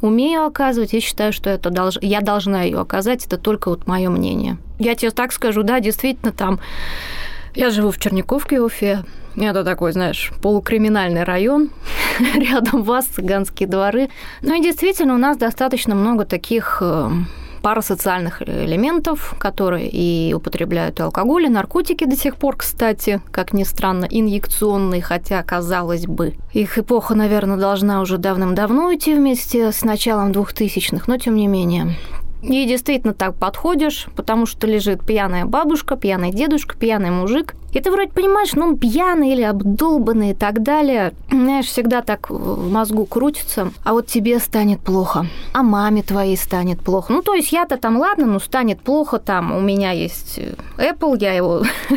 умею 0.00 0.44
оказывать, 0.44 0.92
я 0.92 1.00
считаю, 1.00 1.32
что 1.32 1.50
это 1.50 1.70
долж... 1.70 1.98
я 2.00 2.20
должна 2.20 2.62
ее 2.62 2.80
оказать, 2.80 3.24
это 3.26 3.38
только 3.38 3.68
вот 3.68 3.86
мое 3.86 4.10
мнение. 4.10 4.58
Я 4.80 4.96
тебе 4.96 5.12
так 5.12 5.32
скажу, 5.32 5.62
да, 5.62 5.78
действительно, 5.78 6.32
там 6.32 6.58
я 7.54 7.70
живу 7.70 7.90
в 7.90 7.98
Черниковке, 7.98 8.60
Уфе. 8.60 9.04
Это 9.36 9.64
такой, 9.64 9.92
знаешь, 9.92 10.30
полукриминальный 10.42 11.24
район. 11.24 11.70
Рядом 12.34 12.82
вас 12.82 13.06
цыганские 13.06 13.68
дворы. 13.68 14.08
Ну 14.42 14.54
и 14.54 14.62
действительно, 14.62 15.14
у 15.14 15.18
нас 15.18 15.36
достаточно 15.36 15.94
много 15.94 16.24
таких 16.24 16.78
э, 16.80 17.10
парасоциальных 17.62 18.42
элементов, 18.42 19.34
которые 19.38 19.88
и 19.88 20.34
употребляют 20.34 21.00
и 21.00 21.02
алкоголь, 21.02 21.46
и 21.46 21.48
наркотики 21.48 22.04
до 22.04 22.16
сих 22.16 22.36
пор, 22.36 22.56
кстати, 22.56 23.22
как 23.30 23.52
ни 23.52 23.64
странно, 23.64 24.06
инъекционные, 24.10 25.00
хотя, 25.00 25.42
казалось 25.42 26.06
бы, 26.06 26.34
их 26.52 26.76
эпоха, 26.76 27.14
наверное, 27.14 27.56
должна 27.56 28.00
уже 28.00 28.18
давным-давно 28.18 28.88
уйти 28.88 29.14
вместе 29.14 29.72
с 29.72 29.82
началом 29.82 30.32
2000-х, 30.32 31.04
но 31.06 31.16
тем 31.16 31.36
не 31.36 31.46
менее. 31.46 31.96
И 32.42 32.66
действительно 32.66 33.14
так 33.14 33.36
подходишь, 33.36 34.08
потому 34.16 34.46
что 34.46 34.66
лежит 34.66 35.04
пьяная 35.04 35.44
бабушка, 35.44 35.96
пьяный 35.96 36.32
дедушка, 36.32 36.76
пьяный 36.76 37.10
мужик. 37.10 37.54
И 37.72 37.80
ты 37.80 37.90
вроде 37.90 38.10
понимаешь, 38.10 38.52
ну, 38.54 38.66
он 38.66 38.78
пьяный 38.78 39.32
или 39.32 39.42
обдолбанный 39.42 40.32
и 40.32 40.34
так 40.34 40.62
далее. 40.62 41.12
Знаешь, 41.30 41.66
всегда 41.66 42.02
так 42.02 42.28
в 42.30 42.70
мозгу 42.70 43.06
крутится. 43.06 43.72
А 43.84 43.92
вот 43.92 44.08
тебе 44.08 44.40
станет 44.40 44.80
плохо. 44.80 45.26
А 45.54 45.62
маме 45.62 46.02
твоей 46.02 46.36
станет 46.36 46.80
плохо. 46.80 47.12
Ну, 47.12 47.22
то 47.22 47.34
есть 47.34 47.52
я-то 47.52 47.76
там, 47.78 47.96
ладно, 47.96 48.26
ну, 48.26 48.40
станет 48.40 48.80
плохо 48.80 49.18
там. 49.18 49.56
У 49.56 49.60
меня 49.60 49.92
есть 49.92 50.38
э, 50.38 50.54
Apple, 50.78 51.16
я 51.20 51.32
его 51.34 51.62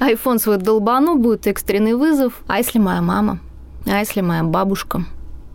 iPhone 0.00 0.38
свой 0.38 0.56
долбану, 0.56 1.16
будет 1.16 1.46
экстренный 1.46 1.94
вызов. 1.94 2.40
А 2.46 2.58
если 2.58 2.78
моя 2.78 3.02
мама? 3.02 3.38
А 3.86 3.98
если 3.98 4.22
моя 4.22 4.42
бабушка? 4.42 5.04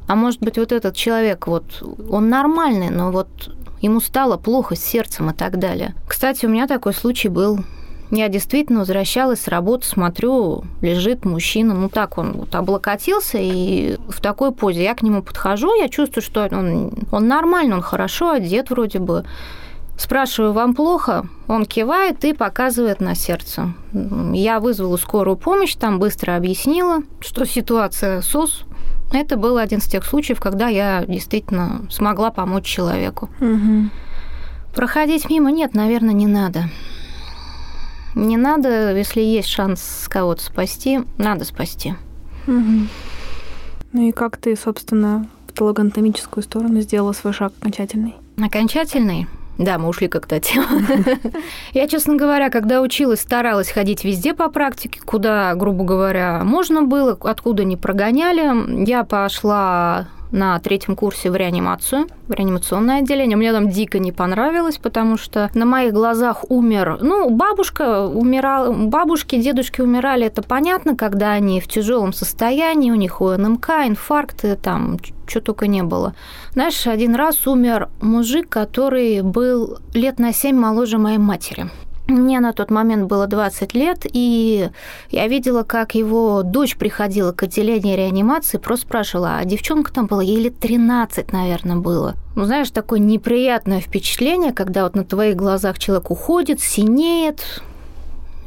А 0.08 0.16
может 0.16 0.40
быть, 0.40 0.58
вот 0.58 0.72
этот 0.72 0.96
человек, 0.96 1.48
вот, 1.48 1.84
он 2.10 2.30
нормальный, 2.30 2.90
но 2.90 3.12
вот 3.12 3.28
ему 3.82 4.00
стало 4.00 4.38
плохо 4.38 4.76
с 4.76 4.84
сердцем 4.84 5.30
и 5.30 5.34
так 5.34 5.60
далее. 5.60 5.96
Кстати, 6.08 6.46
у 6.46 6.50
меня 6.50 6.68
такой 6.68 6.94
случай 6.94 7.30
был. 7.30 7.60
Я 8.10 8.30
действительно 8.30 8.80
возвращалась 8.80 9.42
с 9.42 9.48
работы, 9.50 9.86
смотрю, 9.86 10.64
лежит 10.82 11.26
мужчина, 11.26 11.74
ну 11.74 11.90
так 11.90 12.18
он 12.18 12.34
вот 12.34 12.56
облокотился, 12.56 13.38
и 13.38 13.98
в 14.08 14.22
такой 14.22 14.54
позе 14.54 14.84
я 14.84 14.96
к 14.96 15.02
нему 15.02 15.22
подхожу, 15.22 15.76
я 15.76 15.90
чувствую, 15.90 16.24
что 16.24 16.48
он, 16.50 16.94
он 17.12 17.28
нормально, 17.28 17.76
он 17.76 17.82
хорошо 17.82 18.32
одет 18.32 18.70
вроде 18.70 19.00
бы. 19.00 19.26
Спрашиваю, 19.98 20.54
вам 20.54 20.76
плохо? 20.76 21.26
Он 21.48 21.66
кивает 21.66 22.24
и 22.24 22.34
показывает 22.34 23.02
на 23.02 23.16
сердце. 23.16 23.74
Я 24.32 24.60
вызвала 24.60 24.96
скорую 24.96 25.38
помощь, 25.38 25.76
там 25.76 26.00
быстро 26.00 26.36
объяснила, 26.36 27.00
что 27.20 27.46
ситуация 27.46 28.22
СОС, 28.22 28.64
это 29.12 29.38
был 29.38 29.58
один 29.58 29.80
из 29.80 29.86
тех 29.86 30.06
случаев, 30.06 30.40
когда 30.40 30.68
я 30.68 31.06
действительно 31.08 31.86
смогла 31.90 32.32
помочь 32.32 32.66
человеку. 32.66 33.30
Угу. 33.40 33.90
Проходить 34.76 35.30
мимо 35.30 35.52
нет, 35.52 35.74
наверное, 35.74 36.14
не 36.14 36.28
надо. 36.28 36.70
Не 38.16 38.38
надо, 38.38 38.96
если 38.96 39.22
есть 39.22 39.48
шанс 39.48 40.08
кого-то 40.10 40.44
спасти, 40.44 41.02
надо 41.18 41.46
спасти. 41.46 41.96
Угу. 42.48 42.88
Ну 43.94 44.08
и 44.08 44.12
как 44.12 44.38
ты, 44.38 44.56
собственно, 44.56 45.28
в 45.44 45.48
патологоанатомическую 45.48 46.44
сторону 46.44 46.82
сделала 46.82 47.14
свой 47.14 47.34
шаг 47.34 47.54
окончательный? 47.60 48.16
Окончательный? 48.42 49.28
Да, 49.58 49.78
мы 49.78 49.88
ушли 49.90 50.08
как-то 50.08 50.36
от 50.36 50.44
темы. 50.44 50.68
Я, 51.74 51.88
честно 51.88 52.16
говоря, 52.16 52.50
когда 52.50 52.82
училась, 52.82 53.22
старалась 53.22 53.72
ходить 53.72 54.04
везде 54.04 54.34
по 54.34 54.50
практике, 54.50 55.00
куда, 55.04 55.56
грубо 55.56 55.84
говоря, 55.84 56.44
можно 56.44 56.84
было, 56.84 57.18
откуда 57.22 57.64
не 57.64 57.76
прогоняли. 57.76 58.86
Я 58.88 59.04
пошла 59.04 60.08
на 60.32 60.60
третьем 60.60 60.96
курсе 60.96 61.32
в 61.32 61.36
реанимацию, 61.36 62.08
в 62.28 62.32
реанимационное 62.32 63.00
отделение. 63.00 63.38
Мне 63.38 63.52
там 63.52 63.70
дико 63.70 64.00
не 64.00 64.12
понравилось, 64.12 64.78
потому 64.78 65.18
что 65.18 65.50
на 65.54 65.66
моих 65.66 65.94
глазах 65.94 66.46
умер... 66.50 67.00
Ну, 67.02 67.30
бабушка 67.30 68.06
умирала... 68.08 68.72
Бабушки, 68.74 69.42
дедушки 69.42 69.82
умирали, 69.82 70.26
это 70.26 70.42
понятно, 70.42 70.96
когда 70.96 71.32
они 71.32 71.62
в 71.62 71.68
тяжелом 71.68 72.14
состоянии, 72.14 72.92
у 72.92 72.96
них 72.96 73.22
УНМК, 73.22 73.70
инфаркты, 73.86 74.56
там, 74.56 74.98
что 75.28 75.42
только 75.42 75.68
не 75.68 75.84
было. 75.84 76.14
Знаешь, 76.54 76.88
один 76.88 77.16
раз 77.16 77.48
умер 77.48 77.90
мужик, 78.02 78.50
который 78.50 79.22
был 79.22 79.80
лет 79.94 80.20
на 80.20 80.34
семь 80.34 80.58
моложе 80.58 80.98
моей 80.98 81.18
матери. 81.18 81.70
Мне 82.08 82.40
на 82.40 82.54
тот 82.54 82.72
момент 82.72 83.08
было 83.08 83.28
20 83.28 83.74
лет, 83.74 84.06
и 84.06 84.70
я 85.12 85.28
видела, 85.28 85.64
как 85.64 85.94
его 85.94 86.42
дочь 86.42 86.78
приходила 86.78 87.34
к 87.34 87.44
отделению 87.44 87.98
реанимации, 87.98 88.58
просто 88.58 88.86
спрашивала, 88.86 89.38
а 89.38 89.46
девчонка 89.46 89.92
там 89.92 90.06
была, 90.06 90.24
ей 90.24 90.40
лет 90.40 90.58
13, 90.58 91.34
наверное, 91.34 91.76
было. 91.76 92.16
Ну, 92.36 92.46
знаешь, 92.46 92.72
такое 92.72 93.00
неприятное 93.00 93.82
впечатление, 93.82 94.54
когда 94.54 94.84
вот 94.84 94.96
на 94.96 95.04
твоих 95.04 95.36
глазах 95.36 95.80
человек 95.80 96.10
уходит, 96.10 96.62
синеет, 96.62 97.62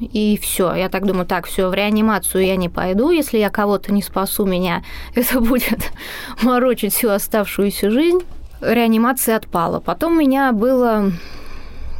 и 0.00 0.38
все. 0.40 0.74
Я 0.74 0.88
так 0.88 1.04
думаю, 1.04 1.26
так, 1.26 1.46
все, 1.46 1.68
в 1.68 1.74
реанимацию 1.74 2.46
я 2.46 2.56
не 2.56 2.70
пойду, 2.70 3.10
если 3.10 3.36
я 3.36 3.50
кого-то 3.50 3.92
не 3.92 4.02
спасу, 4.02 4.46
меня 4.46 4.82
это 5.14 5.40
будет 5.40 5.80
морочить 6.42 6.94
всю 6.94 7.10
оставшуюся 7.10 7.90
жизнь. 7.90 8.20
Реанимация 8.62 9.36
отпала. 9.36 9.80
Потом 9.80 10.18
меня 10.18 10.52
было 10.52 11.12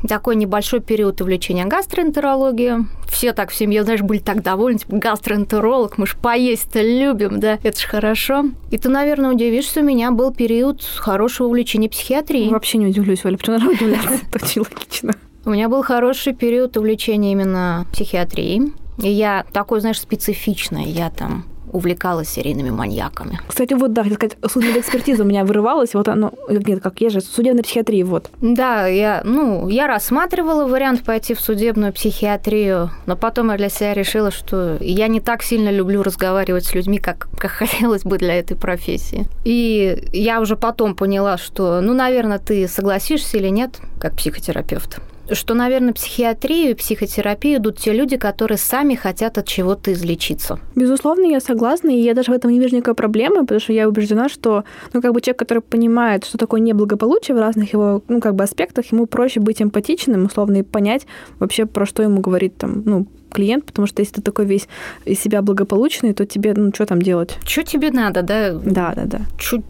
такой 0.09 0.37
небольшой 0.37 0.81
период 0.81 1.21
увлечения 1.21 1.65
гастроэнтерологией. 1.65 2.87
Все 3.09 3.33
так 3.33 3.51
в 3.51 3.55
семье, 3.55 3.85
знаешь, 3.85 4.03
были 4.03 4.19
так 4.19 4.43
довольны, 4.43 4.79
типа, 4.79 4.97
гастроэнтеролог, 4.97 5.99
мы 5.99 6.07
ж 6.07 6.17
поесть-то 6.17 6.81
любим, 6.81 7.41
да, 7.41 7.59
это 7.63 7.79
ж 7.79 7.85
хорошо. 7.85 8.47
И 8.71 8.79
ты, 8.79 8.89
наверное, 8.89 9.33
удивишься, 9.33 9.81
у 9.81 9.85
меня 9.85 10.11
был 10.11 10.33
период 10.33 10.83
хорошего 10.83 11.49
увлечения 11.49 11.89
психиатрией. 11.89 12.51
Вообще 12.51 12.79
не 12.79 12.87
удивлюсь, 12.87 13.25
Валя, 13.25 13.37
почему 13.37 13.59
надо 13.59 13.71
удивляться? 13.73 14.19
Это 14.33 14.45
очень 14.45 14.63
логично. 14.63 15.15
У 15.45 15.51
меня 15.51 15.69
был 15.69 15.83
хороший 15.83 16.35
период 16.35 16.77
увлечения 16.77 17.33
именно 17.33 17.87
психиатрией. 17.93 18.73
И 18.99 19.11
я 19.11 19.45
такой, 19.53 19.81
знаешь, 19.81 20.01
специфичный. 20.01 20.85
Я 20.85 21.11
там 21.11 21.45
увлекалась 21.73 22.29
серийными 22.29 22.71
маньяками. 22.71 23.41
Кстати, 23.47 23.75
вот, 23.75 23.93
да, 23.93 24.03
хотел 24.03 24.17
сказать, 24.17 24.37
судебная 24.51 24.81
экспертиза 24.81 25.23
у 25.23 25.27
меня 25.27 25.45
вырывалась, 25.45 25.95
вот 25.95 26.09
оно, 26.09 26.33
нет, 26.49 26.83
как 26.83 27.01
я 27.01 27.11
же, 27.11 27.21
судебная 27.21 27.63
психиатрия, 27.63 28.05
вот. 28.05 28.31
Да, 28.41 28.87
я, 28.87 29.23
ну, 29.25 29.69
я 29.69 29.87
рассматривала 29.87 30.67
вариант 30.67 31.05
пойти 31.05 31.35
в 31.35 31.41
судебную 31.41 31.93
психиатрию, 31.93 32.91
но 33.07 33.17
потом 33.17 33.51
я 33.51 33.57
для 33.57 33.69
себя 33.69 33.95
решила, 33.95 34.31
что 34.31 34.77
я 34.81 35.09
не 35.09 35.21
так 35.21 35.43
сильно 35.43 35.71
люблю 35.71 36.03
разговаривать 36.03 36.67
с 36.67 36.75
людьми, 36.75 36.99
как, 36.99 37.29
как 37.39 37.51
хотелось 37.51 38.03
бы 38.03 38.19
для 38.19 38.39
этой 38.39 38.57
профессии. 38.57 39.27
И 39.45 40.09
я 40.13 40.41
уже 40.41 40.57
потом 40.57 40.95
поняла, 40.95 41.39
что, 41.39 41.81
ну, 41.81 41.95
наверное, 41.95 42.39
ты 42.39 42.69
согласишься 42.69 43.39
или 43.39 43.49
нет, 43.49 43.81
как 43.99 44.17
психотерапевт 44.17 45.01
что, 45.33 45.55
наверное, 45.55 45.93
психиатрию 45.93 46.71
и 46.71 46.75
психотерапию 46.75 47.59
идут 47.59 47.79
те 47.79 47.93
люди, 47.93 48.17
которые 48.17 48.59
сами 48.59 48.95
хотят 48.95 49.39
от 49.39 49.47
чего-то 49.47 49.93
излечиться. 49.93 50.59
Безусловно, 50.75 51.27
я 51.27 51.41
согласна, 51.41 51.91
и 51.91 52.01
я 52.01 52.15
даже 52.15 52.33
в 52.33 52.35
этом 52.35 52.51
не 52.51 52.61
вижу 52.61 52.77
никакой 52.77 52.95
проблемы, 52.95 53.41
потому 53.41 53.61
что 53.61 53.73
я 53.73 53.89
убеждена, 53.89 54.29
что, 54.29 54.65
ну, 54.93 55.01
как 55.01 55.13
бы 55.13 55.21
человек, 55.21 55.39
который 55.39 55.63
понимает, 55.63 56.25
что 56.25 56.39
такое 56.39 56.61
неблагополучие 56.61 57.37
в 57.37 57.41
разных 57.41 57.73
его, 57.73 58.03
ну, 58.09 58.21
как 58.21 58.35
бы 58.35 58.45
аспектах, 58.45 58.93
ему 58.93 59.07
проще 59.07 59.41
быть 59.41 59.63
эмпатичным, 59.63 60.27
условно, 60.27 60.59
и 60.59 60.63
понять 60.63 61.07
вообще, 61.39 61.67
про 61.67 61.87
что 61.87 62.03
ему 62.03 62.21
говорит 62.21 62.57
там, 62.57 62.83
ну, 62.85 63.07
клиент, 63.31 63.65
потому 63.65 63.87
что 63.87 64.03
если 64.03 64.17
ты 64.17 64.23
такой 64.23 64.47
весь 64.47 64.69
из 65.05 65.21
себя 65.21 65.43
благополучный, 65.43 66.13
то 66.13 66.27
тебе, 66.27 66.55
ну, 66.55 66.73
что 66.75 66.87
там 66.87 67.01
делать? 67.01 67.39
Что 67.45 67.63
тебе 67.63 67.91
надо, 67.91 68.23
да? 68.23 68.53
Да, 68.53 68.93
да, 68.95 69.05
да. 69.05 69.21
Чуть 69.39 69.63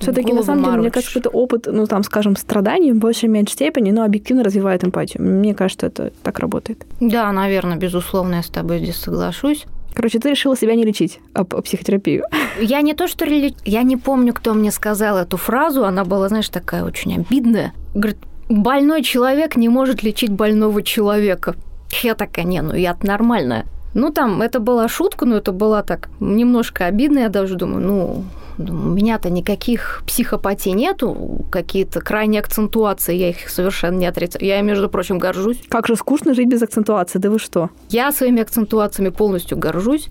Все-таки, 0.00 0.32
на 0.32 0.42
самом 0.42 0.64
деле, 0.64 0.76
мне 0.78 0.90
кажется, 0.90 1.10
что 1.10 1.20
это 1.20 1.30
опыт, 1.30 1.66
ну, 1.66 1.86
там, 1.86 2.02
скажем, 2.02 2.36
страданий 2.36 2.92
в 2.92 2.96
большей 2.96 3.28
меньшей 3.28 3.52
степени, 3.52 3.90
но 3.90 4.04
объективно 4.04 4.44
развивает 4.44 4.84
эмпатию. 4.84 5.22
Мне 5.22 5.54
кажется, 5.54 5.86
это 5.86 6.12
так 6.22 6.38
работает. 6.38 6.86
Да, 7.00 7.30
наверное, 7.32 7.76
безусловно, 7.76 8.36
я 8.36 8.42
с 8.42 8.48
тобой 8.48 8.78
здесь 8.78 8.96
соглашусь. 8.96 9.66
Короче, 9.94 10.20
ты 10.20 10.30
решила 10.30 10.56
себя 10.56 10.74
не 10.76 10.84
лечить, 10.84 11.20
а, 11.34 11.40
а 11.40 11.62
психотерапию. 11.62 12.24
Я 12.60 12.82
не 12.82 12.94
то, 12.94 13.08
что... 13.08 13.24
Я 13.24 13.82
не 13.82 13.96
помню, 13.96 14.32
кто 14.32 14.54
мне 14.54 14.70
сказал 14.70 15.18
эту 15.18 15.36
фразу. 15.36 15.84
Она 15.84 16.04
была, 16.04 16.28
знаешь, 16.28 16.48
такая 16.48 16.84
очень 16.84 17.16
обидная. 17.16 17.72
Говорит, 17.94 18.18
больной 18.48 19.02
человек 19.02 19.56
не 19.56 19.68
может 19.68 20.02
лечить 20.02 20.30
больного 20.30 20.82
человека. 20.82 21.56
Я 22.02 22.14
такая, 22.14 22.44
не, 22.44 22.62
ну 22.62 22.74
я 22.74 22.96
нормальная. 23.02 23.66
Ну, 23.94 24.10
там, 24.12 24.42
это 24.42 24.60
была 24.60 24.86
шутка, 24.88 25.24
но 25.24 25.36
это 25.36 25.52
была 25.52 25.82
так 25.82 26.08
немножко 26.20 26.86
обидно. 26.86 27.20
Я 27.20 27.28
даже 27.28 27.54
думаю, 27.54 27.80
ну, 27.80 28.24
у 28.58 28.72
меня-то 28.72 29.30
никаких 29.30 30.02
психопатий 30.06 30.72
нету, 30.72 31.44
какие-то 31.50 32.00
крайние 32.00 32.40
акцентуации, 32.40 33.14
я 33.14 33.30
их 33.30 33.48
совершенно 33.48 33.96
не 33.96 34.06
отрицаю. 34.06 34.44
Я, 34.44 34.60
между 34.60 34.88
прочим, 34.88 35.18
горжусь. 35.18 35.60
Как 35.68 35.86
же 35.86 35.96
скучно 35.96 36.34
жить 36.34 36.48
без 36.48 36.62
акцентуации, 36.62 37.18
да 37.18 37.30
вы 37.30 37.38
что? 37.38 37.70
Я 37.88 38.12
своими 38.12 38.42
акцентуациями 38.42 39.08
полностью 39.10 39.56
горжусь. 39.58 40.08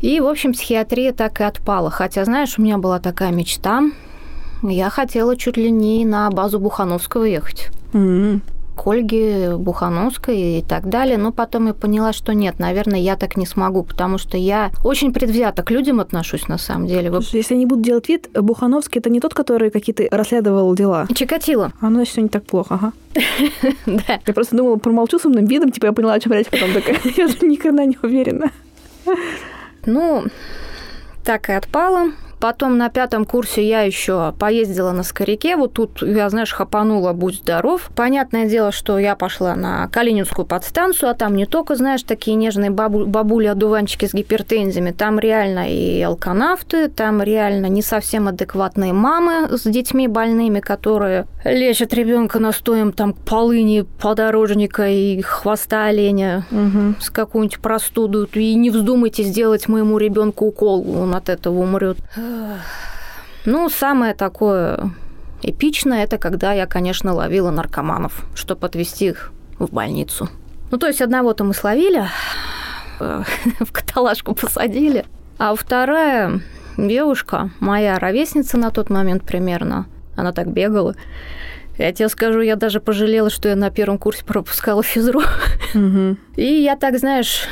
И, 0.00 0.20
в 0.20 0.26
общем, 0.26 0.52
психиатрия 0.52 1.12
так 1.12 1.40
и 1.40 1.44
отпала. 1.44 1.90
Хотя, 1.90 2.24
знаешь, 2.24 2.58
у 2.58 2.62
меня 2.62 2.76
была 2.76 2.98
такая 2.98 3.32
мечта. 3.32 3.82
Я 4.62 4.90
хотела 4.90 5.36
чуть 5.36 5.56
ли 5.56 5.70
не 5.70 6.04
на 6.04 6.30
базу 6.30 6.58
Бухановского 6.58 7.24
ехать. 7.24 7.70
Mm-hmm 7.92 8.40
к 8.76 8.86
Ольге 8.86 9.56
Бухановской 9.56 10.58
и 10.58 10.62
так 10.62 10.88
далее. 10.88 11.16
Но 11.16 11.32
потом 11.32 11.66
я 11.66 11.74
поняла, 11.74 12.12
что 12.12 12.32
нет, 12.34 12.58
наверное, 12.58 13.00
я 13.00 13.16
так 13.16 13.36
не 13.36 13.46
смогу, 13.46 13.82
потому 13.82 14.18
что 14.18 14.36
я 14.36 14.70
очень 14.84 15.12
предвзято 15.12 15.62
к 15.62 15.70
людям 15.70 16.00
отношусь 16.00 16.46
на 16.48 16.58
самом 16.58 16.86
деле. 16.86 17.10
Вы... 17.10 17.20
Если 17.32 17.54
я 17.54 17.58
не 17.58 17.66
буду 17.66 17.82
делать 17.82 18.08
вид, 18.08 18.28
Бухановский 18.32 19.00
это 19.00 19.10
не 19.10 19.20
тот, 19.20 19.34
который 19.34 19.70
какие-то 19.70 20.04
расследовал 20.10 20.74
дела. 20.74 21.06
Чикатило. 21.14 21.72
А 21.80 21.88
ну, 21.88 22.04
все 22.04 22.20
не 22.20 22.28
так 22.28 22.44
плохо, 22.44 22.74
ага. 22.74 22.92
Да. 23.86 24.20
Я 24.26 24.34
просто 24.34 24.56
думала, 24.56 24.76
промолчу 24.76 25.18
с 25.18 25.24
умным 25.24 25.46
видом, 25.46 25.70
типа 25.72 25.86
я 25.86 25.92
поняла, 25.92 26.14
о 26.14 26.20
чем 26.20 26.32
речь, 26.32 26.48
потом 26.48 26.72
такая, 26.72 26.98
я 27.16 27.28
же 27.28 27.46
никогда 27.46 27.84
не 27.84 27.96
уверена. 28.02 28.50
Ну, 29.86 30.24
так 31.24 31.48
и 31.48 31.52
отпала. 31.52 32.10
Потом 32.40 32.76
на 32.76 32.90
пятом 32.90 33.24
курсе 33.24 33.66
я 33.66 33.82
еще 33.82 34.34
поездила 34.38 34.92
на 34.92 35.02
скоряке. 35.02 35.56
Вот 35.56 35.72
тут 35.72 36.02
я, 36.02 36.28
знаешь, 36.28 36.52
хапанула 36.52 37.12
«Будь 37.12 37.36
здоров». 37.36 37.90
Понятное 37.94 38.46
дело, 38.46 38.72
что 38.72 38.98
я 38.98 39.16
пошла 39.16 39.54
на 39.54 39.88
Калининскую 39.88 40.46
подстанцию, 40.46 41.10
а 41.10 41.14
там 41.14 41.34
не 41.34 41.46
только, 41.46 41.76
знаешь, 41.76 42.02
такие 42.02 42.36
нежные 42.36 42.70
бабу- 42.70 43.06
бабули-одуванчики 43.06 44.06
с 44.06 44.12
гипертензиями. 44.12 44.90
Там 44.90 45.18
реально 45.18 45.70
и 45.70 46.02
алканавты, 46.02 46.88
там 46.88 47.22
реально 47.22 47.66
не 47.66 47.82
совсем 47.82 48.28
адекватные 48.28 48.92
мамы 48.92 49.56
с 49.56 49.62
детьми 49.62 50.06
больными, 50.06 50.60
которые 50.60 51.26
лечат 51.44 51.94
ребенка 51.94 52.38
настоем 52.38 52.92
там 52.92 53.14
полыни 53.14 53.86
подорожника 54.00 54.88
и 54.88 55.20
хвоста 55.22 55.86
оленя 55.86 56.44
угу. 56.50 56.94
с 57.00 57.10
какую-нибудь 57.10 57.60
простуду. 57.60 58.28
И 58.34 58.54
не 58.54 58.70
вздумайте 58.70 59.22
сделать 59.22 59.68
моему 59.68 59.98
ребенку 59.98 60.46
укол, 60.46 60.84
он 61.00 61.14
от 61.14 61.28
этого 61.28 61.60
умрет. 61.60 61.96
Ну, 63.44 63.68
самое 63.68 64.14
такое 64.14 64.90
эпичное, 65.42 66.04
это 66.04 66.18
когда 66.18 66.52
я, 66.52 66.66
конечно, 66.66 67.14
ловила 67.14 67.50
наркоманов, 67.50 68.24
чтобы 68.34 68.66
отвезти 68.66 69.08
их 69.08 69.32
в 69.58 69.72
больницу. 69.72 70.28
Ну, 70.70 70.78
то 70.78 70.88
есть 70.88 71.00
одного-то 71.00 71.44
мы 71.44 71.54
словили, 71.54 72.08
э, 73.00 73.22
в 73.60 73.72
каталажку 73.72 74.34
посадили, 74.34 75.04
а 75.38 75.54
вторая 75.54 76.40
девушка, 76.76 77.50
моя 77.60 77.98
ровесница 77.98 78.58
на 78.58 78.70
тот 78.70 78.90
момент 78.90 79.24
примерно, 79.24 79.86
она 80.16 80.32
так 80.32 80.48
бегала. 80.48 80.96
Я 81.78 81.92
тебе 81.92 82.08
скажу, 82.08 82.40
я 82.40 82.56
даже 82.56 82.80
пожалела, 82.80 83.28
что 83.28 83.48
я 83.48 83.56
на 83.56 83.70
первом 83.70 83.98
курсе 83.98 84.24
пропускала 84.24 84.82
физру. 84.82 85.20
Угу. 85.74 86.16
И 86.36 86.62
я 86.62 86.74
так, 86.74 86.98
знаешь, 86.98 87.46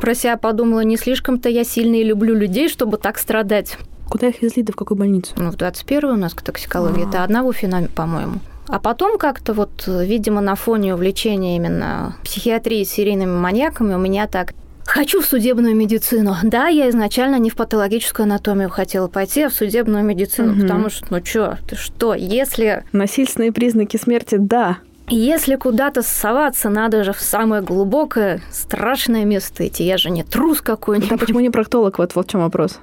про 0.00 0.14
себя 0.14 0.36
подумала, 0.36 0.80
не 0.80 0.96
слишком-то 0.96 1.48
я 1.48 1.64
сильно 1.64 1.96
и 1.96 2.04
люблю 2.04 2.34
людей, 2.34 2.68
чтобы 2.68 2.96
так 2.96 3.18
страдать. 3.18 3.76
Куда 4.08 4.28
их 4.28 4.42
везли, 4.42 4.62
да 4.62 4.72
в 4.72 4.76
какую 4.76 4.98
больницу? 4.98 5.34
Ну, 5.36 5.50
в 5.50 5.56
21 5.56 6.10
у 6.10 6.16
нас 6.16 6.34
к 6.34 6.42
токсикологии. 6.42 7.02
А-а-а. 7.02 7.08
Это 7.08 7.24
одного 7.24 7.52
фена, 7.52 7.88
по-моему. 7.94 8.40
А 8.68 8.80
потом 8.80 9.18
как-то 9.18 9.52
вот, 9.52 9.84
видимо, 9.86 10.40
на 10.40 10.56
фоне 10.56 10.94
увлечения 10.94 11.56
именно 11.56 12.16
психиатрией 12.24 12.84
с 12.84 12.90
серийными 12.90 13.36
маньяками 13.36 13.94
у 13.94 13.98
меня 13.98 14.26
так 14.26 14.52
Хочу 14.86 15.20
в 15.20 15.26
судебную 15.26 15.74
медицину. 15.74 16.36
Да, 16.44 16.68
я 16.68 16.88
изначально 16.90 17.36
не 17.36 17.50
в 17.50 17.56
патологическую 17.56 18.24
анатомию 18.24 18.70
хотела 18.70 19.08
пойти, 19.08 19.42
а 19.42 19.48
в 19.48 19.52
судебную 19.52 20.04
медицину, 20.04 20.52
угу. 20.52 20.62
потому 20.62 20.90
что, 20.90 21.06
ну 21.10 21.24
что, 21.24 21.58
ты 21.68 21.74
что, 21.74 22.14
если... 22.14 22.84
Насильственные 22.92 23.52
признаки 23.52 23.96
смерти, 23.96 24.36
да. 24.38 24.78
Если 25.08 25.56
куда-то 25.56 26.02
соваться, 26.02 26.68
надо 26.68 27.02
же 27.02 27.12
в 27.12 27.20
самое 27.20 27.62
глубокое, 27.62 28.40
страшное 28.52 29.24
место 29.24 29.66
идти. 29.66 29.84
Я 29.84 29.98
же 29.98 30.10
не 30.10 30.22
трус 30.22 30.60
какой-нибудь. 30.60 31.10
Да 31.10 31.16
почему 31.16 31.40
не 31.40 31.50
проктолог? 31.50 31.98
Вот, 31.98 32.14
вот 32.14 32.26
в 32.26 32.30
чем 32.30 32.42
вопрос 32.42 32.78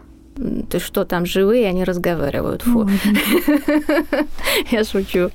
ты 0.70 0.80
что, 0.80 1.06
там 1.06 1.26
живые, 1.26 1.68
они 1.68 1.84
разговаривают. 1.84 2.62
Фу. 2.64 2.90
Я 4.72 4.84
шучу. 4.84 5.30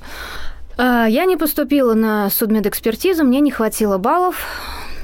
А, 0.77 1.07
я 1.07 1.25
не 1.25 1.35
поступила 1.35 1.93
на 1.93 2.29
судмедэкспертизу, 2.29 3.25
мне 3.25 3.41
не 3.41 3.51
хватило 3.51 3.97
баллов. 3.97 4.45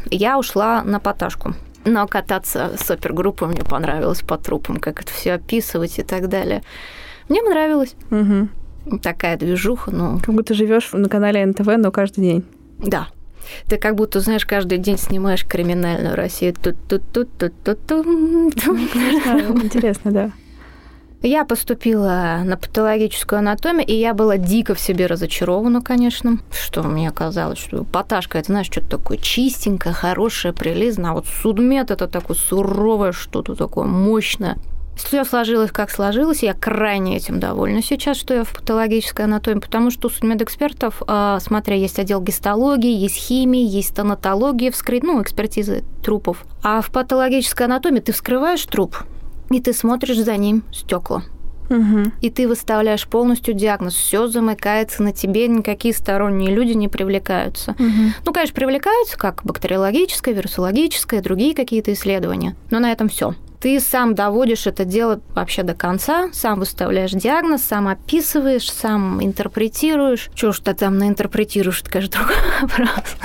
Я 0.09 0.39
ушла 0.39 0.83
на 0.83 0.99
поташку. 0.99 1.53
Но 1.83 2.07
кататься 2.07 2.71
с 2.77 2.87
супергруппой 2.87 3.49
мне 3.49 3.63
понравилось 3.63 4.21
по 4.21 4.37
трупам, 4.37 4.77
как 4.77 5.01
это 5.01 5.11
все 5.11 5.33
описывать 5.33 5.99
и 5.99 6.03
так 6.03 6.29
далее. 6.29 6.63
Мне 7.27 7.43
понравилось. 7.43 7.95
Угу. 8.09 8.99
Такая 9.01 9.37
движуха, 9.37 9.91
ну. 9.91 10.19
Как 10.19 10.33
будто 10.33 10.53
живешь 10.53 10.91
на 10.93 11.09
канале 11.09 11.45
НТВ, 11.45 11.67
но 11.77 11.91
каждый 11.91 12.21
день. 12.21 12.45
Да. 12.79 13.09
Ты 13.67 13.77
как 13.77 13.95
будто, 13.95 14.19
знаешь, 14.19 14.45
каждый 14.45 14.77
день 14.77 14.97
снимаешь 14.97 15.45
криминальную 15.45 16.15
Россию. 16.15 16.53
Тут, 16.53 16.75
тут, 16.87 17.03
тут, 17.11 17.29
тут, 17.37 17.53
тут, 17.63 17.85
тут. 17.85 18.07
Интересно, 19.63 20.11
да. 20.11 20.31
Я 21.21 21.43
поступила 21.43 22.41
на 22.43 22.55
патологическую 22.55 23.39
анатомию, 23.39 23.87
и 23.87 23.93
я 23.93 24.13
была 24.13 24.37
дико 24.37 24.75
в 24.75 24.79
себе 24.79 25.07
разочарована, 25.07 25.81
конечно, 25.81 26.37
что 26.51 26.83
мне 26.83 27.09
казалось, 27.09 27.57
что 27.57 27.83
поташка, 27.83 28.37
это, 28.37 28.47
знаешь, 28.51 28.67
что-то 28.67 28.97
такое 28.97 29.17
чистенькое, 29.17 29.95
хорошее, 29.95 30.53
прилизное, 30.53 31.11
а 31.11 31.13
вот 31.15 31.25
судмед 31.25 31.89
это 31.89 32.07
такое 32.07 32.37
суровое 32.37 33.11
что-то 33.11 33.55
такое 33.55 33.85
мощное. 33.85 34.57
Все 34.95 35.25
сложилось, 35.25 35.71
как 35.71 35.91
сложилось. 35.91 36.41
Я 36.41 36.53
крайне 36.53 37.17
этим 37.17 37.39
довольна 37.39 37.81
сейчас, 37.81 38.17
что 38.17 38.33
я 38.33 38.43
в 38.43 38.53
патологической 38.53 39.25
анатомии, 39.25 39.59
потому 39.59 39.91
что 39.91 40.07
у 40.07 40.09
судмедэкспертов, 40.09 41.03
а, 41.07 41.39
смотря, 41.39 41.75
есть 41.75 41.99
отдел 41.99 42.21
гистологии, 42.21 42.95
есть 42.95 43.15
химии, 43.15 43.65
есть 43.65 43.89
стоматология, 43.89 44.71
вскрыть, 44.71 45.03
ну, 45.03 45.21
экспертизы 45.21 45.83
трупов. 46.03 46.45
А 46.63 46.81
в 46.81 46.91
патологической 46.91 47.65
анатомии 47.65 47.99
ты 47.99 48.13
вскрываешь 48.13 48.65
труп, 48.65 48.97
и 49.49 49.59
ты 49.59 49.73
смотришь 49.73 50.17
за 50.17 50.37
ним 50.37 50.63
стекла. 50.71 51.23
Угу. 51.69 52.11
И 52.21 52.29
ты 52.29 52.47
выставляешь 52.47 53.07
полностью 53.07 53.53
диагноз. 53.53 53.95
Все 53.95 54.27
замыкается 54.27 55.01
на 55.01 55.11
тебе, 55.11 55.47
никакие 55.47 55.93
сторонние 55.93 56.53
люди 56.53 56.73
не 56.73 56.87
привлекаются. 56.87 57.71
Угу. 57.71 58.13
Ну, 58.25 58.33
конечно, 58.33 58.55
привлекаются 58.55 59.17
как 59.17 59.43
бактериологическое, 59.43 60.33
вирусологическое, 60.33 61.21
другие 61.21 61.55
какие-то 61.55 61.91
исследования. 61.91 62.55
Но 62.69 62.79
на 62.79 62.91
этом 62.91 63.09
все 63.09 63.33
ты 63.59 63.79
сам 63.79 64.15
доводишь 64.15 64.67
это 64.67 64.85
дело 64.85 65.19
вообще 65.33 65.63
до 65.63 65.73
конца, 65.73 66.29
сам 66.33 66.59
выставляешь 66.59 67.11
диагноз, 67.11 67.63
сам 67.63 67.87
описываешь, 67.87 68.71
сам 68.71 69.23
интерпретируешь. 69.23 70.29
Чего 70.33 70.51
ж 70.51 70.59
ты 70.59 70.73
там 70.73 70.97
наинтерпретируешь, 70.97 71.81
это, 71.81 71.91
конечно, 71.91 72.19
другой 72.19 72.35
вопрос. 72.61 73.15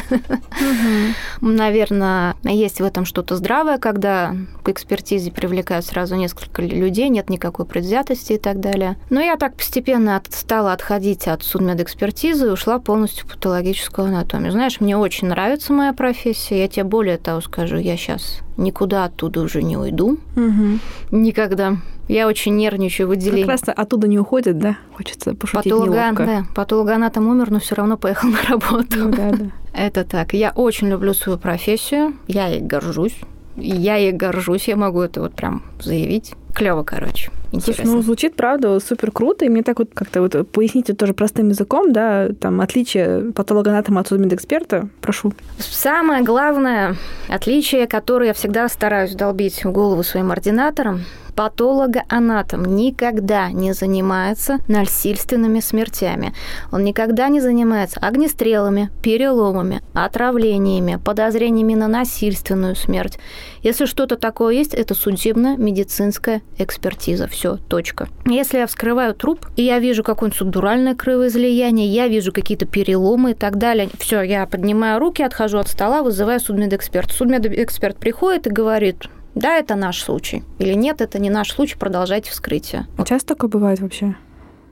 Наверное, 1.41 2.37
есть 2.45 2.81
в 2.81 2.85
этом 2.85 3.05
что-то 3.05 3.37
здравое, 3.37 3.79
когда 3.79 4.35
к 4.63 4.69
экспертизе 4.69 5.31
привлекают 5.33 5.85
сразу 5.85 6.17
несколько 6.17 6.63
людей, 6.63 7.09
нет 7.09 7.31
никакой 7.31 7.67
предвзятости 7.67 8.35
и 8.35 8.39
так 8.39 8.61
далее. 8.61 8.97
Но 9.11 9.21
я 9.21 9.37
так 9.37 9.57
постепенно 9.57 10.21
стала 10.31 10.73
отходить 10.73 11.29
от 11.29 11.43
судмедэкспертизы 11.43 12.47
и 12.47 12.51
ушла 12.51 12.79
полностью 12.79 13.27
в 13.27 13.33
патологическую 13.33 14.09
анатомию. 14.09 14.53
Знаешь, 14.53 14.81
мне 14.81 14.97
очень 14.97 15.29
нравится 15.29 15.73
моя 15.73 15.93
профессия, 15.93 16.59
я 16.59 16.69
тебе 16.69 16.85
более 16.85 17.19
того 17.19 17.41
скажу, 17.41 17.77
я 17.77 17.97
сейчас 17.97 18.41
никуда 18.61 19.05
оттуда 19.05 19.41
уже 19.41 19.63
не 19.63 19.77
уйду. 19.77 20.19
Угу. 20.37 20.79
Никогда. 21.11 21.77
Я 22.09 22.27
очень 22.27 22.57
нервничаю 22.57 23.09
в 23.09 23.13
отделении. 23.13 23.43
Как 23.43 23.51
раз 23.51 23.63
оттуда 23.67 24.09
не 24.09 24.19
уходит, 24.19 24.59
да? 24.59 24.77
Хочется 24.95 25.35
пошутить 25.35 25.73
Патологан, 25.73 26.15
да. 26.15 26.45
Патологоанатом 26.55 27.29
умер, 27.29 27.51
но 27.51 27.61
все 27.61 27.77
равно 27.77 27.97
поехал 27.97 28.29
на 28.31 28.43
работу. 28.49 28.99
Ну, 28.99 29.11
да, 29.11 29.31
да. 29.31 29.47
Это 29.73 30.05
так. 30.05 30.33
Я 30.33 30.51
очень 30.51 30.89
люблю 30.89 31.15
свою 31.15 31.39
профессию. 31.39 32.15
Я 32.27 32.49
ей 32.49 32.61
горжусь. 32.61 33.17
Я 33.57 33.97
ей 33.97 34.13
горжусь. 34.13 34.69
Я 34.69 34.77
могу 34.77 35.01
это 35.01 35.21
вот 35.21 35.35
прям 35.35 35.63
заявить. 35.81 36.35
Клево, 36.55 36.83
короче. 36.83 37.31
Интересно. 37.53 37.85
Слушай, 37.85 37.97
ну, 37.97 38.03
звучит, 38.03 38.35
правда, 38.37 38.79
супер 38.81 39.11
круто, 39.11 39.45
и 39.45 39.49
мне 39.49 39.63
так 39.63 39.79
вот 39.79 39.91
как-то 39.95 40.21
вот 40.23 40.51
поясните 40.51 40.95
тоже 40.95 41.15
простым 41.15 41.49
языком, 41.49 41.93
да, 41.93 42.29
там, 42.41 42.61
отличие 42.61 43.33
патологоанатома 43.33 44.01
от 44.01 44.09
судмедэксперта, 44.09 44.89
прошу. 45.01 45.33
Самое 45.59 46.23
главное 46.23 46.97
отличие, 47.29 47.87
которое 47.87 48.29
я 48.29 48.35
всегда 48.35 48.69
стараюсь 48.69 49.15
долбить 49.15 49.65
в 49.65 49.71
голову 49.71 50.03
своим 50.03 50.31
ординаторам, 50.33 51.01
Патологоанатом 51.35 52.65
никогда 52.77 53.51
не 53.51 53.73
занимается 53.73 54.59
насильственными 54.69 55.61
смертями. 55.61 56.35
Он 56.73 56.85
никогда 56.85 57.29
не 57.29 57.41
занимается 57.41 58.01
огнестрелами, 58.01 58.91
переломами, 59.03 59.83
отравлениями, 59.95 60.99
подозрениями 61.03 61.75
на 61.75 61.89
насильственную 61.89 62.77
смерть. 62.77 63.19
Если 63.63 63.87
что-то 63.87 64.17
такое 64.17 64.55
есть, 64.55 64.75
это 64.75 64.95
судебно-медицинская 64.95 66.43
экспертиза. 66.59 67.27
Все, 67.29 67.57
точка. 67.57 68.09
Если 68.27 68.59
я 68.59 68.67
вскрываю 68.67 69.15
труп, 69.15 69.47
и 69.57 69.63
я 69.63 69.79
вижу 69.79 70.03
какое-нибудь 70.03 70.39
субдуральное 70.39 70.95
кровоизлияние, 70.95 71.89
я 71.89 72.09
вижу 72.09 72.33
какие-то 72.33 72.67
переломы 72.67 73.33
и 73.33 73.35
так 73.35 73.57
далее, 73.57 73.89
все, 73.99 74.23
я 74.23 74.47
поднимаю 74.47 74.99
руки, 74.99 75.23
отхожу 75.23 75.59
от 75.59 75.69
стола, 75.69 76.03
вызываю 76.03 76.41
судмедэксперт. 76.41 77.13
Судмедэксперт 77.13 77.97
приходит 77.99 78.47
и 78.47 78.51
говорит, 78.51 79.09
да, 79.35 79.57
это 79.57 79.75
наш 79.75 80.03
случай. 80.03 80.45
Или 80.59 80.75
нет, 80.75 81.01
это 81.01 81.19
не 81.19 81.31
наш 81.31 81.53
случай, 81.53 81.77
продолжайте 81.77 82.31
вскрытие. 82.31 82.87
А 82.97 83.05
часто 83.05 83.35
такое 83.35 83.51
бывает 83.51 83.81
вообще? 83.81 84.17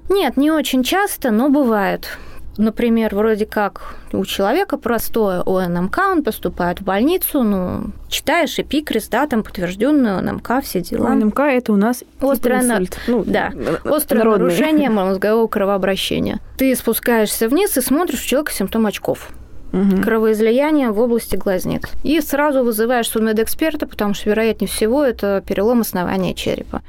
Нет, 0.09 0.37
не 0.37 0.51
очень 0.51 0.83
часто, 0.83 1.31
но 1.31 1.51
бывает. 1.51 2.19
Например, 2.57 3.15
вроде 3.15 3.47
как 3.47 3.95
у 4.13 4.25
человека 4.25 4.79
простое 4.79 5.43
ОНМК, 5.47 5.99
он 5.99 6.25
поступает 6.25 6.81
в 6.81 6.85
больницу, 6.85 7.45
ну, 7.45 7.93
читаешь 8.09 8.59
эпикрис, 8.59 9.09
да, 9.09 9.29
там 9.29 9.45
подтвержденную 9.45 10.19
ОНМК, 10.19 10.65
все 10.65 10.81
дела. 10.81 11.11
ОНМК– 11.11 11.39
это 11.41 11.73
у 11.73 11.77
нас 11.77 12.03
острое, 12.21 12.63
на... 12.63 12.81
ну, 13.07 13.23
да, 13.25 13.53
острое 13.85 14.25
нарушение 14.25 14.91
мозгового 14.91 15.47
кровообращения. 15.47 16.41
Ты 16.57 16.75
спускаешься 16.75 17.49
вниз 17.49 17.77
и 17.77 17.81
смотришь 17.81 18.25
у 18.25 18.27
человека 18.27 18.53
симптом 18.53 18.87
очков 18.87 19.31
угу. 19.73 20.03
кровоизлияние 20.03 20.91
в 20.91 21.01
области 21.01 21.37
глазниц. 21.37 21.83
И 22.03 22.21
сразу 22.21 22.63
вызываешь 22.63 23.09
судмедэксперта, 23.09 23.87
потому 23.87 24.15
что, 24.15 24.31
вероятнее 24.31 24.69
всего, 24.69 25.05
это 25.05 25.43
перелом 25.47 25.81
основания 25.81 26.35
черепа. 26.35 26.83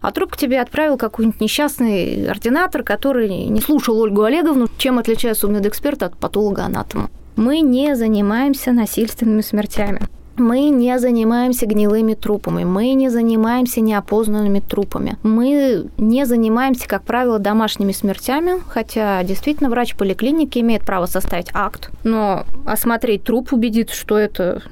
А 0.00 0.10
труп 0.10 0.32
к 0.32 0.36
тебе 0.36 0.60
отправил 0.60 0.96
какой-нибудь 0.96 1.40
несчастный 1.40 2.26
ординатор, 2.28 2.82
который 2.82 3.28
не 3.46 3.60
слушал 3.60 4.00
Ольгу 4.00 4.22
Олеговну, 4.24 4.68
чем 4.76 4.98
отличается 4.98 5.42
судмедэксперт 5.42 6.02
от 6.02 6.16
патолога-анатома. 6.16 7.08
Мы 7.36 7.60
не 7.60 7.94
занимаемся 7.94 8.72
насильственными 8.72 9.40
смертями. 9.42 10.00
Мы 10.36 10.70
не 10.70 10.98
занимаемся 10.98 11.66
гнилыми 11.66 12.14
трупами, 12.14 12.64
мы 12.64 12.92
не 12.94 13.10
занимаемся 13.10 13.80
неопознанными 13.80 14.60
трупами, 14.60 15.16
мы 15.22 15.86
не 15.98 16.24
занимаемся, 16.26 16.88
как 16.88 17.02
правило, 17.02 17.38
домашними 17.38 17.92
смертями, 17.92 18.54
хотя 18.68 19.22
действительно 19.24 19.68
врач 19.68 19.94
поликлиники 19.94 20.58
имеет 20.58 20.82
право 20.82 21.06
составить 21.06 21.48
акт, 21.52 21.90
но 22.04 22.44
осмотреть 22.66 23.24
труп, 23.24 23.52
убедиться, 23.52 23.94
что 23.94 24.16
это 24.16 24.62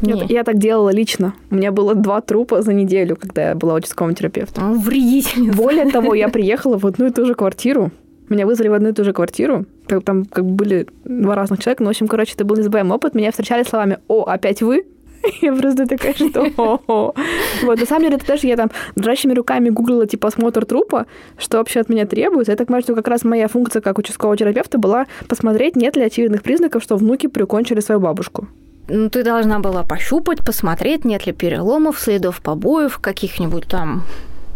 нет. 0.00 0.30
Я 0.30 0.44
так 0.44 0.58
делала 0.58 0.90
лично. 0.90 1.34
У 1.50 1.56
меня 1.56 1.72
было 1.72 1.94
два 1.94 2.20
трупа 2.20 2.62
за 2.62 2.72
неделю, 2.72 3.16
когда 3.16 3.50
я 3.50 3.54
была 3.54 3.74
участковым 3.74 4.14
терапевтом. 4.14 4.74
Ну, 4.74 4.80
вредительница. 4.80 5.56
Более 5.56 5.90
того, 5.90 6.14
я 6.14 6.28
приехала 6.28 6.78
в 6.78 6.86
одну 6.86 7.06
и 7.06 7.10
ту 7.10 7.26
же 7.26 7.34
квартиру. 7.34 7.90
Меня 8.28 8.46
вызвали 8.46 8.68
в 8.68 8.74
одну 8.74 8.90
и 8.90 8.92
ту 8.92 9.04
же 9.04 9.12
квартиру. 9.12 9.64
Там 10.04 10.24
как 10.26 10.44
бы 10.44 10.52
были 10.52 10.86
два 11.04 11.34
разных 11.34 11.60
человека. 11.60 11.82
Но, 11.82 11.86
ну, 11.86 11.88
в 11.88 11.96
общем, 11.96 12.08
короче, 12.08 12.34
это 12.34 12.44
был 12.44 12.56
незабываемый 12.56 12.96
опыт. 12.96 13.14
Меня 13.14 13.30
встречали 13.30 13.62
словами 13.64 13.98
«О, 14.06 14.24
опять 14.24 14.62
вы?» 14.62 14.84
Я 15.42 15.54
просто 15.54 15.86
такая, 15.86 16.14
что... 16.14 16.82
Вот, 17.62 17.80
на 17.80 17.86
самом 17.86 18.04
деле, 18.04 18.16
это 18.16 18.26
даже 18.26 18.46
я 18.46 18.56
там 18.56 18.70
дрожащими 18.94 19.34
руками 19.34 19.68
гуглила, 19.68 20.06
типа, 20.06 20.28
осмотр 20.28 20.64
трупа, 20.64 21.06
что 21.36 21.58
вообще 21.58 21.80
от 21.80 21.88
меня 21.88 22.06
требуется. 22.06 22.52
Я 22.52 22.56
так 22.56 22.68
понимаю, 22.68 22.82
что 22.82 22.94
как 22.94 23.08
раз 23.08 23.24
моя 23.24 23.48
функция 23.48 23.82
как 23.82 23.98
участкового 23.98 24.36
терапевта 24.36 24.78
была 24.78 25.06
посмотреть, 25.28 25.76
нет 25.76 25.96
ли 25.96 26.02
очевидных 26.02 26.42
признаков, 26.42 26.82
что 26.82 26.96
внуки 26.96 27.26
прикончили 27.26 27.80
свою 27.80 28.00
бабушку. 28.00 28.48
Ну, 28.88 29.10
ты 29.10 29.22
должна 29.22 29.58
была 29.58 29.82
пощупать, 29.82 30.44
посмотреть, 30.44 31.04
нет 31.04 31.26
ли 31.26 31.32
переломов, 31.32 31.98
следов 31.98 32.40
побоев, 32.40 32.98
каких-нибудь 32.98 33.66
там 33.66 34.04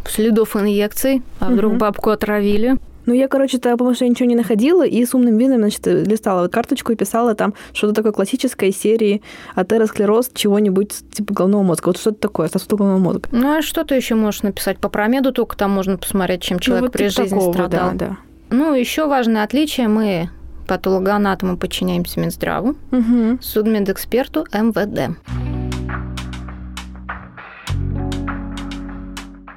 следов 0.06 0.56
инъекций, 0.56 1.22
а 1.38 1.50
вдруг 1.50 1.74
бабку 1.74 2.10
отравили. 2.10 2.76
Ну, 3.07 3.14
я, 3.14 3.28
короче, 3.28 3.59
то 3.59 3.70
потому 3.72 3.94
что 3.94 4.05
я 4.05 4.11
ничего 4.11 4.28
не 4.28 4.36
находила, 4.36 4.86
и 4.86 5.05
с 5.05 5.14
умным 5.14 5.36
видом, 5.38 5.59
значит, 5.59 5.86
листала 5.86 6.48
карточку 6.48 6.92
и 6.92 6.96
писала 6.96 7.34
там 7.34 7.55
что-то 7.72 7.94
такое 7.94 8.12
классическое 8.12 8.70
из 8.70 8.76
серии 8.76 9.22
атеросклероз 9.55 10.30
чего-нибудь 10.34 10.94
типа 11.12 11.34
головного 11.34 11.62
мозга. 11.62 11.88
Вот 11.88 11.98
что-то 11.98 12.18
такое, 12.18 12.48
сосуд 12.48 12.74
головного 12.74 13.00
мозга. 13.00 13.28
Ну, 13.32 13.59
а 13.59 13.62
что 13.62 13.84
ты 13.84 13.94
еще 13.94 14.14
можешь 14.14 14.42
написать? 14.42 14.78
По 14.78 14.88
промеду 14.88 15.32
только 15.32 15.57
там 15.57 15.70
можно 15.72 15.96
посмотреть, 15.96 16.42
чем 16.42 16.57
ну, 16.57 16.61
человек 16.61 16.82
ну, 16.82 16.86
вот 16.86 16.92
при 16.92 17.09
типа 17.09 17.22
жизни 17.22 17.38
такого, 17.38 17.53
страдал. 17.53 17.90
Да, 17.92 18.07
да. 18.07 18.16
Ну, 18.50 18.74
еще 18.74 19.07
важное 19.07 19.44
отличие, 19.44 19.88
мы 19.88 20.30
патологоанатому 20.66 21.57
подчиняемся 21.57 22.20
Минздраву, 22.20 22.76
угу. 22.90 23.38
судмедэксперту 23.40 24.46
МВД. 24.53 25.16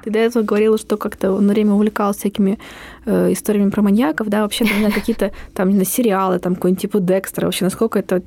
Ты 0.04 0.10
до 0.10 0.18
этого 0.20 0.44
говорила, 0.44 0.78
что 0.78 0.96
как-то 0.96 1.38
на 1.40 1.52
время 1.52 1.72
увлекалась 1.72 2.18
всякими 2.18 2.58
э, 3.06 3.32
историями 3.32 3.70
про 3.70 3.82
маньяков, 3.82 4.28
да, 4.28 4.42
вообще, 4.42 4.64
например, 4.64 4.92
какие-то 4.92 5.32
там, 5.54 5.68
не 5.68 5.74
знаю, 5.74 5.86
сериалы, 5.86 6.38
там, 6.38 6.54
какой-нибудь 6.54 6.82
типа 6.82 7.00
Декстера, 7.00 7.46
вообще, 7.46 7.64
насколько 7.64 7.98
это, 7.98 8.22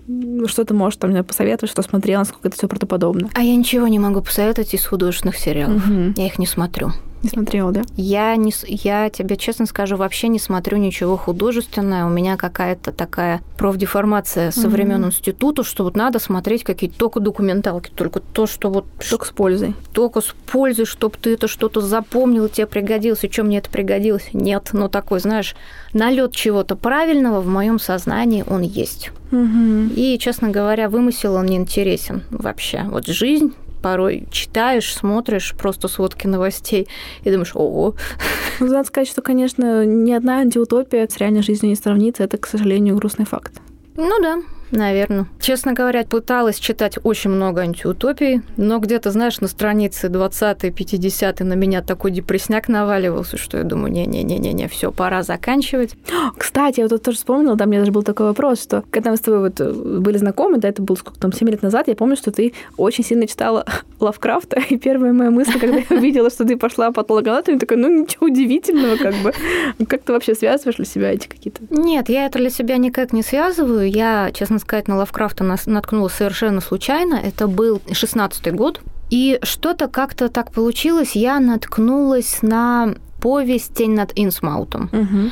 что 0.48 0.66
ты 0.66 0.74
можешь 0.74 0.98
там, 0.98 1.24
посоветовать, 1.24 1.72
что 1.72 1.82
смотрела, 1.82 2.20
насколько 2.20 2.48
это 2.48 2.58
все 2.58 2.68
правдоподобно? 2.68 3.30
А 3.36 3.42
я 3.42 3.56
ничего 3.56 3.88
не 3.88 4.00
могу 4.00 4.22
посоветовать 4.22 4.74
из 4.74 4.86
художественных 4.86 5.38
сериалов. 5.38 5.86
Угу. 5.86 6.14
Я 6.16 6.26
их 6.26 6.40
не 6.40 6.48
смотрю. 6.48 6.92
Не 7.22 7.30
смотрела, 7.30 7.72
да? 7.72 7.82
Я, 7.98 8.36
не, 8.38 8.54
я 8.68 9.10
тебе 9.10 9.36
честно 9.36 9.66
скажу, 9.66 9.98
вообще 9.98 10.30
не 10.30 10.40
смотрю 10.40 10.78
ничего 10.78 11.18
художественное. 11.18 12.06
У 12.06 12.10
меня 12.10 12.38
какая-то 12.38 12.92
такая 12.94 13.42
профдеформация 13.58 14.52
со 14.52 14.62
mm-hmm. 14.62 14.70
времен 14.70 15.06
института, 15.06 15.64
что 15.64 15.84
вот 15.84 15.98
надо 15.98 16.20
смотреть 16.20 16.64
какие-то 16.64 16.98
только 16.98 17.20
документалки, 17.20 17.92
только 17.94 18.22
то, 18.22 18.48
что 18.48 18.70
вот... 18.70 18.86
Только 19.10 19.26
с 19.26 19.32
пользой. 19.32 19.76
Только 19.94 20.22
с 20.22 20.34
пользой, 20.50 20.86
чтобы 20.86 21.18
ты 21.22 21.34
это 21.34 21.50
что-то 21.50 21.82
запомнил, 21.82 22.48
тебе 22.48 22.68
пригодилось. 22.68 23.24
И 23.24 23.32
что 23.32 23.44
мне 23.44 23.58
это 23.58 23.70
пригодилось? 23.70 24.30
Нет. 24.32 24.70
Но 24.72 24.88
такой, 24.88 25.20
знаешь, 25.20 25.56
налет 25.94 26.34
чего-то 26.34 26.78
правильного 26.78 27.42
в 27.42 27.48
моем 27.48 27.80
сознании 27.80 28.46
он 28.48 28.62
есть. 28.62 29.12
Угу. 29.32 29.94
И, 29.96 30.18
честно 30.20 30.50
говоря, 30.50 30.90
вымысел 30.90 31.36
он 31.36 31.48
не 31.48 31.58
интересен 31.58 32.24
вообще. 32.32 32.86
Вот 32.90 33.08
жизнь 33.08 33.54
порой 33.82 34.28
читаешь, 34.32 34.94
смотришь 34.94 35.56
просто 35.58 35.88
сводки 35.88 36.28
новостей 36.28 36.88
и 37.24 37.32
думаешь, 37.32 37.56
ого. 37.56 37.96
Ну, 38.60 38.68
надо 38.68 38.88
сказать, 38.88 39.08
что, 39.08 39.22
конечно, 39.22 39.86
ни 39.86 40.12
одна 40.12 40.40
антиутопия 40.40 41.08
с 41.08 41.18
реальной 41.18 41.42
жизнью 41.42 41.70
не 41.70 41.76
сравнится. 41.76 42.24
Это, 42.24 42.38
к 42.38 42.46
сожалению, 42.46 42.96
грустный 42.96 43.26
факт. 43.26 43.54
Ну 43.96 44.22
да, 44.22 44.40
Наверное. 44.72 45.26
Честно 45.40 45.74
говоря, 45.74 46.04
пыталась 46.04 46.60
читать 46.60 46.98
очень 47.04 47.32
много 47.32 47.62
антиутопий, 47.62 48.42
но 48.58 48.80
где-то, 48.80 49.12
знаешь, 49.12 49.40
на 49.40 49.48
странице 49.48 50.08
20-50 50.08 51.44
на 51.44 51.54
меня 51.54 51.82
такой 51.82 52.12
депрессняк 52.12 52.68
наваливался, 52.68 53.38
что 53.38 53.58
я 53.58 53.64
думаю, 53.64 53.92
не-не-не-не-не, 53.92 54.68
все, 54.68 54.92
пора 54.92 55.24
заканчивать. 55.24 55.96
Кстати, 56.38 56.80
я 56.80 56.86
вот 56.86 56.92
тут 56.92 57.04
тоже 57.04 57.18
вспомнила, 57.18 57.56
да, 57.56 57.66
у 57.66 57.68
меня 57.68 57.80
даже 57.80 57.92
был 57.92 58.04
такой 58.04 58.28
вопрос, 58.28 58.62
что 58.62 58.84
когда 58.92 59.12
мы 59.12 59.18
с 59.18 59.22
тобой 59.22 59.40
вот 59.40 59.60
э, 59.60 59.72
были 59.72 60.18
знакомы, 60.18 60.58
да, 60.58 60.70
это 60.70 60.82
было 60.82 60.96
сколько 60.96 61.20
там, 61.20 61.34
7 61.34 61.50
лет 61.50 61.62
назад, 61.64 61.88
я 61.88 61.96
помню, 61.96 62.16
что 62.16 62.32
ты 62.32 62.54
очень 62.78 63.04
сильно 63.04 63.28
читала 63.28 63.66
Лавкрафта, 64.00 64.62
и 64.70 64.78
первая 64.78 65.14
моя 65.14 65.32
мысль, 65.32 65.60
когда 65.60 65.78
я 65.78 65.86
увидела, 65.98 66.30
что 66.30 66.46
ты 66.46 66.58
пошла 66.58 66.88
по 66.92 67.02
патологоанатомии, 67.02 67.60
такая, 67.60 67.80
ну 67.80 68.02
ничего 68.02 68.28
удивительного, 68.28 68.98
как 68.98 69.16
бы. 69.16 69.34
Как 69.88 70.04
ты 70.04 70.14
вообще 70.14 70.36
связываешь 70.36 70.76
для 70.76 70.86
себя 70.86 71.12
эти 71.12 71.28
какие-то? 71.28 71.62
Нет, 71.70 72.10
я 72.10 72.28
это 72.28 72.38
для 72.38 72.50
себя 72.50 72.78
никак 72.78 73.14
не 73.14 73.24
связываю. 73.24 73.90
Я, 73.90 74.32
честно 74.34 74.59
сказать, 74.60 74.88
на 74.88 74.98
Лавкрафта 74.98 75.44
наткнулась 75.66 76.14
совершенно 76.14 76.62
случайно. 76.62 77.16
Это 77.16 77.48
был 77.48 77.82
16 77.92 78.54
год. 78.54 78.82
И 79.10 79.40
что-то 79.42 79.88
как-то 79.88 80.30
так 80.30 80.52
получилось, 80.52 81.16
я 81.16 81.40
наткнулась 81.40 82.42
на 82.42 82.96
повесть 83.22 83.74
«Тень 83.74 83.96
над 83.96 84.12
Инсмаутом». 84.16 84.90
Угу. 84.92 85.32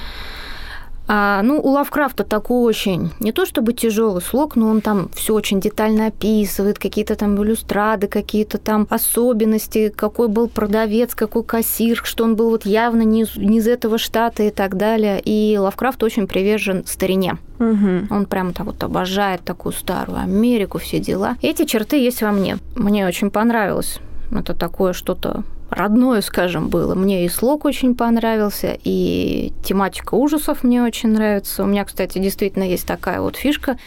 А, 1.07 1.41
ну, 1.41 1.59
у 1.59 1.69
Лавкрафта 1.69 2.23
такой 2.23 2.63
очень, 2.63 3.11
не 3.19 3.31
то 3.31 3.45
чтобы 3.45 3.73
тяжелый 3.73 4.21
слог, 4.21 4.55
но 4.55 4.67
он 4.67 4.81
там 4.81 5.09
все 5.13 5.33
очень 5.33 5.61
детально 5.61 6.07
описывает, 6.07 6.79
какие-то 6.79 7.15
там 7.15 7.41
иллюстрады, 7.41 8.07
какие-то 8.07 8.57
там 8.57 8.87
особенности, 8.89 9.93
какой 9.95 10.27
был 10.27 10.49
продавец, 10.49 11.15
какой 11.15 11.43
кассир, 11.43 12.01
что 12.03 12.25
он 12.25 12.35
был 12.35 12.49
вот 12.49 12.65
явно 12.65 13.03
не 13.03 13.21
из, 13.21 13.37
не 13.37 13.59
из 13.59 13.67
этого 13.67 13.97
штата 13.97 14.43
и 14.43 14.51
так 14.51 14.75
далее. 14.75 15.21
И 15.23 15.57
Лавкрафт 15.57 16.03
очень 16.03 16.27
привержен 16.27 16.85
старине. 16.85 17.37
Угу. 17.59 18.07
Он 18.09 18.25
прям 18.25 18.53
там 18.53 18.67
вот 18.67 18.83
обожает 18.83 19.41
такую 19.41 19.73
старую 19.73 20.19
Америку, 20.19 20.77
все 20.77 20.99
дела. 20.99 21.37
Эти 21.41 21.65
черты 21.65 21.97
есть 21.97 22.21
во 22.21 22.31
мне. 22.31 22.57
Мне 22.75 23.07
очень 23.07 23.31
понравилось. 23.31 23.99
Это 24.31 24.53
такое 24.53 24.91
что-то 24.91 25.43
родное, 25.69 26.21
скажем, 26.21 26.69
было. 26.69 26.95
Мне 26.95 27.25
и 27.25 27.29
слог 27.29 27.65
очень 27.65 27.95
понравился, 27.95 28.77
и 28.83 29.53
тематика 29.63 30.15
ужасов 30.15 30.63
мне 30.63 30.83
очень 30.83 31.09
нравится. 31.09 31.63
У 31.63 31.67
меня, 31.67 31.85
кстати, 31.85 32.17
действительно 32.19 32.63
есть 32.63 32.85
такая 32.85 33.21
вот 33.21 33.35
фишка. 33.35 33.77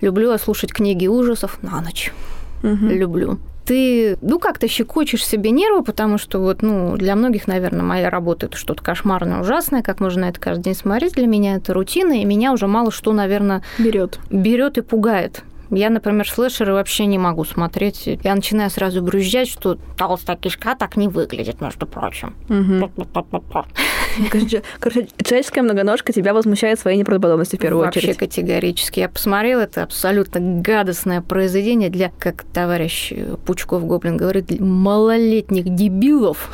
Люблю 0.00 0.30
я 0.30 0.38
слушать 0.38 0.72
книги 0.72 1.06
ужасов 1.06 1.58
на 1.62 1.80
ночь. 1.80 2.12
Угу. 2.62 2.86
Люблю 2.86 3.38
ты, 3.68 4.16
ну, 4.22 4.38
как-то 4.38 4.66
щекочешь 4.66 5.26
себе 5.26 5.50
нервы, 5.50 5.84
потому 5.84 6.16
что 6.16 6.38
вот, 6.38 6.62
ну, 6.62 6.96
для 6.96 7.14
многих, 7.14 7.46
наверное, 7.46 7.82
моя 7.82 8.08
работа 8.08 8.46
это 8.46 8.56
что-то 8.56 8.82
кошмарное, 8.82 9.42
ужасное, 9.42 9.82
как 9.82 10.00
можно 10.00 10.22
на 10.22 10.30
это 10.30 10.40
каждый 10.40 10.62
день 10.62 10.74
смотреть. 10.74 11.12
Для 11.12 11.26
меня 11.26 11.56
это 11.56 11.74
рутина, 11.74 12.22
и 12.22 12.24
меня 12.24 12.52
уже 12.52 12.66
мало 12.66 12.90
что, 12.90 13.12
наверное, 13.12 13.62
берет. 13.78 14.20
Берет 14.30 14.78
и 14.78 14.80
пугает. 14.80 15.42
Я, 15.70 15.90
например, 15.90 16.28
слэшеры 16.28 16.72
вообще 16.72 17.06
не 17.06 17.18
могу 17.18 17.44
смотреть. 17.44 18.08
Я 18.22 18.34
начинаю 18.34 18.70
сразу 18.70 19.02
брюзжать, 19.02 19.48
что 19.48 19.78
толстая 19.96 20.36
кишка 20.36 20.74
так 20.74 20.96
не 20.96 21.08
выглядит, 21.08 21.60
между 21.60 21.86
прочим. 21.86 22.34
Короче, 24.30 24.62
человеческая 25.22 25.62
многоножка 25.62 26.12
тебя 26.12 26.34
возмущает 26.34 26.80
своей 26.80 26.98
неправдоподобностью 26.98 27.58
в 27.58 27.62
первую 27.62 27.84
Вообще 27.84 28.00
очередь. 28.00 28.20
Вообще 28.20 28.26
категорически. 28.26 29.00
Я 29.00 29.08
посмотрела, 29.08 29.60
это 29.60 29.82
абсолютно 29.82 30.40
гадостное 30.40 31.20
произведение 31.20 31.90
для, 31.90 32.10
как 32.18 32.44
товарищ 32.44 33.12
Пучков 33.44 33.86
Гоблин 33.86 34.16
говорит, 34.16 34.58
малолетних 34.58 35.68
дебилов. 35.74 36.50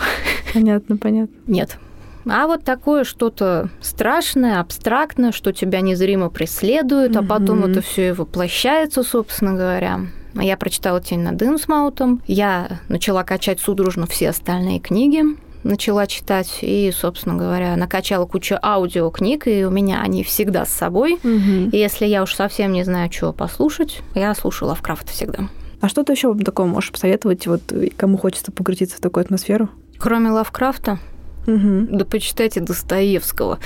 Понятно, 0.53 0.97
понятно. 0.97 1.35
Нет, 1.47 1.79
а 2.27 2.47
вот 2.47 2.65
такое 2.65 3.05
что-то 3.05 3.69
страшное, 3.81 4.61
абстрактное, 4.61 5.33
что 5.33 5.53
тебя 5.53 5.81
незримо 5.81 6.31
преследует, 6.31 7.13
mm-hmm. 7.13 7.25
а 7.25 7.29
потом 7.29 7.65
это 7.65 7.81
все 7.81 8.09
и 8.09 8.13
воплощается, 8.13 9.03
собственно 9.03 9.55
говоря. 9.55 10.01
Я 10.35 10.57
прочитала 10.57 11.01
«Тень 11.01 11.21
над 11.21 11.41
Инсмаутом», 11.43 12.21
я 12.27 12.81
начала 12.89 13.23
качать 13.23 13.61
судорожно 13.61 14.07
все 14.07 14.31
остальные 14.31 14.81
книги, 14.81 15.23
начала 15.63 16.07
читать 16.07 16.59
и, 16.61 16.93
собственно 16.95 17.37
говоря, 17.37 17.77
накачала 17.77 18.27
кучу 18.27 18.57
аудиокниг, 18.61 19.47
и 19.47 19.65
у 19.65 19.71
меня 19.71 20.01
они 20.01 20.23
всегда 20.25 20.67
с 20.67 20.71
собой. 20.71 21.15
Угу. 21.15 21.71
И 21.73 21.77
если 21.77 22.07
я 22.07 22.23
уж 22.23 22.35
совсем 22.35 22.73
не 22.73 22.85
знаю, 22.85 23.09
чего 23.11 23.33
послушать, 23.33 24.01
я 24.15 24.35
слушаю 24.35 24.69
Лавкрафта 24.69 25.13
всегда. 25.13 25.49
А 25.81 25.89
что 25.89 26.03
ты 26.03 26.13
еще 26.13 26.35
такого 26.35 26.67
можешь 26.67 26.93
посоветовать, 26.93 27.47
вот 27.47 27.63
кому 27.97 28.17
хочется 28.17 28.53
погрузиться 28.53 28.97
в 28.97 29.01
такую 29.01 29.23
атмосферу? 29.23 29.69
Кроме 29.99 30.31
Лавкрафта? 30.31 30.99
Угу. 31.47 31.97
Да 31.97 32.05
почитайте 32.05 32.61
Достоевского. 32.61 33.59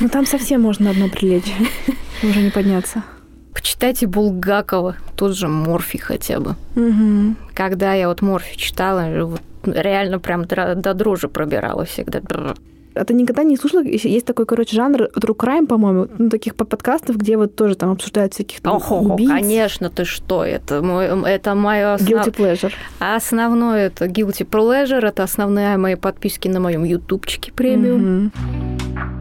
Ну 0.00 0.08
там 0.08 0.26
совсем 0.26 0.62
можно 0.62 0.90
одно 0.90 1.08
прилечь, 1.08 1.52
уже 2.22 2.40
не 2.42 2.50
подняться. 2.50 3.02
Почитайте 3.54 4.06
Булгакова, 4.06 4.96
тот 5.16 5.36
же 5.36 5.48
Морфи 5.48 5.98
хотя 5.98 6.40
бы. 6.40 6.56
Угу. 6.74 7.36
Когда 7.54 7.92
я 7.94 8.08
вот 8.08 8.22
Морфи 8.22 8.56
читала, 8.56 9.26
вот 9.26 9.42
реально 9.64 10.18
прям 10.18 10.44
до 10.44 10.94
дрожи 10.94 11.28
пробирала 11.28 11.84
всегда. 11.84 12.20
А 12.94 13.04
ты 13.04 13.14
никогда 13.14 13.42
не 13.42 13.56
слушала? 13.56 13.82
Есть 13.82 14.26
такой, 14.26 14.46
короче, 14.46 14.76
жанр 14.76 15.08
true 15.16 15.36
crime, 15.36 15.66
по-моему, 15.66 16.08
ну, 16.18 16.28
таких 16.28 16.54
подкастов, 16.54 17.16
где 17.16 17.36
вот 17.36 17.56
тоже 17.56 17.74
там 17.74 17.90
обсуждают 17.90 18.34
всяких 18.34 18.60
там 18.60 18.76
Ох, 18.76 18.92
убийц. 18.92 19.30
конечно, 19.30 19.88
ты 19.88 20.04
что? 20.04 20.44
Это, 20.44 20.82
мой, 20.82 21.06
это 21.06 21.54
мое 21.54 21.94
основ... 21.94 22.26
Guilty 22.26 22.34
pleasure. 22.36 22.72
Основное 22.98 23.86
это 23.86 24.06
guilty 24.06 24.46
pleasure, 24.48 25.06
это 25.06 25.22
основные 25.22 25.76
мои 25.76 25.94
подписки 25.94 26.48
на 26.48 26.60
моем 26.60 26.84
ютубчике 26.84 27.52
премиум. 27.52 28.32
Mm-hmm. 28.34 29.12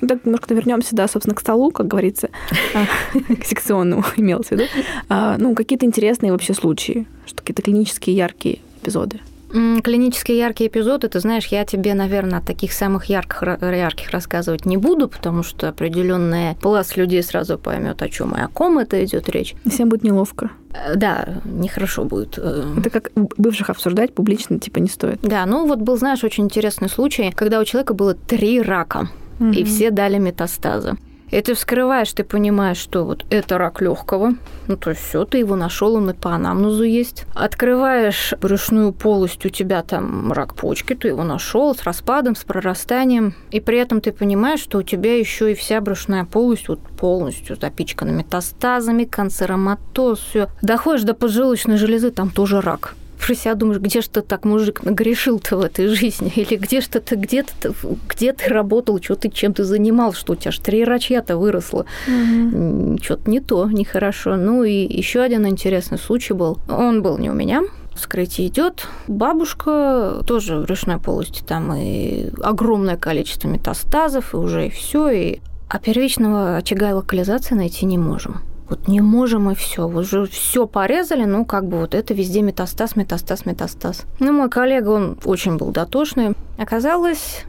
Ну, 0.00 0.06
так 0.08 0.24
немножко 0.24 0.54
вернемся, 0.54 0.94
да, 0.94 1.08
собственно, 1.08 1.34
к 1.34 1.40
столу, 1.40 1.70
как 1.70 1.88
говорится, 1.88 2.30
к 3.40 3.44
секционному 3.44 4.04
имелось 4.16 4.48
в 4.48 4.52
виду. 4.52 4.64
А, 5.08 5.36
ну, 5.38 5.54
какие-то 5.54 5.86
интересные 5.86 6.32
вообще 6.32 6.54
случаи, 6.54 7.06
что 7.26 7.38
какие-то 7.38 7.62
клинические 7.62 8.16
яркие 8.16 8.60
эпизоды. 8.80 9.20
Клинические 9.50 10.38
яркие 10.38 10.68
эпизоды, 10.68 11.08
ты 11.08 11.20
знаешь, 11.20 11.46
я 11.46 11.64
тебе, 11.64 11.94
наверное, 11.94 12.40
таких 12.40 12.72
самых 12.72 13.06
ярких, 13.06 13.42
ярких 13.42 14.10
рассказывать 14.10 14.66
не 14.66 14.76
буду, 14.76 15.08
потому 15.08 15.42
что 15.42 15.68
определенный 15.68 16.54
пласт 16.56 16.96
людей 16.96 17.22
сразу 17.22 17.58
поймет, 17.58 18.02
о 18.02 18.08
чем 18.08 18.34
и 18.36 18.40
о 18.40 18.48
ком 18.48 18.78
это 18.78 19.02
идет 19.04 19.28
речь. 19.30 19.54
Всем 19.66 19.88
будет 19.88 20.02
неловко. 20.02 20.50
Э, 20.72 20.96
да, 20.96 21.40
нехорошо 21.44 22.04
будет. 22.04 22.38
Э. 22.38 22.74
Это 22.76 22.90
как 22.90 23.10
бывших 23.14 23.70
обсуждать 23.70 24.12
публично, 24.12 24.58
типа, 24.58 24.78
не 24.78 24.88
стоит. 24.88 25.20
Да, 25.22 25.46
ну 25.46 25.66
вот 25.66 25.78
был, 25.78 25.96
знаешь, 25.96 26.24
очень 26.24 26.44
интересный 26.44 26.90
случай, 26.90 27.32
когда 27.34 27.60
у 27.60 27.64
человека 27.64 27.94
было 27.94 28.14
три 28.14 28.60
рака, 28.60 29.08
угу. 29.40 29.50
и 29.50 29.64
все 29.64 29.90
дали 29.90 30.18
метастазы. 30.18 30.96
И 31.30 31.40
ты 31.42 31.54
вскрываешь, 31.54 32.12
ты 32.12 32.24
понимаешь, 32.24 32.78
что 32.78 33.04
вот 33.04 33.26
это 33.30 33.58
рак 33.58 33.82
легкого, 33.82 34.34
ну 34.66 34.76
то 34.76 34.90
есть 34.90 35.02
все, 35.02 35.24
ты 35.24 35.38
его 35.38 35.56
нашел, 35.56 35.94
он 35.94 36.10
и 36.10 36.14
по 36.14 36.34
анамнезу 36.34 36.84
есть. 36.84 37.26
Открываешь 37.34 38.34
брюшную 38.40 38.92
полость, 38.92 39.44
у 39.44 39.48
тебя 39.50 39.82
там 39.82 40.32
рак 40.32 40.54
почки, 40.54 40.94
ты 40.94 41.08
его 41.08 41.24
нашел 41.24 41.74
с 41.74 41.82
распадом, 41.82 42.34
с 42.34 42.44
прорастанием, 42.44 43.34
и 43.50 43.60
при 43.60 43.78
этом 43.78 44.00
ты 44.00 44.12
понимаешь, 44.12 44.60
что 44.60 44.78
у 44.78 44.82
тебя 44.82 45.18
еще 45.18 45.52
и 45.52 45.54
вся 45.54 45.80
брюшная 45.80 46.24
полость 46.24 46.68
вот 46.68 46.80
полностью 46.80 47.56
запичкана 47.56 48.10
метастазами, 48.10 49.04
канцероматоз, 49.04 50.20
все. 50.20 50.48
Доходишь 50.62 51.04
до 51.04 51.14
поджелудочной 51.14 51.76
железы, 51.76 52.10
там 52.10 52.30
тоже 52.30 52.60
рак 52.60 52.94
про 53.18 53.34
себя 53.34 53.54
думаешь, 53.54 53.80
где 53.80 54.00
ты 54.00 54.22
так, 54.22 54.44
мужик, 54.44 54.82
нагрешил-то 54.84 55.56
в 55.56 55.60
этой 55.60 55.88
жизни? 55.88 56.32
Или 56.36 56.56
где 56.56 56.80
же 56.80 56.88
ты, 56.88 57.16
где 57.16 57.42
ты, 57.42 57.72
где 58.08 58.32
ты 58.32 58.48
работал, 58.48 59.00
что 59.02 59.16
ты, 59.16 59.28
чем 59.28 59.54
ты 59.54 59.64
занимал, 59.64 60.12
что 60.12 60.32
у 60.32 60.36
тебя 60.36 60.48
аж 60.50 60.58
три 60.58 60.84
рачья-то 60.84 61.36
выросло? 61.36 61.86
Угу. 62.06 62.98
Что-то 63.02 63.30
не 63.30 63.40
то, 63.40 63.68
нехорошо. 63.70 64.36
Ну 64.36 64.64
и 64.64 64.72
еще 64.72 65.20
один 65.20 65.46
интересный 65.46 65.98
случай 65.98 66.34
был. 66.34 66.58
Он 66.68 67.02
был 67.02 67.18
не 67.18 67.30
у 67.30 67.34
меня, 67.34 67.62
вскрытие 67.94 68.48
идет. 68.48 68.86
Бабушка 69.06 70.22
тоже 70.26 70.58
в 70.58 70.62
брюшной 70.62 70.98
полости, 70.98 71.42
там 71.42 71.72
и 71.74 72.30
огромное 72.42 72.96
количество 72.96 73.48
метастазов, 73.48 74.34
и 74.34 74.36
уже 74.36 74.66
и 74.66 74.70
все, 74.70 75.08
и 75.10 75.38
а 75.68 75.78
первичного 75.78 76.56
очага 76.56 76.94
локализации 76.94 77.54
найти 77.54 77.84
не 77.84 77.98
можем 77.98 78.40
вот 78.68 78.88
не 78.88 79.00
можем 79.00 79.50
и 79.50 79.54
все, 79.54 79.86
уже 79.86 80.26
все 80.26 80.66
порезали, 80.66 81.24
ну 81.24 81.44
как 81.44 81.66
бы 81.66 81.78
вот 81.78 81.94
это 81.94 82.14
везде 82.14 82.42
метастаз, 82.42 82.96
метастаз, 82.96 83.46
метастаз. 83.46 84.04
Ну 84.20 84.32
мой 84.32 84.50
коллега, 84.50 84.90
он 84.90 85.18
очень 85.24 85.56
был 85.56 85.70
дотошный. 85.70 86.34
Оказалось, 86.58 87.44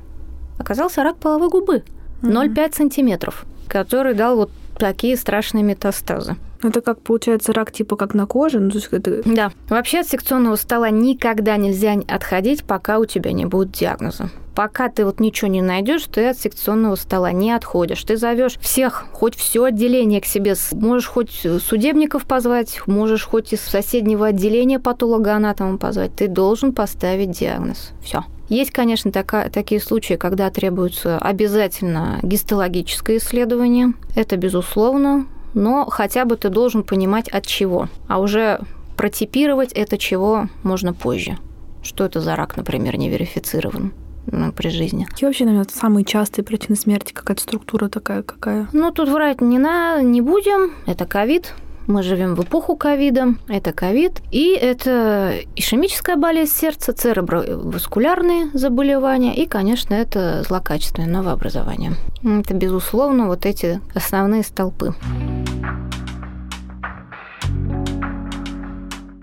оказался 0.57 1.03
рак 1.03 1.17
половой 1.17 1.49
губы, 1.49 1.83
0,5 2.21 2.75
сантиметров, 2.75 3.45
который 3.67 4.13
дал 4.13 4.35
вот 4.37 4.51
такие 4.77 5.17
страшные 5.17 5.63
метастазы. 5.63 6.35
Это 6.61 6.81
как 6.81 7.01
получается 7.01 7.53
рак 7.53 7.71
типа 7.71 7.95
как 7.95 8.13
на 8.13 8.25
коже? 8.25 8.59
Ну, 8.59 8.69
то 8.69 8.77
есть 8.77 8.89
это... 8.91 9.21
Да. 9.25 9.51
Вообще 9.69 9.99
от 9.99 10.07
секционного 10.07 10.55
стола 10.55 10.89
никогда 10.89 11.57
нельзя 11.57 11.93
отходить, 12.07 12.63
пока 12.63 12.99
у 12.99 13.05
тебя 13.05 13.31
не 13.31 13.45
будет 13.45 13.71
диагноза 13.71 14.29
пока 14.59 14.89
ты 14.89 15.05
вот 15.05 15.21
ничего 15.21 15.49
не 15.49 15.61
найдешь, 15.61 16.03
ты 16.11 16.27
от 16.27 16.37
секционного 16.37 16.95
стола 16.95 17.31
не 17.31 17.53
отходишь. 17.53 18.03
Ты 18.03 18.17
зовешь 18.17 18.59
всех, 18.59 19.05
хоть 19.13 19.33
все 19.35 19.63
отделение 19.63 20.19
к 20.19 20.25
себе, 20.25 20.53
можешь 20.73 21.07
хоть 21.07 21.31
судебников 21.31 22.25
позвать, 22.25 22.81
можешь 22.85 23.23
хоть 23.23 23.53
из 23.53 23.61
соседнего 23.61 24.27
отделения 24.27 24.77
патологоанатома 24.77 25.77
позвать. 25.77 26.13
Ты 26.13 26.27
должен 26.27 26.73
поставить 26.73 27.31
диагноз. 27.31 27.91
Все. 28.03 28.25
Есть, 28.49 28.71
конечно, 28.71 29.13
такая, 29.13 29.49
такие 29.49 29.79
случаи, 29.79 30.15
когда 30.15 30.49
требуется 30.49 31.17
обязательно 31.19 32.19
гистологическое 32.21 33.19
исследование. 33.19 33.93
Это 34.13 34.35
безусловно, 34.35 35.25
но 35.53 35.85
хотя 35.85 36.25
бы 36.25 36.35
ты 36.35 36.49
должен 36.49 36.83
понимать 36.83 37.29
от 37.29 37.45
чего. 37.45 37.87
А 38.07 38.19
уже 38.19 38.61
протипировать 38.97 39.71
это 39.73 39.97
чего 39.97 40.47
можно 40.63 40.93
позже. 40.93 41.37
Что 41.81 42.05
это 42.05 42.19
за 42.19 42.35
рак, 42.35 42.57
например, 42.57 42.97
не 42.97 43.09
верифицирован 43.09 43.93
ну, 44.31 44.51
при 44.51 44.69
жизни. 44.69 45.05
Какие 45.05 45.27
вообще, 45.27 45.45
наверное, 45.45 45.67
самые 45.73 46.05
частые 46.05 46.43
причины 46.43 46.75
смерти? 46.75 47.13
Какая-то 47.13 47.41
структура 47.41 47.89
такая 47.89 48.23
какая? 48.23 48.67
Ну, 48.73 48.91
тут 48.91 49.09
врать 49.09 49.41
не, 49.41 49.57
на, 49.57 50.01
не 50.01 50.21
будем. 50.21 50.73
Это 50.85 51.05
ковид. 51.05 51.53
Мы 51.89 52.03
живем 52.03 52.35
в 52.35 52.43
эпоху 52.43 52.75
ковида. 52.75 53.33
Это 53.47 53.73
ковид. 53.73 54.21
И 54.29 54.51
это 54.53 55.33
ишемическая 55.55 56.17
болезнь 56.17 56.53
сердца, 56.53 56.93
цереброваскулярные 56.93 58.51
заболевания. 58.53 59.35
И, 59.35 59.47
конечно, 59.47 59.95
это 59.95 60.43
злокачественное 60.43 61.09
новообразование. 61.09 61.93
Это, 62.23 62.53
безусловно, 62.53 63.25
вот 63.25 63.47
эти 63.47 63.81
основные 63.95 64.43
столпы. 64.43 64.93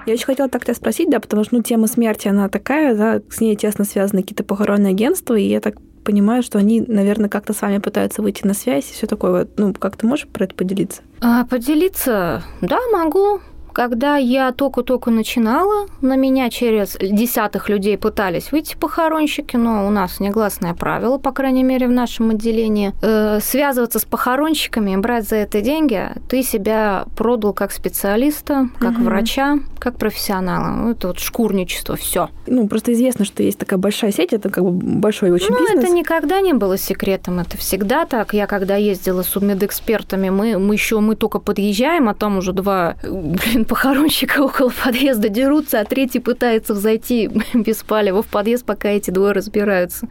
Я 0.06 0.14
очень 0.14 0.26
хотела 0.26 0.48
так 0.48 0.64
тебя 0.64 0.74
спросить, 0.74 1.08
да, 1.08 1.20
потому 1.20 1.44
что 1.44 1.54
ну, 1.54 1.62
тема 1.62 1.86
смерти, 1.86 2.26
она 2.26 2.48
такая, 2.48 2.96
да, 2.96 3.20
с 3.30 3.40
ней 3.40 3.54
тесно 3.54 3.84
связаны 3.84 4.22
какие-то 4.22 4.42
похоронные 4.42 4.90
агентства, 4.90 5.34
и 5.34 5.46
я 5.46 5.60
так 5.60 5.76
понимаю, 6.07 6.42
что 6.42 6.59
они, 6.59 6.80
наверное, 6.80 7.28
как-то 7.28 7.52
с 7.52 7.61
вами 7.61 7.78
пытаются 7.78 8.22
выйти 8.22 8.46
на 8.46 8.54
связь 8.54 8.88
и 8.90 8.94
все 8.94 9.07
такое. 9.07 9.48
Ну, 9.57 9.74
как 9.74 9.96
ты 9.96 10.07
можешь 10.07 10.28
про 10.28 10.44
это 10.44 10.54
поделиться? 10.54 11.02
А, 11.20 11.44
поделиться? 11.44 12.44
Да, 12.61 12.78
могу. 12.92 13.40
Когда 13.76 14.16
я 14.16 14.52
только-только 14.52 15.10
начинала, 15.10 15.86
на 16.00 16.16
меня 16.16 16.48
через 16.48 16.96
десятых 16.98 17.68
людей 17.68 17.98
пытались 17.98 18.50
выйти 18.50 18.74
похоронщики, 18.74 19.56
но 19.56 19.86
у 19.86 19.90
нас 19.90 20.18
негласное 20.18 20.72
правило, 20.72 21.18
по 21.18 21.30
крайней 21.30 21.62
мере, 21.62 21.86
в 21.86 21.90
нашем 21.90 22.30
отделении. 22.30 22.94
Э, 23.02 23.38
связываться 23.38 23.98
с 23.98 24.06
похоронщиками, 24.06 24.96
брать 24.96 25.28
за 25.28 25.36
это 25.36 25.60
деньги, 25.60 26.08
ты 26.26 26.42
себя 26.42 27.04
продал 27.18 27.52
как 27.52 27.70
специалиста, 27.70 28.70
как 28.78 28.92
угу. 28.92 29.04
врача, 29.04 29.58
как 29.78 29.98
профессионала. 29.98 30.92
Это 30.92 31.08
вот 31.08 31.18
шкурничество, 31.18 31.96
все. 31.96 32.30
Ну, 32.46 32.68
просто 32.68 32.94
известно, 32.94 33.26
что 33.26 33.42
есть 33.42 33.58
такая 33.58 33.78
большая 33.78 34.10
сеть, 34.10 34.32
это 34.32 34.48
как 34.48 34.64
бы 34.64 34.70
большой 34.70 35.30
очень 35.32 35.50
ну, 35.50 35.60
бизнес. 35.60 35.84
это 35.84 35.92
никогда 35.92 36.40
не 36.40 36.54
было 36.54 36.78
секретом, 36.78 37.40
это 37.40 37.58
всегда 37.58 38.06
так. 38.06 38.32
Я 38.32 38.46
когда 38.46 38.76
ездила 38.76 39.20
с 39.20 39.26
судмедэкспертами, 39.26 40.30
мы, 40.30 40.56
мы 40.56 40.72
еще 40.72 41.00
мы 41.00 41.14
только 41.14 41.40
подъезжаем, 41.40 42.08
а 42.08 42.14
там 42.14 42.38
уже 42.38 42.54
два, 42.54 42.96
блин, 43.02 43.65
похоронщика 43.66 44.40
около 44.40 44.70
подъезда 44.70 45.28
дерутся, 45.28 45.80
а 45.80 45.84
третий 45.84 46.20
пытается 46.20 46.74
взойти 46.74 47.30
без 47.54 47.82
палева 47.82 48.22
в 48.22 48.26
подъезд, 48.26 48.64
пока 48.64 48.88
эти 48.88 49.10
двое 49.10 49.32
разбираются. 49.32 50.08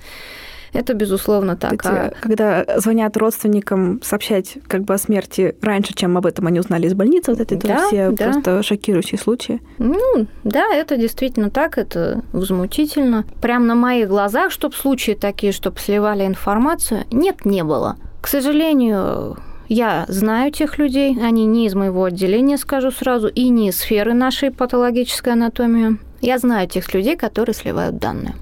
Это, 0.76 0.94
безусловно, 0.94 1.56
так. 1.56 1.74
Эти, 1.74 1.88
а... 1.88 2.14
Когда 2.20 2.66
звонят 2.78 3.16
родственникам 3.16 4.02
сообщать 4.04 4.58
как 4.68 4.84
бы 4.84 4.94
о 4.94 4.98
смерти 4.98 5.56
раньше, 5.62 5.94
чем 5.94 6.18
об 6.18 6.26
этом 6.26 6.48
они 6.48 6.60
узнали 6.60 6.88
из 6.88 6.94
больницы, 6.94 7.32
вот 7.32 7.40
это 7.40 7.56
да, 7.56 7.88
все 7.88 8.12
да. 8.12 8.26
просто 8.26 8.62
шокирующие 8.62 9.18
случаи. 9.18 9.62
Ну, 9.78 10.28
да, 10.44 10.68
это 10.74 10.98
действительно 10.98 11.50
так, 11.50 11.78
это 11.78 12.24
возмутительно. 12.34 13.24
Прям 13.42 13.68
на 13.68 13.76
моих 13.76 14.10
глазах, 14.10 14.52
чтобы 14.52 14.76
случаи 14.76 15.14
такие, 15.14 15.54
чтобы 15.54 15.80
сливали 15.80 16.26
информацию, 16.26 17.06
нет, 17.10 17.46
не 17.46 17.64
было. 17.64 17.96
К 18.22 18.28
сожалению, 18.28 19.38
я 19.68 20.06
знаю 20.08 20.52
тех 20.52 20.78
людей, 20.78 21.18
они 21.22 21.46
не 21.46 21.66
из 21.68 21.76
моего 21.76 22.06
отделения, 22.06 22.58
скажу 22.58 22.92
сразу, 22.92 23.28
и 23.28 23.50
не 23.50 23.70
из 23.70 23.78
сферы 23.78 24.14
нашей 24.14 24.52
патологической 24.52 25.34
анатомии. 25.34 25.98
Я 26.22 26.38
знаю 26.38 26.68
тех 26.68 26.94
людей, 26.94 27.16
которые 27.16 27.56
сливают 27.56 27.98
данные. 27.98 28.36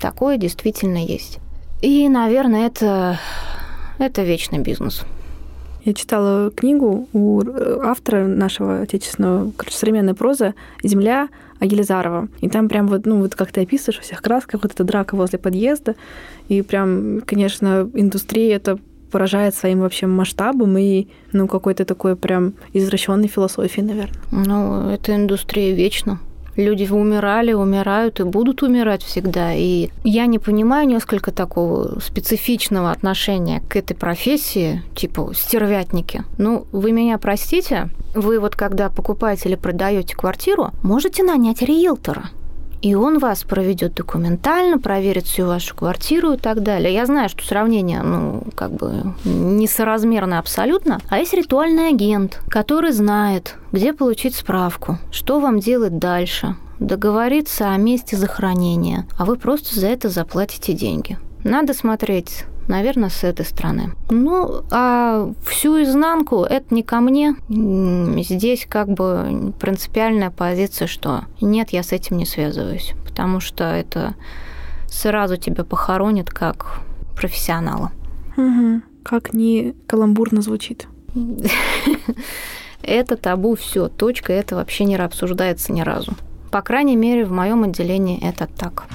Такое 0.00 0.36
действительно 0.36 1.04
есть. 1.04 1.38
И, 1.80 2.08
наверное, 2.08 2.66
это, 2.66 3.18
это 3.98 4.22
вечный 4.22 4.58
бизнес. 4.58 5.04
Я 5.84 5.94
читала 5.94 6.50
книгу 6.50 7.08
у 7.12 7.42
автора 7.82 8.26
нашего 8.26 8.82
отечественного, 8.82 9.52
короче, 9.56 9.76
современной 9.76 10.14
прозы 10.14 10.54
«Земля» 10.82 11.28
Агилизарова. 11.60 12.28
И 12.40 12.48
там 12.48 12.68
прям 12.68 12.88
вот, 12.88 13.06
ну, 13.06 13.18
вот 13.20 13.34
как 13.34 13.52
ты 13.52 13.62
описываешь, 13.62 13.98
у 13.98 14.02
всех 14.02 14.22
красках, 14.22 14.62
вот 14.62 14.72
эта 14.72 14.84
драка 14.84 15.16
возле 15.16 15.38
подъезда. 15.38 15.94
И 16.48 16.62
прям, 16.62 17.20
конечно, 17.26 17.88
индустрия 17.94 18.56
это 18.56 18.78
поражает 19.10 19.54
своим 19.54 19.80
вообще 19.80 20.06
масштабом 20.06 20.76
и, 20.78 21.08
ну, 21.32 21.48
какой-то 21.48 21.84
такой 21.84 22.16
прям 22.16 22.54
извращенной 22.72 23.28
философией, 23.28 23.86
наверное. 23.86 24.20
Ну, 24.30 24.90
эта 24.90 25.14
индустрия 25.14 25.74
вечно. 25.74 26.20
Люди 26.56 26.90
умирали, 26.90 27.52
умирают 27.52 28.18
и 28.18 28.24
будут 28.24 28.64
умирать 28.64 29.04
всегда. 29.04 29.54
И 29.54 29.90
я 30.02 30.26
не 30.26 30.40
понимаю 30.40 30.88
несколько 30.88 31.30
такого 31.30 32.00
специфичного 32.00 32.90
отношения 32.90 33.62
к 33.68 33.76
этой 33.76 33.94
профессии, 33.94 34.82
типа 34.96 35.30
стервятники. 35.36 36.24
Ну, 36.36 36.66
вы 36.72 36.90
меня 36.90 37.16
простите, 37.18 37.90
вы 38.14 38.40
вот 38.40 38.56
когда 38.56 38.88
покупаете 38.88 39.50
или 39.50 39.56
продаете 39.56 40.16
квартиру, 40.16 40.72
можете 40.82 41.22
нанять 41.22 41.62
риэлтора 41.62 42.30
и 42.82 42.94
он 42.94 43.18
вас 43.18 43.44
проведет 43.44 43.94
документально, 43.94 44.78
проверит 44.78 45.26
всю 45.26 45.46
вашу 45.46 45.74
квартиру 45.74 46.32
и 46.32 46.36
так 46.36 46.62
далее. 46.62 46.92
Я 46.92 47.06
знаю, 47.06 47.28
что 47.28 47.44
сравнение, 47.44 48.02
ну, 48.02 48.44
как 48.54 48.72
бы 48.72 49.14
несоразмерно 49.24 50.38
абсолютно, 50.38 51.00
а 51.08 51.18
есть 51.18 51.34
ритуальный 51.34 51.88
агент, 51.88 52.40
который 52.48 52.92
знает, 52.92 53.56
где 53.72 53.92
получить 53.92 54.34
справку, 54.34 54.98
что 55.10 55.40
вам 55.40 55.58
делать 55.58 55.98
дальше, 55.98 56.56
договориться 56.78 57.70
о 57.70 57.76
месте 57.76 58.16
захоронения, 58.16 59.06
а 59.18 59.24
вы 59.24 59.36
просто 59.36 59.78
за 59.78 59.88
это 59.88 60.08
заплатите 60.08 60.72
деньги. 60.72 61.18
Надо 61.44 61.74
смотреть 61.74 62.44
наверное, 62.68 63.08
с 63.08 63.24
этой 63.24 63.44
стороны. 63.44 63.92
Ну, 64.10 64.62
а 64.70 65.32
всю 65.46 65.82
изнанку 65.82 66.44
это 66.44 66.74
не 66.74 66.82
ко 66.82 67.00
мне. 67.00 67.34
Здесь 67.48 68.66
как 68.68 68.88
бы 68.88 69.52
принципиальная 69.58 70.30
позиция, 70.30 70.86
что 70.86 71.24
нет, 71.40 71.70
я 71.70 71.82
с 71.82 71.92
этим 71.92 72.16
не 72.16 72.26
связываюсь, 72.26 72.92
потому 73.06 73.40
что 73.40 73.64
это 73.64 74.14
сразу 74.86 75.36
тебя 75.36 75.64
похоронит 75.64 76.30
как 76.30 76.80
профессионала. 77.16 77.90
Угу. 78.36 78.82
Как 79.02 79.32
не 79.32 79.74
каламбурно 79.86 80.42
звучит. 80.42 80.86
Это 82.82 83.16
табу, 83.16 83.56
все, 83.56 83.88
точка, 83.88 84.32
это 84.32 84.54
вообще 84.54 84.84
не 84.84 84.96
обсуждается 84.96 85.72
ни 85.72 85.80
разу. 85.80 86.12
По 86.50 86.62
крайней 86.62 86.96
мере, 86.96 87.26
в 87.26 87.32
моем 87.32 87.64
отделении 87.64 88.18
это 88.26 88.46
так. 88.46 88.86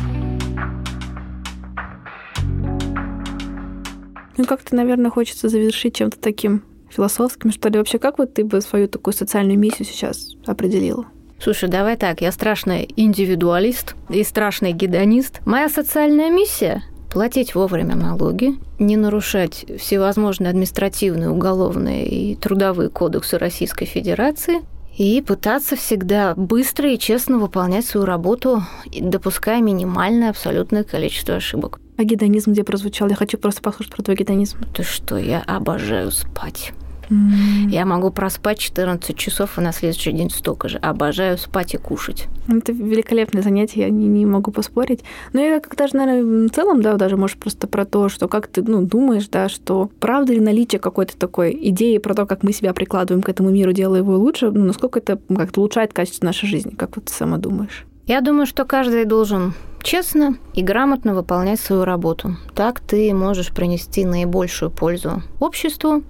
Ну, 4.37 4.45
как-то, 4.45 4.75
наверное, 4.75 5.11
хочется 5.11 5.49
завершить 5.49 5.95
чем-то 5.95 6.19
таким 6.19 6.63
философским, 6.89 7.51
что 7.51 7.69
ли. 7.69 7.77
Вообще, 7.77 7.99
как 7.99 8.17
вот 8.17 8.33
ты 8.33 8.43
бы 8.43 8.61
свою 8.61 8.87
такую 8.87 9.13
социальную 9.13 9.57
миссию 9.57 9.85
сейчас 9.85 10.35
определила? 10.45 11.05
Слушай, 11.39 11.69
давай 11.69 11.97
так, 11.97 12.21
я 12.21 12.31
страшный 12.31 12.87
индивидуалист 12.95 13.95
и 14.09 14.23
страшный 14.23 14.71
гедонист. 14.71 15.41
Моя 15.45 15.67
социальная 15.67 16.29
миссия 16.29 16.83
платить 17.11 17.53
вовремя 17.53 17.95
налоги, 17.95 18.55
не 18.79 18.97
нарушать 18.97 19.65
всевозможные 19.77 20.49
административные, 20.49 21.29
уголовные 21.29 22.07
и 22.07 22.35
трудовые 22.35 22.89
кодексы 22.89 23.37
Российской 23.37 23.85
Федерации 23.85 24.61
и 24.97 25.21
пытаться 25.21 25.75
всегда 25.75 26.33
быстро 26.35 26.91
и 26.91 26.97
честно 26.97 27.37
выполнять 27.37 27.85
свою 27.85 28.05
работу, 28.05 28.63
допуская 28.99 29.61
минимальное 29.61 30.29
абсолютное 30.29 30.83
количество 30.83 31.35
ошибок. 31.35 31.79
А 31.97 32.03
гедонизм 32.03 32.51
где 32.53 32.63
прозвучал? 32.63 33.09
Я 33.09 33.15
хочу 33.15 33.37
просто 33.37 33.61
послушать 33.61 33.93
про 33.93 34.03
твой 34.03 34.15
гедонизм. 34.15 34.57
Ты 34.73 34.83
что, 34.83 35.17
я 35.17 35.41
обожаю 35.41 36.11
спать. 36.11 36.73
Mm. 37.09 37.69
Я 37.69 37.85
могу 37.85 38.11
проспать 38.11 38.59
14 38.59 39.15
часов 39.15 39.57
и 39.57 39.61
на 39.61 39.71
следующий 39.71 40.11
день 40.11 40.29
столько 40.29 40.69
же. 40.69 40.77
Обожаю 40.77 41.37
спать 41.37 41.73
и 41.73 41.77
кушать. 41.77 42.27
Это 42.47 42.71
великолепное 42.71 43.43
занятие, 43.43 43.81
я 43.81 43.89
не, 43.89 44.07
не 44.07 44.25
могу 44.25 44.51
поспорить. 44.51 45.01
Но 45.33 45.41
я 45.41 45.59
как 45.59 45.75
даже, 45.75 45.95
наверное, 45.95 46.47
в 46.47 46.51
целом, 46.51 46.81
да, 46.81 46.95
даже, 46.95 47.17
может, 47.17 47.37
просто 47.37 47.67
про 47.67 47.85
то, 47.85 48.09
что 48.09 48.27
как 48.27 48.47
ты 48.47 48.63
ну, 48.63 48.81
думаешь, 48.81 49.27
да, 49.27 49.49
что 49.49 49.89
правда 49.99 50.33
ли 50.33 50.39
наличие 50.39 50.79
какой-то 50.79 51.17
такой 51.17 51.57
идеи 51.69 51.97
про 51.97 52.13
то, 52.13 52.25
как 52.25 52.43
мы 52.43 52.53
себя 52.53 52.73
прикладываем 52.73 53.21
к 53.21 53.29
этому 53.29 53.49
миру, 53.49 53.73
делая 53.73 53.99
его 53.99 54.17
лучше, 54.17 54.51
ну, 54.51 54.65
насколько 54.65 54.99
это 54.99 55.19
как-то 55.35 55.59
улучшает 55.59 55.93
качество 55.93 56.25
нашей 56.25 56.47
жизни, 56.47 56.71
как 56.71 56.95
вот 56.95 57.05
ты 57.05 57.13
сама 57.13 57.37
думаешь? 57.37 57.85
Я 58.05 58.19
думаю, 58.19 58.45
что 58.45 58.65
каждый 58.65 59.05
должен 59.05 59.53
честно 59.81 60.35
и 60.53 60.61
грамотно 60.61 61.15
выполнять 61.15 61.59
свою 61.59 61.85
работу. 61.85 62.35
Так 62.53 62.81
ты 62.81 63.13
можешь 63.13 63.53
принести 63.53 64.03
наибольшую 64.03 64.71
пользу 64.71 65.23
обществу 65.39 66.03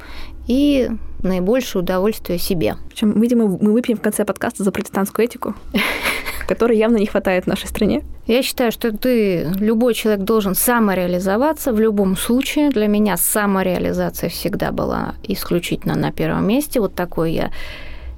и 0.47 0.89
наибольшее 1.21 1.83
удовольствие 1.83 2.39
себе. 2.39 2.77
Причем, 2.89 3.21
видимо, 3.21 3.45
мы 3.45 3.73
выпьем 3.73 3.97
в 3.97 4.01
конце 4.01 4.25
подкаста 4.25 4.63
за 4.63 4.71
протестантскую 4.71 5.25
этику, 5.25 5.53
которой 6.47 6.77
явно 6.77 6.97
не 6.97 7.05
хватает 7.05 7.43
в 7.43 7.47
нашей 7.47 7.67
стране. 7.67 8.03
Я 8.25 8.41
считаю, 8.41 8.71
что 8.71 8.91
ты, 8.91 9.51
любой 9.59 9.93
человек 9.93 10.23
должен 10.23 10.55
самореализоваться 10.55 11.73
в 11.73 11.79
любом 11.79 12.17
случае. 12.17 12.71
Для 12.71 12.87
меня 12.87 13.17
самореализация 13.17 14.31
всегда 14.31 14.71
была 14.71 15.13
исключительно 15.21 15.95
на 15.95 16.11
первом 16.11 16.47
месте. 16.47 16.79
Вот 16.79 16.95
такой 16.95 17.33
я 17.33 17.51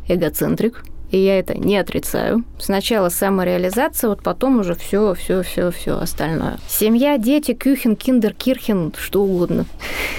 эгоцентрик 0.08 0.84
и 1.12 1.18
я 1.18 1.40
это 1.40 1.58
не 1.58 1.78
отрицаю. 1.78 2.44
Сначала 2.60 3.10
самореализация, 3.10 4.10
вот 4.10 4.24
потом 4.24 4.60
уже 4.60 4.76
все, 4.76 5.14
все, 5.14 5.44
все, 5.44 5.72
все 5.72 5.98
остальное. 5.98 6.58
Семья, 6.68 7.18
дети, 7.18 7.54
кюхен, 7.54 7.96
киндер, 7.96 8.34
кирхен, 8.34 8.94
что 8.98 9.24
угодно. 9.24 9.66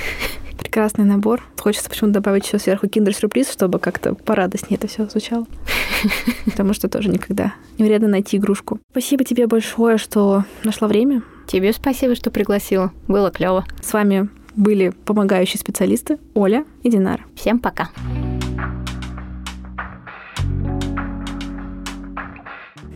Прекрасный 0.58 1.04
набор. 1.04 1.42
Хочется 1.58 1.88
почему-то 1.88 2.14
добавить 2.14 2.46
еще 2.46 2.58
сверху 2.58 2.86
киндер-сюрприз, 2.86 3.50
чтобы 3.50 3.78
как-то 3.78 4.14
порадостнее 4.14 4.78
это 4.78 4.86
все 4.86 5.06
звучало. 5.06 5.46
Потому 6.44 6.74
что 6.74 6.88
тоже 6.88 7.08
никогда 7.08 7.54
не 7.78 7.84
вредно 7.84 8.08
найти 8.08 8.36
игрушку. 8.36 8.80
Спасибо 8.90 9.24
тебе 9.24 9.46
большое, 9.46 9.98
что 9.98 10.44
нашла 10.64 10.88
время. 10.88 11.22
Тебе 11.46 11.72
спасибо, 11.72 12.14
что 12.14 12.30
пригласила. 12.30 12.92
Было 13.08 13.30
клево. 13.30 13.64
С 13.80 13.92
вами 13.92 14.28
были 14.56 14.90
помогающие 15.04 15.60
специалисты 15.60 16.18
Оля 16.34 16.64
и 16.82 16.90
Динар. 16.90 17.26
Всем 17.36 17.58
пока. 17.58 17.90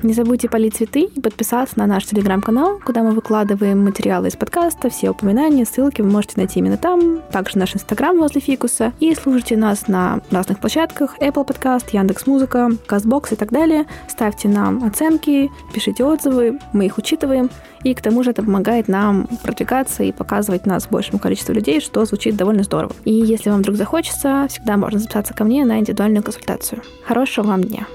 Не 0.02 0.14
забудьте 0.14 0.48
полить 0.48 0.76
цветы 0.76 1.02
и 1.02 1.20
подписаться 1.20 1.78
на 1.78 1.86
наш 1.86 2.06
телеграм-канал, 2.06 2.80
куда 2.82 3.02
мы 3.02 3.10
выкладываем 3.10 3.84
материалы 3.84 4.28
из 4.28 4.36
подкаста, 4.36 4.88
все 4.88 5.10
упоминания, 5.10 5.66
ссылки 5.66 6.00
вы 6.00 6.08
можете 6.08 6.34
найти 6.36 6.58
именно 6.60 6.78
там, 6.78 7.20
также 7.30 7.58
наш 7.58 7.74
инстаграм 7.74 8.16
возле 8.16 8.40
фикуса. 8.40 8.94
И 8.98 9.14
слушайте 9.14 9.58
нас 9.58 9.88
на 9.88 10.22
разных 10.30 10.58
площадках, 10.58 11.18
Apple 11.18 11.46
Podcast, 11.46 11.88
Яндекс 11.92 12.26
Музыка, 12.26 12.70
Castbox 12.88 13.34
и 13.34 13.36
так 13.36 13.52
далее. 13.52 13.84
Ставьте 14.08 14.48
нам 14.48 14.84
оценки, 14.84 15.50
пишите 15.74 16.02
отзывы, 16.02 16.58
мы 16.72 16.86
их 16.86 16.96
учитываем. 16.96 17.50
И 17.82 17.92
к 17.94 18.00
тому 18.00 18.22
же 18.22 18.30
это 18.30 18.42
помогает 18.42 18.88
нам 18.88 19.28
продвигаться 19.42 20.02
и 20.02 20.12
показывать 20.12 20.64
нас 20.64 20.86
большему 20.86 21.18
количеству 21.18 21.52
людей, 21.52 21.80
что 21.80 22.04
звучит 22.06 22.36
довольно 22.36 22.62
здорово. 22.62 22.94
И 23.04 23.12
если 23.12 23.50
вам 23.50 23.60
вдруг 23.60 23.76
захочется, 23.76 24.46
всегда 24.48 24.78
можно 24.78 24.98
записаться 24.98 25.34
ко 25.34 25.44
мне 25.44 25.66
на 25.66 25.78
индивидуальную 25.78 26.22
консультацию. 26.22 26.80
Хорошего 27.04 27.48
вам 27.48 27.64
дня! 27.64 27.86